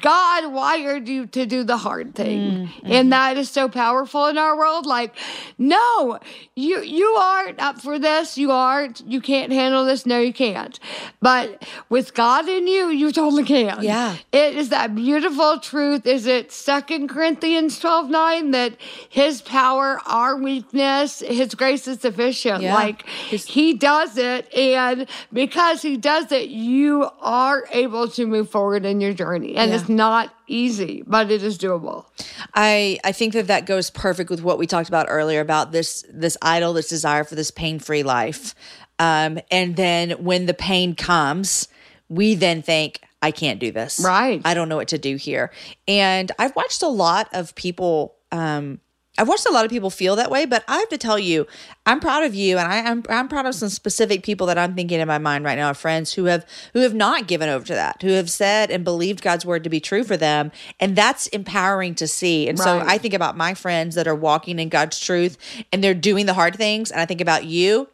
God 0.00 0.50
wired 0.52 1.08
you 1.08 1.26
to 1.26 1.44
do 1.44 1.62
the 1.62 1.76
hard 1.76 2.14
thing. 2.14 2.40
Mm, 2.40 2.68
and 2.84 2.92
mm-hmm. 2.92 3.08
that 3.10 3.36
is 3.36 3.50
so 3.50 3.68
powerful 3.68 4.26
in 4.26 4.38
our 4.38 4.56
world. 4.56 4.86
Like, 4.86 5.14
no, 5.58 6.18
you 6.56 6.80
you 6.80 7.06
aren't 7.06 7.60
up 7.60 7.82
for 7.82 7.98
this. 7.98 8.38
You 8.38 8.50
aren't. 8.50 9.06
You 9.06 9.20
can't 9.20 9.52
handle 9.52 9.84
this. 9.84 10.06
No, 10.06 10.18
you 10.18 10.32
can't. 10.32 10.80
But 11.20 11.68
with 11.90 12.14
God 12.14 12.48
in 12.48 12.66
you, 12.66 12.88
you 12.88 13.12
totally 13.12 13.44
can. 13.44 13.82
Yeah. 13.82 14.16
It 14.32 14.56
is 14.56 14.70
that 14.70 14.94
beautiful 14.94 15.60
truth. 15.60 16.06
Is 16.06 16.26
it 16.26 16.50
Second 16.50 17.08
Corinthians 17.08 17.78
12 17.78 18.08
9 18.08 18.50
that 18.52 18.76
his 19.10 19.42
power, 19.42 20.00
our 20.06 20.36
weakness, 20.36 21.20
his 21.20 21.54
grace 21.54 21.86
is 21.86 22.00
sufficient. 22.00 22.62
Yeah. 22.62 22.74
Like 22.74 23.06
he 23.06 23.74
does 23.74 24.16
it. 24.16 24.52
And 24.54 25.06
because 25.30 25.82
he 25.82 25.98
does 25.98 26.32
it, 26.32 26.48
you 26.48 27.10
are 27.20 27.64
able 27.70 28.08
to 28.08 28.26
move 28.26 28.48
forward 28.48 28.86
in 28.86 29.02
your 29.02 29.12
journey. 29.12 29.56
And 29.56 29.70
Yeah. 29.70 29.73
It's 29.74 29.88
not 29.88 30.34
easy, 30.46 31.02
but 31.06 31.30
it 31.30 31.42
is 31.42 31.58
doable. 31.58 32.06
I 32.54 32.98
I 33.04 33.12
think 33.12 33.32
that 33.34 33.46
that 33.48 33.66
goes 33.66 33.90
perfect 33.90 34.30
with 34.30 34.42
what 34.42 34.58
we 34.58 34.66
talked 34.66 34.88
about 34.88 35.06
earlier 35.08 35.40
about 35.40 35.72
this 35.72 36.04
this 36.12 36.36
idol, 36.42 36.72
this 36.72 36.88
desire 36.88 37.24
for 37.24 37.34
this 37.34 37.50
pain 37.50 37.78
free 37.78 38.02
life, 38.02 38.54
um, 38.98 39.38
and 39.50 39.76
then 39.76 40.10
when 40.12 40.46
the 40.46 40.54
pain 40.54 40.94
comes, 40.94 41.68
we 42.08 42.34
then 42.34 42.62
think. 42.62 43.00
I 43.22 43.30
can't 43.30 43.58
do 43.58 43.72
this. 43.72 44.00
Right. 44.04 44.42
I 44.44 44.52
don't 44.52 44.68
know 44.68 44.76
what 44.76 44.88
to 44.88 44.98
do 44.98 45.16
here. 45.16 45.50
And 45.88 46.30
I've 46.38 46.54
watched 46.54 46.82
a 46.82 46.88
lot 46.88 47.30
of 47.32 47.54
people 47.54 48.16
um 48.30 48.80
I've 49.16 49.28
watched 49.28 49.46
a 49.46 49.52
lot 49.52 49.64
of 49.64 49.70
people 49.70 49.90
feel 49.90 50.16
that 50.16 50.30
way, 50.30 50.44
but 50.44 50.64
I 50.66 50.78
have 50.78 50.88
to 50.88 50.98
tell 50.98 51.18
you, 51.18 51.46
I'm 51.86 52.00
proud 52.00 52.24
of 52.24 52.34
you, 52.34 52.58
and 52.58 52.70
I, 52.70 52.80
I'm 52.80 53.04
I'm 53.08 53.28
proud 53.28 53.46
of 53.46 53.54
some 53.54 53.68
specific 53.68 54.24
people 54.24 54.46
that 54.48 54.58
I'm 54.58 54.74
thinking 54.74 54.98
in 55.00 55.06
my 55.06 55.18
mind 55.18 55.44
right 55.44 55.56
now, 55.56 55.70
of 55.70 55.78
friends 55.78 56.14
who 56.14 56.24
have 56.24 56.44
who 56.72 56.80
have 56.80 56.94
not 56.94 57.28
given 57.28 57.48
over 57.48 57.64
to 57.64 57.74
that, 57.74 58.02
who 58.02 58.10
have 58.10 58.28
said 58.28 58.70
and 58.70 58.82
believed 58.84 59.22
God's 59.22 59.46
word 59.46 59.62
to 59.64 59.70
be 59.70 59.80
true 59.80 60.02
for 60.02 60.16
them, 60.16 60.50
and 60.80 60.96
that's 60.96 61.28
empowering 61.28 61.94
to 61.96 62.08
see. 62.08 62.48
And 62.48 62.58
so 62.58 62.80
I 62.80 62.98
think 62.98 63.14
about 63.14 63.36
my 63.36 63.54
friends 63.54 63.94
that 63.94 64.08
are 64.08 64.14
walking 64.14 64.58
in 64.58 64.68
God's 64.68 64.98
truth, 64.98 65.38
and 65.72 65.82
they're 65.82 65.94
doing 65.94 66.26
the 66.26 66.34
hard 66.34 66.56
things, 66.56 66.90
and 66.90 67.00
I 67.00 67.06
think 67.06 67.20
about 67.20 67.44
you, 67.44 67.88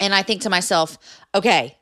and 0.00 0.14
I 0.14 0.22
think 0.22 0.42
to 0.42 0.50
myself, 0.50 0.98
okay, 1.34 1.77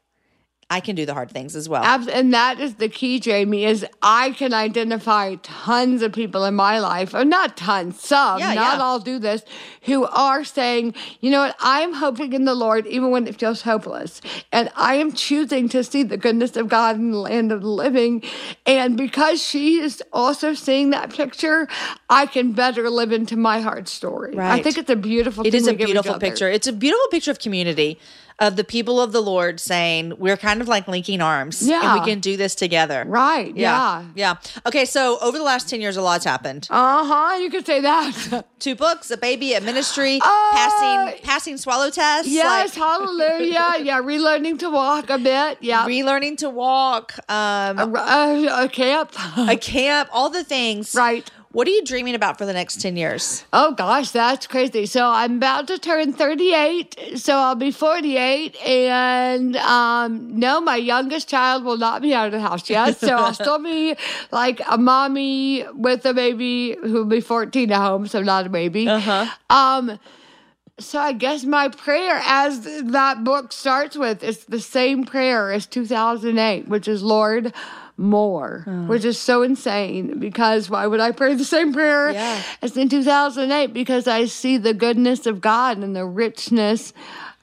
I 0.69 0.81
can 0.81 0.97
do 0.97 1.07
the 1.07 1.15
hard 1.15 1.31
things 1.31 1.55
as 1.55 1.69
well. 1.69 1.85
And 1.85 2.35
that 2.35 2.59
is 2.59 2.75
the 2.75 2.89
key, 2.89 3.21
Jamie, 3.21 3.65
is 3.65 3.87
I 4.03 4.33
can 4.33 4.53
identify 4.53 5.37
tons 5.43 6.03
of 6.03 6.13
people 6.13 6.45
in 6.45 6.57
my 6.57 6.81
life, 6.81 7.15
or 7.15 7.25
not 7.25 7.57
tons, 7.57 8.01
some, 8.01 8.41
Yeah, 8.41 8.53
not 8.55 8.79
yeah. 8.79 8.83
all 8.83 8.99
do 8.99 9.21
this, 9.21 9.43
who 9.83 10.07
are 10.07 10.43
saying, 10.43 10.95
you 11.21 11.31
know 11.31 11.43
what, 11.43 11.57
I'm 11.61 11.93
hoping 11.93 12.33
in 12.33 12.47
the 12.47 12.55
Lord 12.57 12.85
even 12.89 13.13
when 13.13 13.29
it 13.29 13.39
feels 13.39 13.63
hopeless. 13.63 14.21
And 14.51 14.69
I 14.75 14.97
am 14.97 15.13
choosing 15.13 15.69
to 15.69 15.85
see 15.85 16.03
the 16.03 16.17
goodness 16.17 16.57
of 16.57 16.69
God 16.69 16.97
in 16.97 17.13
the 17.13 17.19
land 17.19 17.53
of 17.53 17.61
the 17.61 17.69
living. 17.69 18.25
And 18.67 18.97
because 18.97 19.41
she 19.41 19.79
is 19.79 20.03
also 20.13 20.53
seeing 20.53 20.91
that 20.91 21.11
picture, 21.11 21.69
I 22.11 22.27
can 22.27 22.51
better 22.53 22.91
live 22.91 23.13
into 23.13 23.37
my 23.37 23.61
heart 23.61 23.87
story. 23.87 24.37
I 24.37 24.63
think 24.63 24.79
it's 24.79 24.91
a 24.91 24.97
beautiful 24.97 25.47
It 25.47 25.55
is 25.55 25.69
a 25.69 25.75
beautiful 25.75 26.19
picture. 26.19 26.49
It's 26.49 26.67
a 26.67 26.73
beautiful 26.73 27.07
picture 27.13 27.31
of 27.31 27.39
community, 27.39 28.01
of 28.39 28.57
the 28.57 28.65
people 28.65 29.01
of 29.01 29.13
the 29.13 29.21
Lord 29.23 29.59
saying, 29.61 30.13
we're 30.19 30.37
kind 30.37 30.61
of 30.61 30.69
like 30.69 30.87
linking 30.87 31.23
arms. 31.23 31.63
And 31.63 31.71
Yeah. 31.71 31.95
we 31.95 32.05
can 32.05 32.21
do 32.21 32.37
this 32.37 32.55
together. 32.55 33.03
Right, 33.07 33.57
yeah. 33.57 34.05
Yeah. 34.15 34.35
Okay. 34.67 34.85
So 34.85 35.19
over 35.21 35.39
the 35.39 35.45
last 35.45 35.71
10 35.71 35.81
years, 35.81 35.97
a 35.97 36.03
lot's 36.03 36.25
happened. 36.27 36.69
Uh 36.71 37.03
huh, 37.05 37.37
you 37.37 37.49
could 37.49 37.65
say 37.65 37.81
that. 37.81 38.45
Two 38.59 38.75
books, 38.75 39.11
a 39.11 39.17
baby, 39.17 39.55
a 39.55 39.61
ministry, 39.63 40.21
Uh, 40.23 40.51
passing, 40.53 41.23
passing 41.23 41.57
swallow 41.57 41.89
tests. 41.91 42.31
Yes, 42.31 42.77
like 42.77 42.85
hallelujah. 42.87 43.77
Yeah, 43.83 44.01
relearning 44.03 44.59
to 44.59 44.69
walk 44.71 45.09
a 45.09 45.17
bit. 45.19 45.59
Yeah. 45.63 45.87
relearning 45.87 46.37
to 46.39 46.51
walk, 46.51 47.15
um, 47.31 47.95
uh, 47.97 48.65
a 48.65 48.69
camp. 48.69 49.13
a 49.39 49.57
camp, 49.57 50.11
all 50.13 50.29
the 50.29 50.45
things. 50.45 50.95
Right. 50.95 51.29
What 51.53 51.67
are 51.69 51.71
you 51.71 51.85
dreaming 51.85 52.15
about 52.15 52.39
for 52.39 52.45
the 52.45 52.53
next 52.53 52.81
10 52.81 52.97
years? 52.97 53.45
oh 53.53 53.73
gosh, 53.73 54.11
that's 54.11 54.47
crazy. 54.47 54.87
So 54.87 55.09
I'm 55.09 55.37
about 55.37 55.69
to 55.69 55.79
turn 55.79 56.13
38, 56.13 57.19
so 57.19 57.35
I'll 57.35 57.55
be 57.55 57.71
48, 57.71 58.57
and 58.57 59.57
um, 59.57 60.39
no, 60.39 60.61
my 60.61 60.77
youngest 60.77 61.29
child 61.29 61.65
will 61.65 61.79
not 61.79 62.03
be 62.03 62.15
out 62.15 62.27
of 62.27 62.33
the 62.33 62.41
house 62.41 62.69
yet. 62.69 62.97
So 62.99 63.17
I'll 63.17 63.35
still 63.45 63.63
be 63.63 63.97
like 64.33 64.61
a 64.69 64.77
mommy 64.77 65.65
with 65.73 66.05
a 66.05 66.15
baby 66.15 66.77
who'll 66.83 67.05
be 67.05 67.21
14 67.21 67.73
at 67.73 67.79
home, 67.79 68.07
so 68.07 68.23
not 68.23 68.47
a 68.47 68.51
baby. 68.51 68.89
Uh-huh. 68.89 69.27
Um, 69.49 69.99
so 70.79 70.99
I 70.99 71.13
guess 71.13 71.45
my 71.45 71.69
prayer, 71.69 72.21
as 72.25 72.65
that 72.85 73.25
book 73.25 73.53
starts 73.53 73.97
with, 73.97 74.23
it's 74.23 74.45
the 74.45 74.61
same 74.61 75.05
prayer 75.05 75.51
as 75.51 75.67
2008, 75.67 76.69
which 76.69 76.87
is 76.87 77.03
Lord, 77.03 77.55
more, 77.99 78.65
which 78.89 79.05
is 79.05 79.19
so 79.19 79.43
insane 79.43 80.19
because 80.19 80.69
why 80.69 80.87
would 80.87 81.01
I 81.01 81.11
pray 81.13 81.35
the 81.35 81.45
same 81.45 81.73
prayer 81.73 82.11
Yeah. 82.11 82.43
as 82.63 82.77
in 82.77 82.89
2008? 82.89 83.73
Because 83.73 84.07
I 84.07 84.27
see 84.27 84.59
the 84.59 84.75
goodness 84.75 85.27
of 85.27 85.41
God 85.41 85.79
and 85.79 85.97
the 85.97 86.05
richness 86.05 86.93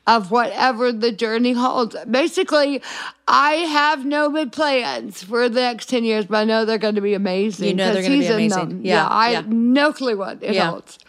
of 0.06 0.32
whatever 0.32 0.92
the 0.92 1.12
journey 1.14 1.54
holds. 1.54 1.96
Basically, 2.12 2.82
I 3.26 3.52
have 3.54 4.06
no 4.06 4.30
big 4.30 4.52
plans 4.52 5.24
for 5.24 5.48
the 5.48 5.62
next 5.62 5.88
10 5.88 6.04
years, 6.04 6.26
but 6.26 6.38
I 6.38 6.44
know 6.44 6.66
they're 6.66 6.78
going 6.78 6.96
to 6.96 7.02
be 7.02 7.14
amazing. 7.14 7.70
You 7.70 7.74
know 7.74 7.86
they're 7.94 8.02
'cause 8.02 8.10
gonna 8.10 8.20
be 8.20 8.28
amazing. 8.28 8.70
them. 8.70 8.82
Yeah, 8.84 9.08
I 9.08 9.30
yeah. 9.32 9.36
have 9.38 9.48
no 9.48 9.94
clue 9.94 10.18
what 10.18 10.44
it 10.44 10.56
Yeah. 10.56 10.72
holds. 10.72 11.00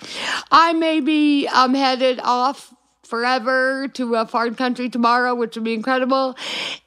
I 0.53 0.75
may 0.75 1.01
be 1.01 1.49
um, 1.49 1.75
headed 1.75 2.21
off 2.23 2.73
forever 3.19 3.87
to 3.95 4.17
a 4.17 4.27
foreign 4.27 4.57
country 4.57 4.89
tomorrow, 4.89 5.35
which 5.37 5.55
would 5.55 5.63
be 5.65 5.73
incredible. 5.73 6.37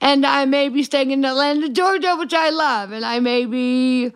And 0.02 0.26
I 0.26 0.44
may 0.46 0.68
be 0.68 0.84
staying 0.84 1.12
in 1.12 1.24
Atlanta, 1.24 1.70
Georgia, 1.70 2.16
which 2.18 2.34
I 2.34 2.50
love. 2.50 2.92
And 2.92 3.06
I 3.06 3.20
may 3.22 3.46
be 3.46 4.12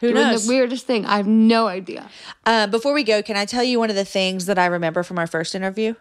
Who 0.00 0.10
doing 0.12 0.14
knows? 0.14 0.44
the 0.46 0.52
weirdest 0.52 0.86
thing. 0.86 1.06
I 1.06 1.16
have 1.16 1.26
no 1.26 1.66
idea. 1.66 2.10
Uh, 2.44 2.66
before 2.66 2.92
we 2.92 3.04
go, 3.04 3.22
can 3.22 3.36
I 3.38 3.46
tell 3.46 3.64
you 3.64 3.78
one 3.78 3.88
of 3.88 3.96
the 3.96 4.04
things 4.04 4.44
that 4.46 4.58
I 4.58 4.66
remember 4.66 5.02
from 5.02 5.18
our 5.18 5.26
first 5.26 5.54
interview? 5.54 5.94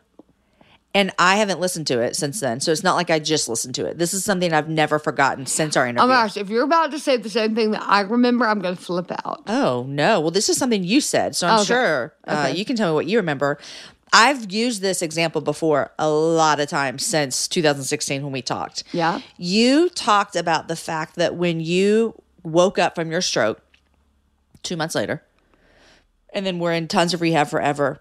And 0.94 1.12
I 1.20 1.36
haven't 1.36 1.60
listened 1.60 1.88
to 1.88 2.00
it 2.00 2.16
since 2.16 2.40
then. 2.40 2.62
So 2.62 2.72
it's 2.72 2.82
not 2.84 2.96
like 2.96 3.10
I 3.10 3.20
just 3.20 3.50
listened 3.50 3.76
to 3.76 3.86
it. 3.86 3.98
This 3.98 4.14
is 4.14 4.24
something 4.24 4.54
I've 4.54 4.70
never 4.70 4.98
forgotten 4.98 5.46
since 5.46 5.76
our 5.76 5.86
interview. 5.86 6.06
Oh 6.06 6.08
my 6.08 6.14
gosh, 6.24 6.38
if 6.38 6.50
you're 6.50 6.64
about 6.64 6.92
to 6.92 7.00
say 7.00 7.18
the 7.18 7.30
same 7.30 7.54
thing 7.54 7.72
that 7.72 7.82
I 7.84 8.00
remember, 8.02 8.46
I'm 8.48 8.60
going 8.62 8.78
to 8.78 8.82
flip 8.82 9.12
out. 9.26 9.44
Oh 9.48 9.86
no! 9.90 10.22
Well, 10.22 10.32
this 10.32 10.48
is 10.48 10.58
something 10.58 10.86
you 10.86 11.02
said, 11.02 11.36
so 11.36 11.48
I'm 11.48 11.56
Okay. 11.60 11.66
sure 11.66 12.14
uh, 12.26 12.46
Okay. 12.48 12.58
you 12.58 12.64
can 12.64 12.78
tell 12.78 12.92
me 12.92 12.96
what 12.96 13.08
you 13.08 13.18
remember. 13.18 13.58
I've 14.16 14.50
used 14.50 14.82
this 14.82 15.02
example 15.02 15.42
before 15.42 15.92
a 16.00 16.10
lot 16.10 16.62
of 16.62 16.70
times 16.70 17.06
since 17.06 17.50
2016 17.50 18.24
when 18.24 18.32
we 18.32 18.42
talked. 18.42 18.86
Yeah. 18.94 19.20
You 19.38 19.90
talked 19.90 20.38
about 20.38 20.70
the 20.70 20.78
fact 20.78 21.16
that 21.18 21.36
when 21.36 21.60
you 21.60 22.16
woke 22.42 22.80
up 22.80 22.96
from 22.96 23.12
your 23.12 23.20
stroke 23.20 23.62
two 24.64 24.78
months 24.78 24.96
later, 24.96 25.22
and 26.34 26.46
then 26.46 26.60
we're 26.60 26.72
in 26.72 26.88
tons 26.88 27.14
of 27.14 27.20
rehab 27.20 27.50
forever, 27.50 28.00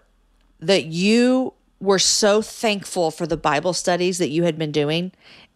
that 0.61 0.85
you 0.85 1.53
were 1.81 1.99
so 1.99 2.41
thankful 2.41 3.11
for 3.11 3.27
the 3.27 3.35
Bible 3.35 3.73
studies 3.73 4.17
that 4.17 4.29
you 4.29 4.43
had 4.43 4.57
been 4.57 4.71
doing 4.71 5.11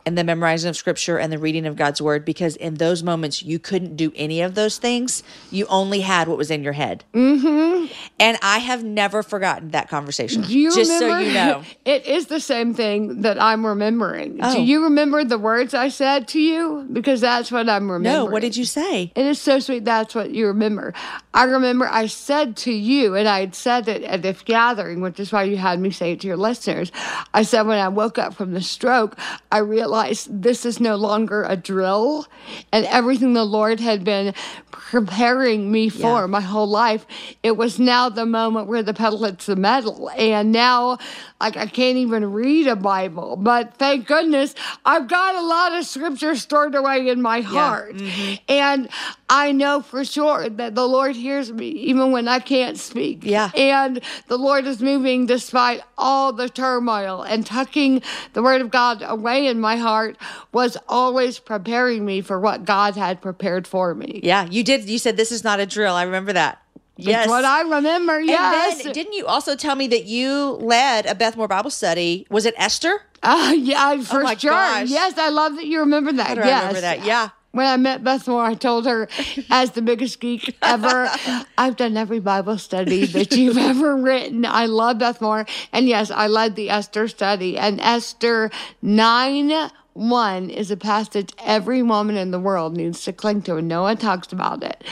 and 0.09 0.17
the 0.17 0.23
memorizing 0.23 0.67
of 0.67 0.75
scripture 0.75 1.19
and 1.19 1.31
the 1.31 1.37
reading 1.37 1.67
of 1.67 1.75
God's 1.75 2.01
word 2.01 2.25
because 2.25 2.55
in 2.55 2.73
those 2.73 3.03
moments 3.03 3.43
you 3.43 3.59
couldn't 3.59 3.95
do 3.95 4.11
any 4.15 4.41
of 4.41 4.55
those 4.55 4.79
things. 4.79 5.21
You 5.51 5.67
only 5.67 6.01
had 6.01 6.27
what 6.27 6.35
was 6.35 6.49
in 6.49 6.63
your 6.63 6.73
head. 6.73 7.03
Mm-hmm. 7.13 7.93
And 8.19 8.39
I 8.41 8.57
have 8.57 8.83
never 8.83 9.21
forgotten 9.21 9.69
that 9.69 9.87
conversation. 9.87 10.41
Do 10.41 10.57
you 10.57 10.73
just 10.73 10.89
remember? 10.89 11.23
so 11.23 11.27
you 11.27 11.33
know. 11.33 11.63
It 11.85 12.07
is 12.07 12.25
the 12.25 12.39
same 12.39 12.73
thing 12.73 13.21
that 13.21 13.39
I'm 13.39 13.63
remembering. 13.63 14.39
Oh. 14.41 14.55
Do 14.55 14.61
you 14.63 14.83
remember 14.85 15.23
the 15.23 15.37
words 15.37 15.75
I 15.75 15.89
said 15.89 16.27
to 16.29 16.41
you? 16.41 16.87
Because 16.91 17.21
that's 17.21 17.51
what 17.51 17.69
I'm 17.69 17.91
remembering. 17.91 18.25
No, 18.25 18.31
what 18.31 18.41
did 18.41 18.57
you 18.57 18.65
say? 18.65 19.11
It 19.15 19.25
is 19.27 19.39
so 19.39 19.59
sweet. 19.59 19.85
That's 19.85 20.15
what 20.15 20.31
you 20.31 20.47
remember. 20.47 20.95
I 21.35 21.43
remember 21.43 21.87
I 21.87 22.07
said 22.07 22.57
to 22.57 22.73
you, 22.73 23.15
and 23.15 23.27
I 23.27 23.41
had 23.41 23.53
said 23.53 23.87
it 23.87 24.03
at 24.03 24.23
this 24.23 24.41
gathering, 24.41 25.01
which 25.01 25.19
is 25.19 25.31
why 25.31 25.43
you 25.43 25.57
had 25.57 25.79
me 25.79 25.91
say 25.91 26.13
it 26.13 26.21
to 26.21 26.27
your 26.27 26.37
listeners. 26.37 26.91
I 27.33 27.43
said 27.43 27.67
when 27.67 27.77
I 27.77 27.89
woke 27.89 28.17
up 28.17 28.33
from 28.33 28.53
the 28.53 28.61
stroke, 28.61 29.17
I 29.51 29.59
realized 29.59 29.98
this 30.29 30.65
is 30.65 30.79
no 30.79 30.95
longer 30.95 31.43
a 31.43 31.55
drill, 31.55 32.27
and 32.71 32.85
everything 32.85 33.33
the 33.33 33.43
Lord 33.43 33.79
had 33.79 34.03
been 34.03 34.33
preparing 34.71 35.71
me 35.71 35.89
for 35.89 36.21
Yeah. 36.21 36.25
my 36.25 36.41
whole 36.41 36.67
life, 36.67 37.05
it 37.43 37.57
was 37.57 37.79
now 37.79 38.09
the 38.09 38.25
moment 38.25 38.67
where 38.67 38.81
the 38.81 38.93
pedal 38.93 39.23
hits 39.23 39.45
the 39.45 39.55
metal. 39.55 40.09
And 40.17 40.51
now, 40.51 40.97
like, 41.39 41.57
I 41.57 41.67
can't 41.67 41.97
even 41.97 42.31
read 42.31 42.67
a 42.67 42.75
Bible, 42.75 43.35
but 43.35 43.75
thank 43.75 44.07
goodness 44.07 44.55
I've 44.85 45.07
got 45.07 45.35
a 45.35 45.41
lot 45.41 45.73
of 45.73 45.85
scripture 45.85 46.35
stored 46.35 46.75
away 46.75 47.07
in 47.07 47.21
my 47.21 47.41
heart. 47.41 47.95
Mm-hmm. 47.95 48.35
And 48.47 48.89
I 49.29 49.51
know 49.51 49.81
for 49.81 50.03
sure 50.03 50.49
that 50.49 50.73
the 50.73 50.87
Lord 50.87 51.15
hears 51.15 51.51
me 51.51 51.67
even 51.67 52.11
when 52.11 52.27
I 52.27 52.39
can't 52.39 52.77
speak. 52.77 53.19
Yeah. 53.23 53.51
And 53.55 54.01
the 54.27 54.37
Lord 54.37 54.65
is 54.65 54.81
moving 54.81 55.27
despite 55.27 55.81
all 55.97 56.33
the 56.33 56.49
turmoil 56.49 57.21
and 57.21 57.45
tucking 57.45 58.01
the 58.33 58.41
word 58.41 58.61
of 58.61 58.71
God 58.71 59.03
away 59.05 59.45
in 59.45 59.59
my 59.59 59.75
heart 59.75 60.17
was 60.51 60.77
always 60.87 61.37
preparing 61.37 62.05
me 62.05 62.21
for 62.21 62.39
what 62.39 62.65
God 62.65 62.95
had 62.95 63.21
prepared 63.21 63.67
for 63.67 63.93
me. 63.93 64.19
Yeah, 64.23 64.47
you 64.49 64.63
did. 64.63 64.89
You 64.89 64.97
said 64.97 65.15
this 65.15 65.31
is 65.31 65.43
not 65.43 65.59
a 65.59 65.65
drill. 65.67 65.93
I 65.93 66.03
remember 66.03 66.33
that. 66.33 66.61
Yes. 66.97 67.19
That's 67.19 67.29
what 67.29 67.45
I 67.45 67.61
remember. 67.61 68.19
Yes. 68.19 68.77
And 68.79 68.85
then 68.87 68.93
didn't 68.93 69.13
you 69.13 69.25
also 69.25 69.55
tell 69.55 69.75
me 69.75 69.87
that 69.87 70.05
you 70.05 70.57
led 70.59 71.05
a 71.05 71.15
Beth 71.15 71.37
Moore 71.37 71.47
Bible 71.47 71.69
study? 71.69 72.27
Was 72.29 72.45
it 72.45 72.53
Esther? 72.57 73.01
Uh, 73.23 73.53
yeah, 73.57 74.01
for 74.01 74.23
Oh 74.23 74.35
sure. 74.35 74.51
gosh. 74.51 74.89
Yes, 74.89 75.17
I 75.17 75.29
love 75.29 75.55
that 75.55 75.65
you 75.65 75.79
remember 75.81 76.11
that. 76.13 76.35
Do 76.35 76.41
I 76.41 76.47
yes. 76.47 76.61
remember 76.61 76.81
that? 76.81 77.05
Yeah. 77.05 77.29
When 77.51 77.65
I 77.65 77.77
met 77.77 78.03
Beth 78.03 78.27
Moore, 78.27 78.43
I 78.43 78.53
told 78.53 78.85
her, 78.85 79.07
as 79.49 79.71
the 79.71 79.81
biggest 79.81 80.19
geek 80.19 80.55
ever, 80.61 81.09
I've 81.57 81.75
done 81.77 81.97
every 81.97 82.19
Bible 82.19 82.59
study 82.59 83.05
that 83.07 83.35
you've 83.35 83.57
ever 83.71 83.95
written. 83.95 84.45
I 84.45 84.67
love 84.67 84.99
Beth 84.99 85.19
Moore. 85.19 85.47
And 85.73 85.87
yes, 85.87 86.11
I 86.11 86.27
led 86.27 86.55
the 86.55 86.69
Esther 86.69 87.07
study. 87.07 87.57
And 87.57 87.81
Esther 87.81 88.51
9 88.83 89.71
1 89.93 90.49
is 90.49 90.71
a 90.71 90.77
passage 90.77 91.33
every 91.43 91.81
woman 91.83 92.15
in 92.15 92.31
the 92.31 92.39
world 92.39 92.77
needs 92.77 93.03
to 93.03 93.13
cling 93.13 93.41
to, 93.43 93.57
and 93.57 93.67
no 93.67 93.81
one 93.81 93.97
talks 93.97 94.31
about 94.31 94.63
it. 94.63 94.83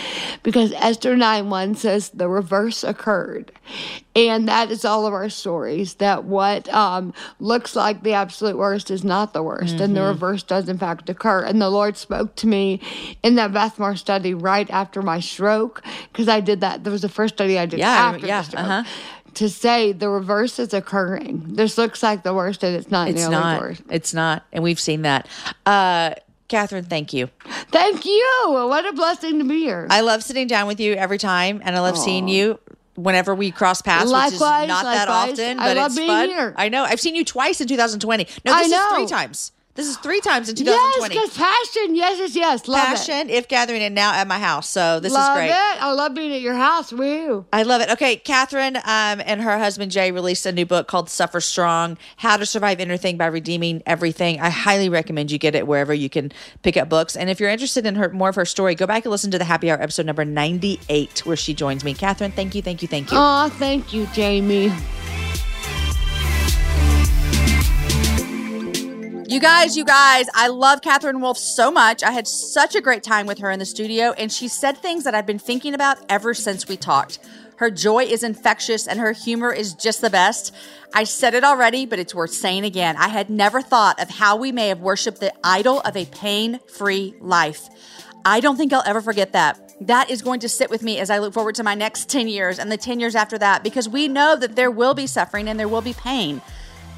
Because 0.43 0.73
Esther 0.73 1.15
9 1.15 1.49
1 1.49 1.75
says 1.75 2.09
the 2.09 2.27
reverse 2.27 2.83
occurred. 2.83 3.51
And 4.15 4.47
that 4.47 4.71
is 4.71 4.83
all 4.83 5.05
of 5.05 5.13
our 5.13 5.29
stories 5.29 5.95
that 5.95 6.23
what 6.23 6.67
um, 6.73 7.13
looks 7.39 7.75
like 7.75 8.01
the 8.03 8.13
absolute 8.13 8.57
worst 8.57 8.89
is 8.89 9.03
not 9.03 9.33
the 9.33 9.43
worst, 9.43 9.79
and 9.79 9.95
the 9.95 10.01
reverse 10.01 10.41
does, 10.41 10.67
in 10.67 10.77
fact, 10.77 11.09
occur. 11.09 11.43
And 11.43 11.61
the 11.61 11.69
Lord 11.69 11.97
spoke 11.97 12.35
to 12.37 12.47
me 12.47 12.81
in 13.21 13.35
that 13.35 13.53
Beth 13.53 13.77
Moore 13.77 13.95
study 13.95 14.33
right 14.33 14.69
after 14.71 15.01
my 15.03 15.19
stroke, 15.19 15.83
because 16.11 16.27
I 16.27 16.39
did 16.39 16.61
that. 16.61 16.83
That 16.83 16.89
was 16.89 17.03
the 17.03 17.09
first 17.09 17.35
study 17.35 17.59
I 17.59 17.67
did 17.67 17.79
Yeah, 17.79 17.89
after 17.89 18.25
yeah, 18.25 18.41
the 18.41 18.47
stroke. 18.47 18.65
uh-huh. 18.65 18.83
To 19.37 19.49
say 19.49 19.91
the 19.91 20.09
reverse 20.09 20.57
is 20.59 20.73
occurring. 20.73 21.43
This 21.55 21.77
looks 21.77 22.01
like 22.01 22.23
the 22.23 22.33
worst, 22.33 22.63
and 22.63 22.75
it's 22.75 22.89
not 22.89 23.07
It's 23.09 23.27
not. 23.27 23.61
worst. 23.61 23.81
It's 23.89 24.13
not. 24.13 24.43
And 24.51 24.63
we've 24.63 24.79
seen 24.79 25.03
that. 25.03 25.27
Uh, 25.65 26.15
Katherine, 26.47 26.85
thank 26.85 27.13
you. 27.13 27.29
Thank 27.71 28.05
you. 28.05 28.25
What 28.47 28.85
a 28.87 28.93
blessing 28.93 29.37
to 29.39 29.45
be 29.45 29.59
here. 29.59 29.85
I 29.89 30.01
love 30.01 30.23
sitting 30.23 30.47
down 30.47 30.65
with 30.67 30.79
you 30.79 30.93
every 30.93 31.17
time, 31.19 31.61
and 31.63 31.75
I 31.75 31.81
love 31.81 31.97
seeing 31.97 32.27
you 32.27 32.57
whenever 32.95 33.35
we 33.35 33.51
cross 33.51 33.81
paths, 33.83 34.05
which 34.11 34.33
is 34.33 34.39
Likewise, 34.41 34.67
not 34.69 34.83
that 34.85 35.07
likewise. 35.07 35.39
often, 35.39 35.59
I 35.59 35.67
but 35.67 35.77
love 35.77 35.85
it's 35.87 35.95
being 35.97 36.07
fun. 36.07 36.29
here. 36.29 36.53
I 36.57 36.69
know. 36.69 36.83
I've 36.83 36.99
seen 36.99 37.15
you 37.15 37.23
twice 37.23 37.61
in 37.61 37.67
2020. 37.67 38.27
No, 38.45 38.53
I 38.53 38.63
this 38.63 38.71
is 38.71 38.85
three 38.95 39.05
times. 39.05 39.51
This 39.77 39.87
is 39.87 39.97
three 39.97 40.21
times 40.21 40.49
in 40.49 40.55
yes, 40.57 40.95
2020. 40.95 41.13
because 41.13 41.37
passion. 41.37 41.95
Yes, 41.95 42.17
yes, 42.17 42.35
yes. 42.35 42.67
Love 42.67 42.79
it. 42.81 42.97
Passion, 42.97 43.29
if 43.29 43.47
gathering, 43.47 43.83
and 43.83 43.93
now 43.93 44.11
at 44.11 44.27
my 44.27 44.39
house. 44.39 44.67
So 44.67 44.99
this 44.99 45.13
Love 45.13 45.33
is 45.33 45.37
great. 45.37 45.49
it. 45.51 45.53
I 45.83 45.91
love 45.91 46.15
being 46.15 46.33
at 46.33 46.41
your 46.41 46.55
house. 46.55 46.91
Woo. 46.91 47.45
I 47.53 47.61
love 47.61 47.81
it. 47.81 47.91
Okay, 47.91 48.15
Katherine 48.15 48.77
um, 48.77 49.21
and 49.23 49.39
her 49.39 49.59
husband 49.59 49.91
Jay 49.91 50.11
released 50.11 50.47
a 50.47 50.51
new 50.51 50.65
book 50.65 50.87
called 50.87 51.11
Suffer 51.11 51.39
Strong 51.39 51.99
How 52.17 52.37
to 52.37 52.45
Survive 52.47 52.79
Anything 52.79 53.17
by 53.17 53.27
Redeeming 53.27 53.83
Everything. 53.85 54.41
I 54.41 54.49
highly 54.49 54.89
recommend 54.89 55.31
you 55.31 55.37
get 55.37 55.53
it 55.53 55.67
wherever 55.67 55.93
you 55.93 56.09
can 56.09 56.31
pick 56.63 56.75
up 56.75 56.89
books. 56.89 57.15
And 57.15 57.29
if 57.29 57.39
you're 57.39 57.51
interested 57.51 57.85
in 57.85 57.93
her 57.95 58.09
more 58.09 58.29
of 58.29 58.35
her 58.35 58.45
story, 58.45 58.73
go 58.73 58.87
back 58.87 59.05
and 59.05 59.11
listen 59.11 59.29
to 59.29 59.37
the 59.37 59.45
Happy 59.45 59.69
Hour 59.69 59.79
episode 59.79 60.07
number 60.07 60.25
98, 60.25 61.23
where 61.23 61.37
she 61.37 61.53
joins 61.53 61.83
me. 61.83 61.93
Katherine, 61.93 62.31
thank 62.31 62.55
you, 62.55 62.63
thank 62.63 62.81
you, 62.81 62.87
thank 62.87 63.11
you. 63.11 63.17
Aw, 63.17 63.49
thank 63.49 63.93
you, 63.93 64.07
Jamie. 64.07 64.71
You 69.29 69.41
guys, 69.41 69.75
you 69.75 69.83
guys, 69.83 70.27
I 70.33 70.47
love 70.47 70.81
Katherine 70.81 71.19
Wolf 71.19 71.37
so 71.37 71.69
much. 71.69 72.01
I 72.01 72.11
had 72.11 72.25
such 72.25 72.75
a 72.75 72.81
great 72.81 73.03
time 73.03 73.27
with 73.27 73.39
her 73.39 73.51
in 73.51 73.59
the 73.59 73.65
studio, 73.65 74.13
and 74.13 74.31
she 74.31 74.47
said 74.47 74.77
things 74.77 75.03
that 75.03 75.13
I've 75.13 75.25
been 75.25 75.37
thinking 75.37 75.73
about 75.73 75.97
ever 76.07 76.33
since 76.33 76.69
we 76.69 76.77
talked. 76.77 77.19
Her 77.57 77.69
joy 77.69 78.05
is 78.05 78.23
infectious 78.23 78.87
and 78.87 79.01
her 79.01 79.11
humor 79.11 79.51
is 79.51 79.73
just 79.73 79.99
the 79.99 80.09
best. 80.09 80.55
I 80.93 81.03
said 81.03 81.33
it 81.33 81.43
already, 81.43 81.85
but 81.85 81.99
it's 81.99 82.15
worth 82.15 82.31
saying 82.31 82.63
again. 82.63 82.95
I 82.95 83.09
had 83.09 83.29
never 83.29 83.61
thought 83.61 84.01
of 84.01 84.09
how 84.09 84.37
we 84.37 84.53
may 84.53 84.69
have 84.69 84.79
worshiped 84.79 85.19
the 85.19 85.33
idol 85.43 85.81
of 85.81 85.97
a 85.97 86.05
pain 86.05 86.61
free 86.65 87.13
life. 87.19 87.67
I 88.23 88.39
don't 88.39 88.55
think 88.55 88.71
I'll 88.71 88.83
ever 88.85 89.01
forget 89.01 89.33
that. 89.33 89.59
That 89.81 90.09
is 90.09 90.21
going 90.21 90.39
to 90.39 90.49
sit 90.49 90.69
with 90.69 90.83
me 90.83 90.99
as 90.99 91.09
I 91.09 91.17
look 91.17 91.33
forward 91.33 91.55
to 91.55 91.63
my 91.63 91.75
next 91.75 92.07
10 92.07 92.29
years 92.29 92.59
and 92.59 92.71
the 92.71 92.77
10 92.77 93.01
years 93.01 93.15
after 93.15 93.37
that 93.39 93.61
because 93.61 93.89
we 93.89 94.07
know 94.07 94.37
that 94.37 94.55
there 94.55 94.71
will 94.71 94.93
be 94.93 95.05
suffering 95.05 95.49
and 95.49 95.59
there 95.59 95.67
will 95.67 95.81
be 95.81 95.93
pain. 95.93 96.41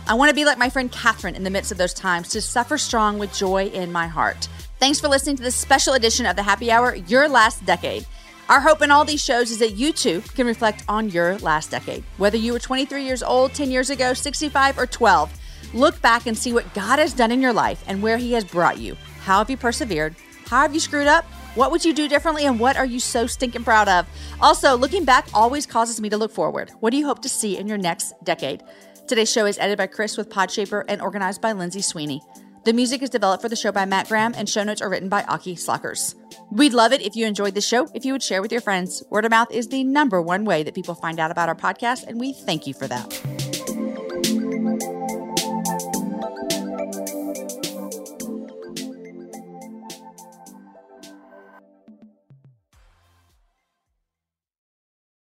I 0.10 0.16
want 0.16 0.30
to 0.30 0.36
be 0.36 0.43
like 0.43 0.57
my 0.57 0.72
friend 0.72 0.91
Katherine 0.91 1.36
in 1.36 1.43
the 1.43 1.51
midst 1.51 1.72
of 1.72 1.78
those 1.78 1.93
times 1.93 2.30
to 2.30 2.41
suffer 2.41 2.80
strong 2.80 3.20
with 3.20 3.32
joy 3.32 3.66
in 3.68 3.91
my 3.91 4.07
heart. 4.07 4.47
Thanks 4.80 4.99
for 4.99 5.07
listening 5.07 5.36
to 5.36 5.43
this 5.43 5.53
special 5.53 5.93
edition 5.93 6.26
of 6.26 6.36
the 6.36 6.41
Happy 6.41 6.72
Hour, 6.72 6.95
Your 6.95 7.30
Last 7.30 7.64
Decade. 7.64 8.07
Our 8.49 8.60
hope 8.60 8.82
in 8.82 8.89
all 8.89 9.05
these 9.05 9.24
shows 9.24 9.51
is 9.51 9.60
that 9.60 9.74
you 9.74 9.93
too 9.93 10.22
can 10.34 10.47
reflect 10.47 10.84
on 10.89 11.12
your 11.12 11.38
last 11.38 11.70
decade. 11.70 12.03
Whether 12.18 12.38
you 12.38 12.53
were 12.53 12.60
23 12.60 13.03
years 13.03 13.22
old, 13.22 13.53
10 13.53 13.70
years 13.70 13.91
ago, 13.91 14.16
65, 14.16 14.80
or 14.80 14.88
12, 14.88 15.32
look 15.76 16.01
back 16.01 16.26
and 16.26 16.36
see 16.36 16.53
what 16.53 16.74
God 16.74 16.97
has 16.97 17.14
done 17.14 17.32
in 17.32 17.39
your 17.39 17.53
life 17.53 17.84
and 17.86 18.01
where 18.01 18.18
He 18.18 18.34
has 18.34 18.43
brought 18.43 18.80
you. 18.80 18.97
How 19.20 19.38
have 19.38 19.51
you 19.51 19.57
persevered? 19.57 20.16
How 20.47 20.64
have 20.64 20.74
you 20.74 20.80
screwed 20.80 21.05
up? 21.05 21.24
What 21.53 21.70
would 21.70 21.86
you 21.86 21.93
do 21.93 22.07
differently? 22.07 22.45
And 22.45 22.60
what 22.60 22.78
are 22.78 22.86
you 22.86 22.99
so 22.99 23.28
stinking 23.28 23.64
proud 23.64 23.88
of? 23.88 24.07
Also, 24.41 24.76
looking 24.76 25.05
back 25.05 25.28
always 25.36 25.68
causes 25.68 26.01
me 26.01 26.10
to 26.10 26.18
look 26.18 26.32
forward. 26.32 26.72
What 26.80 26.89
do 26.89 26.97
you 26.97 27.05
hope 27.05 27.22
to 27.22 27.30
see 27.30 27.57
in 27.57 27.68
your 27.68 27.78
next 27.78 28.14
decade? 28.24 28.64
Today's 29.10 29.32
show 29.32 29.47
is 29.47 29.57
edited 29.57 29.80
by 29.80 29.88
Chris 29.88 30.18
with 30.18 30.30
Podshaper 30.30 30.86
and 30.88 31.01
organized 31.01 31.41
by 31.41 31.51
Lindsay 31.51 31.82
Sweeney. 31.82 32.22
The 32.64 32.74
music 32.74 33.01
is 33.01 33.10
developed 33.10 33.41
for 33.41 33.49
the 33.49 33.55
show 33.55 33.72
by 33.72 33.86
Matt 33.86 34.07
Graham, 34.07 34.36
and 34.38 34.47
show 34.47 34.64
notes 34.64 34.84
are 34.84 34.89
written 34.89 35.10
by 35.10 35.24
Aki 35.24 35.55
Slockers. 35.55 36.14
We'd 36.51 36.76
love 36.76 36.93
it 36.93 37.01
if 37.01 37.16
you 37.16 37.26
enjoyed 37.26 37.55
the 37.55 37.60
show, 37.60 37.88
if 37.95 38.05
you 38.05 38.14
would 38.14 38.22
share 38.22 38.39
with 38.39 38.51
your 38.51 38.62
friends. 38.62 39.01
Word 39.10 39.26
of 39.26 39.32
mouth 39.32 39.49
is 39.49 39.70
the 39.70 39.84
number 39.84 40.22
one 40.22 40.45
way 40.45 40.62
that 40.62 40.76
people 40.76 40.93
find 40.93 41.20
out 41.20 41.32
about 41.32 41.49
our 41.49 41.55
podcast, 41.55 42.05
and 42.05 42.20
we 42.20 42.34
thank 42.34 42.68
you 42.68 42.76
for 42.76 42.88
that. 42.88 43.68